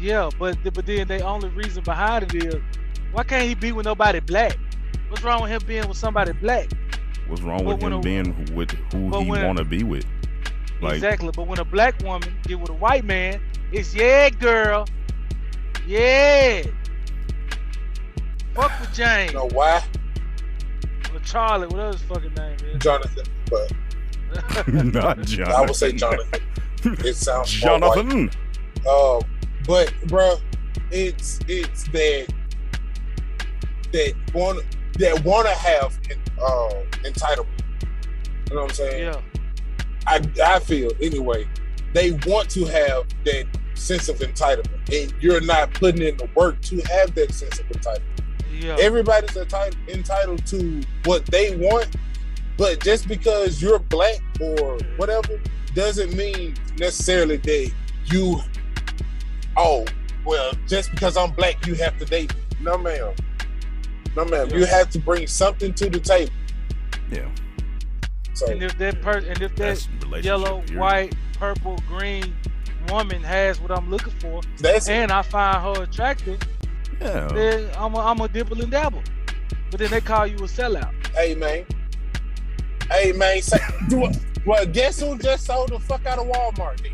Yeah, 0.00 0.30
but 0.38 0.56
but 0.74 0.86
then 0.86 1.08
the 1.08 1.22
only 1.22 1.48
reason 1.50 1.82
behind 1.84 2.34
it 2.34 2.44
is 2.44 2.56
why 3.12 3.22
can't 3.24 3.44
he 3.48 3.54
be 3.54 3.72
with 3.72 3.86
nobody 3.86 4.20
black? 4.20 4.56
What's 5.08 5.22
wrong 5.22 5.42
with 5.42 5.50
him 5.50 5.62
being 5.66 5.86
with 5.88 5.96
somebody 5.96 6.32
black? 6.32 6.68
What's 7.28 7.42
wrong 7.42 7.64
But 7.64 7.74
with 7.76 7.82
when 7.82 7.92
him 7.92 7.98
a- 8.00 8.02
being 8.02 8.54
with 8.54 8.70
who 8.92 9.18
he 9.22 9.30
when- 9.30 9.46
want 9.46 9.58
to 9.58 9.64
be 9.64 9.82
with? 9.84 10.04
Like, 10.82 10.94
exactly. 10.94 11.30
But 11.34 11.46
when 11.46 11.58
a 11.60 11.64
black 11.64 11.98
woman 12.02 12.36
get 12.46 12.58
with 12.60 12.68
a 12.70 12.74
white 12.74 13.04
man, 13.04 13.40
it's 13.72 13.94
yeah, 13.94 14.28
girl, 14.28 14.84
yeah. 15.86 16.62
Fuck 18.54 18.72
with 18.80 18.92
James 18.92 19.32
You 19.32 19.38
know 19.38 19.48
why? 19.52 19.82
Or 21.14 21.20
Charlie, 21.20 21.66
whatever 21.68 21.92
his 21.92 22.02
fucking 22.02 22.34
name 22.34 22.56
is. 22.64 22.82
Jonathan. 22.82 23.24
But 23.50 24.68
not 24.68 25.20
Jonathan. 25.22 25.54
I 25.54 25.60
would 25.60 25.76
say 25.76 25.92
Jonathan. 25.92 26.40
It 26.84 27.16
sounds 27.16 27.64
more 27.64 27.80
white. 27.80 27.94
Jonathan. 27.94 28.30
Uh, 28.86 29.18
but 29.66 29.90
bro, 30.06 30.36
it's 30.90 31.40
it's 31.48 31.84
that 31.88 32.26
that 33.92 34.14
want 34.34 34.62
that 34.98 35.24
want 35.24 35.48
to 35.48 35.54
have 35.54 35.98
uh, 36.42 36.74
entitlement. 37.04 37.46
You 38.50 38.56
know 38.56 38.62
what 38.62 38.70
I'm 38.70 38.74
saying? 38.74 39.04
yeah, 39.04 39.20
I 40.06 40.20
I 40.44 40.58
feel 40.58 40.90
anyway. 41.00 41.48
They 41.94 42.12
want 42.26 42.50
to 42.50 42.64
have 42.66 43.06
that 43.24 43.46
sense 43.74 44.08
of 44.10 44.18
entitlement, 44.18 44.92
and 44.92 45.14
you're 45.22 45.40
not 45.40 45.72
putting 45.72 46.02
in 46.02 46.16
the 46.16 46.28
work 46.34 46.60
to 46.62 46.80
have 46.82 47.14
that 47.14 47.32
sense 47.32 47.60
of 47.60 47.66
entitlement. 47.68 48.13
Yeah. 48.60 48.76
Everybody's 48.80 49.36
entitled 49.36 49.76
entitled 49.88 50.46
to 50.46 50.82
what 51.04 51.26
they 51.26 51.56
want, 51.56 51.96
but 52.56 52.80
just 52.82 53.08
because 53.08 53.60
you're 53.62 53.78
black 53.78 54.20
or 54.40 54.78
whatever 54.96 55.40
doesn't 55.74 56.14
mean 56.16 56.54
necessarily 56.78 57.36
that 57.38 57.72
you. 58.06 58.40
Oh 59.56 59.84
well, 60.24 60.52
just 60.66 60.90
because 60.92 61.16
I'm 61.16 61.30
black, 61.32 61.66
you 61.66 61.74
have 61.74 61.98
to 61.98 62.04
date 62.04 62.34
me. 62.34 62.40
No, 62.60 62.78
ma'am. 62.78 63.12
No, 64.16 64.24
ma'am. 64.24 64.48
You 64.50 64.64
have 64.64 64.88
to 64.90 64.98
bring 64.98 65.26
something 65.26 65.74
to 65.74 65.90
the 65.90 66.00
table. 66.00 66.32
Yeah, 67.10 67.28
So 68.32 68.46
and 68.50 68.62
if 68.62 68.78
that 68.78 69.02
person, 69.02 69.28
and 69.30 69.42
if 69.42 69.54
that 69.56 69.86
yellow, 70.24 70.60
period. 70.62 70.80
white, 70.80 71.14
purple, 71.38 71.78
green 71.86 72.34
woman 72.88 73.22
has 73.22 73.60
what 73.60 73.70
I'm 73.70 73.90
looking 73.90 74.12
for, 74.20 74.40
that's 74.58 74.88
it. 74.88 74.92
and 74.92 75.12
I 75.12 75.20
find 75.22 75.58
her 75.76 75.82
attractive, 75.82 76.40
Yeah. 77.00 77.26
then 77.28 77.70
I'm 77.76 77.94
a, 77.94 77.98
I'm 77.98 78.20
a 78.20 78.28
dibble 78.28 78.60
and 78.60 78.70
dabble. 78.70 79.02
But 79.70 79.80
then 79.80 79.90
they 79.90 80.00
call 80.00 80.26
you 80.26 80.36
a 80.36 80.40
sellout. 80.42 80.92
Hey 81.08 81.34
man. 81.34 81.66
Hey 82.90 83.12
man. 83.12 83.42
Say, 83.42 83.58
do. 83.88 84.10
Well, 84.46 84.66
guess 84.66 85.00
who 85.00 85.18
just 85.18 85.46
sold 85.46 85.70
the 85.70 85.80
fuck 85.80 86.04
out 86.06 86.18
of 86.18 86.26
Walmart? 86.26 86.82
Then? 86.82 86.92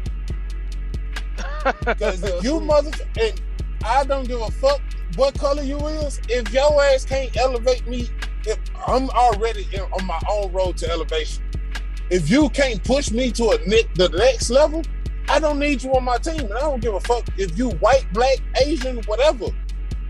Because 1.84 2.44
you 2.44 2.60
mother 2.60 2.90
and 3.18 3.40
I 3.85 4.05
don't 4.05 4.27
give 4.27 4.40
a 4.40 4.51
fuck 4.51 4.81
what 5.16 5.39
color 5.39 5.62
you 5.62 5.78
is. 5.89 6.20
If 6.28 6.52
your 6.52 6.82
ass 6.82 7.05
can't 7.05 7.35
elevate 7.36 7.86
me, 7.86 8.09
if 8.47 8.59
I'm 8.86 9.10
already 9.10 9.66
in, 9.72 9.81
on 9.81 10.06
my 10.06 10.20
own 10.28 10.52
road 10.52 10.77
to 10.78 10.90
elevation. 10.90 11.43
If 12.10 12.31
you 12.31 12.48
can't 12.51 12.82
push 12.82 13.10
me 13.10 13.31
to 13.32 13.51
a 13.51 13.59
ne- 13.66 13.89
the 13.94 14.09
next 14.10 14.51
level, 14.51 14.82
I 15.28 15.39
don't 15.39 15.59
need 15.59 15.82
you 15.82 15.93
on 15.93 16.05
my 16.05 16.18
team, 16.18 16.40
and 16.40 16.55
I 16.55 16.60
don't 16.60 16.81
give 16.81 16.94
a 16.94 17.01
fuck 17.01 17.24
if 17.36 17.56
you 17.56 17.70
white, 17.70 18.06
black, 18.12 18.39
Asian, 18.64 18.98
whatever. 19.02 19.47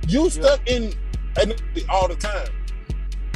You 0.08 0.30
stuck 0.30 0.60
in 0.68 0.92
in 1.42 1.54
all 1.88 2.08
the 2.08 2.16
time. 2.16 2.48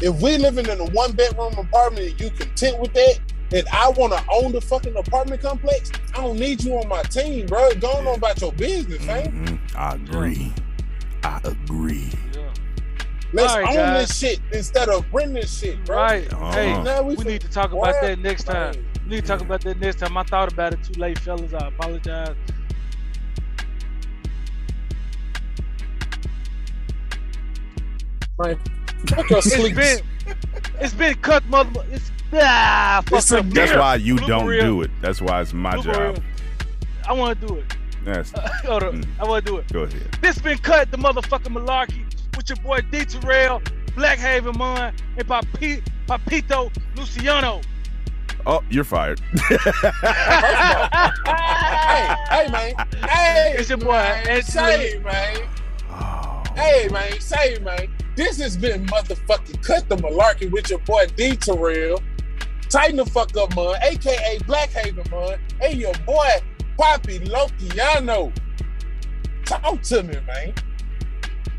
If 0.02 0.20
we 0.20 0.36
living 0.38 0.66
in 0.66 0.80
a 0.80 0.86
one 0.86 1.12
bedroom 1.12 1.54
apartment 1.56 2.10
and 2.10 2.20
you 2.20 2.30
content 2.30 2.80
with 2.80 2.92
that, 2.94 3.20
and 3.52 3.64
I 3.72 3.88
want 3.90 4.12
to 4.12 4.24
own 4.30 4.52
the 4.52 4.60
fucking 4.60 4.96
apartment 4.96 5.40
complex, 5.42 5.92
I 6.14 6.20
don't 6.22 6.38
need 6.38 6.64
you 6.64 6.74
on 6.76 6.88
my 6.88 7.02
team, 7.02 7.46
bro. 7.46 7.70
Go 7.74 7.88
on 7.92 8.06
about 8.18 8.40
your 8.40 8.52
business, 8.52 9.00
man. 9.04 9.60
Mhm. 9.70 9.76
I 9.76 9.94
agree. 9.94 10.52
I 11.22 11.40
agree. 11.44 12.10
Yeah. 12.34 12.40
Let's 13.32 13.52
All 13.52 13.60
right, 13.60 13.68
own 13.68 13.74
guys. 13.74 14.08
this 14.08 14.18
shit 14.18 14.40
instead 14.52 14.88
of 14.88 15.04
renting 15.12 15.34
this 15.34 15.58
shit, 15.58 15.84
bro. 15.84 15.96
Right. 15.96 16.32
Uh-huh. 16.32 16.52
Hey, 16.52 16.82
Now 16.82 17.02
we, 17.02 17.14
we 17.14 17.24
need 17.24 17.40
to 17.42 17.48
talk 17.48 17.72
about 17.72 17.94
that 18.00 18.18
next 18.18 18.44
time. 18.44 18.74
man, 18.74 18.84
We 19.04 19.16
need 19.16 19.20
to 19.22 19.26
talk 19.26 19.40
about 19.40 19.60
that 19.62 19.78
next 19.80 19.98
time. 20.00 20.16
I 20.16 20.22
thought 20.24 20.52
about 20.52 20.72
it 20.74 20.82
too 20.84 20.98
late, 21.00 21.18
fellas. 21.18 21.52
I 21.54 21.68
apologize. 21.68 22.34
Man, 28.38 28.58
Fuck 29.08 29.30
your 29.30 29.38
It's 29.40 29.52
sleep. 29.54 29.76
been 29.76 29.98
it's 30.80 30.94
been 30.94 31.14
cut, 31.16 31.44
mother. 31.46 31.84
It's 31.90 32.10
ah, 32.32 33.02
fuck 33.06 33.18
It's 33.18 33.32
a 33.32 33.38
up. 33.40 33.46
That's 33.50 33.72
why 33.74 33.96
you 33.96 34.16
Blue 34.16 34.26
don't 34.26 34.46
Maria. 34.46 34.62
do 34.62 34.82
it. 34.82 34.90
That's 35.02 35.20
why 35.20 35.40
it's 35.42 35.52
my 35.52 35.72
Blue 35.74 35.82
job. 35.84 35.96
Maria. 35.96 36.22
I 37.06 37.12
want 37.12 37.38
to 37.40 37.46
do 37.46 37.54
it. 37.56 37.76
Yes. 38.06 38.32
Hold 38.64 38.82
on. 38.84 39.02
Mm. 39.02 39.06
I 39.20 39.24
want 39.24 39.44
to 39.44 39.52
do 39.52 39.58
it. 39.58 39.72
Go 39.72 39.80
ahead. 39.82 40.18
This 40.20 40.38
been 40.38 40.58
cut, 40.58 40.90
the 40.90 40.96
motherfucking 40.96 41.52
malarkey 41.54 42.04
with 42.36 42.48
your 42.48 42.56
boy 42.56 42.80
D 42.90 43.04
Terrell, 43.04 43.60
Black 43.94 44.18
Haven 44.18 44.56
Mon, 44.58 44.94
and 45.16 45.28
Papi- 45.28 45.82
Papito 46.06 46.70
Luciano. 46.96 47.60
Oh, 48.46 48.62
you're 48.68 48.84
fired. 48.84 49.20
hey, 49.48 49.56
hey, 52.28 52.48
man. 52.50 52.74
Hey, 53.08 53.54
It's 53.58 53.68
your 53.68 53.78
boy, 53.78 53.92
man. 53.92 54.42
Say, 54.42 55.00
man. 55.04 55.38
Oh. 55.90 56.42
Hey, 56.54 56.88
man. 56.90 57.20
Say, 57.20 57.58
man. 57.60 57.88
This 58.16 58.38
has 58.38 58.56
been 58.56 58.86
motherfucking 58.86 59.62
Cut 59.62 59.88
the 59.88 59.96
Malarkey 59.96 60.50
with 60.50 60.70
your 60.70 60.78
boy 60.80 61.06
D 61.16 61.36
Terrell. 61.36 62.00
Tighten 62.68 62.96
the 62.96 63.06
fuck 63.06 63.36
up, 63.36 63.54
man. 63.56 63.74
AKA 63.82 64.38
Black 64.46 64.70
Haven, 64.70 65.04
man. 65.10 65.38
Hey, 65.60 65.74
your 65.74 65.94
boy 66.06 66.28
Poppy 66.78 67.20
Lokiano. 67.20 68.32
Talk 69.44 69.82
to 69.82 70.02
me, 70.02 70.14
man. 70.26 70.54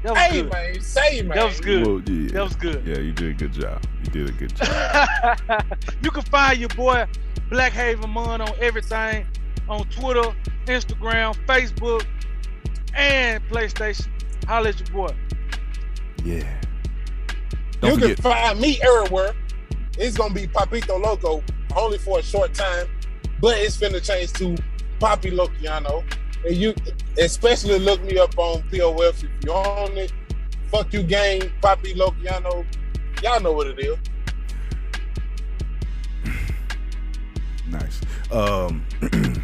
That 0.04 0.12
was 0.14 0.18
Hey, 0.18 0.42
good. 0.42 0.52
man. 0.52 0.82
Say, 0.82 1.22
man. 1.22 1.38
That 1.38 1.46
was 1.46 1.60
good. 1.60 1.88
Well, 1.88 2.02
yeah. 2.02 2.32
That 2.34 2.44
was 2.44 2.56
good. 2.56 2.86
Yeah, 2.86 3.00
you 3.00 3.12
did 3.12 3.30
a 3.32 3.34
good 3.34 3.54
job. 3.54 3.84
You 4.04 4.12
did 4.12 4.30
a 4.30 4.32
good 4.34 4.56
job. 4.56 5.66
you 6.04 6.12
can 6.12 6.24
find 6.24 6.58
your 6.60 6.70
boy 6.70 7.06
Black 7.50 7.74
Haven 7.74 8.10
Mun 8.10 8.42
on 8.42 8.52
everything 8.60 9.26
on 9.68 9.86
Twitter, 9.90 10.34
Instagram, 10.68 11.36
Facebook, 11.48 12.06
and 12.94 13.44
PlayStation. 13.50 14.08
Holla 14.48 14.70
at 14.70 14.80
your 14.80 14.90
boy. 14.90 15.16
Yeah. 16.26 16.44
Don't 17.80 17.92
you 17.92 18.00
forget. 18.00 18.16
can 18.16 18.24
find 18.24 18.60
me 18.60 18.82
everywhere. 18.82 19.34
It's 19.98 20.18
gonna 20.18 20.34
be 20.34 20.48
Papito 20.48 21.02
Loco 21.02 21.44
only 21.76 22.00
for 22.00 22.20
a 22.20 22.24
short 22.24 22.54
time, 22.54 22.88
but 23.40 23.58
it's 23.60 23.78
finna 23.78 24.04
change 24.04 24.34
to 24.34 24.56
Poppy 25.00 25.30
Lokiano. 25.30 26.04
And 26.46 26.56
you 26.56 26.74
especially 27.18 27.80
look 27.80 28.02
me 28.04 28.18
up 28.18 28.38
on 28.38 28.64
POF 28.64 29.24
if 29.24 29.46
you 29.46 29.52
own 29.52 29.98
it. 29.98 30.12
Fuck 30.72 30.92
you 30.94 31.04
gang, 31.04 31.52
Poppy 31.62 31.94
Lokiano. 31.94 32.66
Y'all 33.22 33.40
know 33.40 33.54
what 33.54 33.68
it 33.68 33.80
is. 33.80 33.98
Nice. 37.68 38.00
Um, 38.32 38.86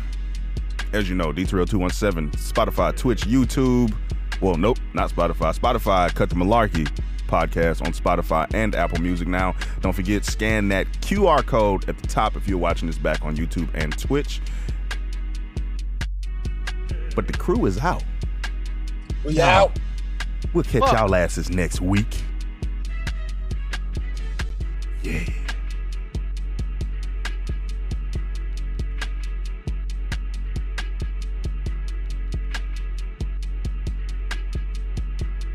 as 0.94 1.10
you 1.10 1.16
know, 1.16 1.34
D30217, 1.34 2.32
Spotify, 2.34 2.96
Twitch, 2.96 3.22
YouTube. 3.24 3.94
Well, 4.42 4.56
nope, 4.58 4.80
not 4.94 5.12
Spotify. 5.12 5.58
Spotify, 5.58 6.14
Cut 6.14 6.30
the 6.30 6.36
Malarkey 6.36 6.90
podcast 7.28 7.82
on 7.86 7.94
Spotify 7.94 8.52
and 8.54 8.76
Apple 8.76 9.00
Music 9.02 9.28
now. 9.28 9.56
Don't 9.82 9.94
forget, 9.94 10.26
scan 10.26 10.68
that 10.70 10.88
QR 11.02 11.46
code 11.46 11.88
at 11.88 11.98
the 12.00 12.08
top 12.08 12.36
if 12.36 12.48
you're 12.48 12.58
watching 12.58 12.88
this 12.88 12.98
back 12.98 13.24
on 13.24 13.38
YouTube 13.38 13.70
and 13.74 13.98
Twitch. 13.98 14.42
But 17.16 17.28
the 17.28 17.34
crew 17.34 17.66
is 17.66 17.78
out. 17.78 18.04
We 19.24 19.36
Wow. 19.38 19.44
out. 19.66 19.80
We'll 20.54 20.64
catch 20.64 20.82
Fuck. 20.82 20.94
y'all 20.94 21.16
asses 21.16 21.50
next 21.50 21.80
week. 21.82 22.24
Yeah. 25.04 25.24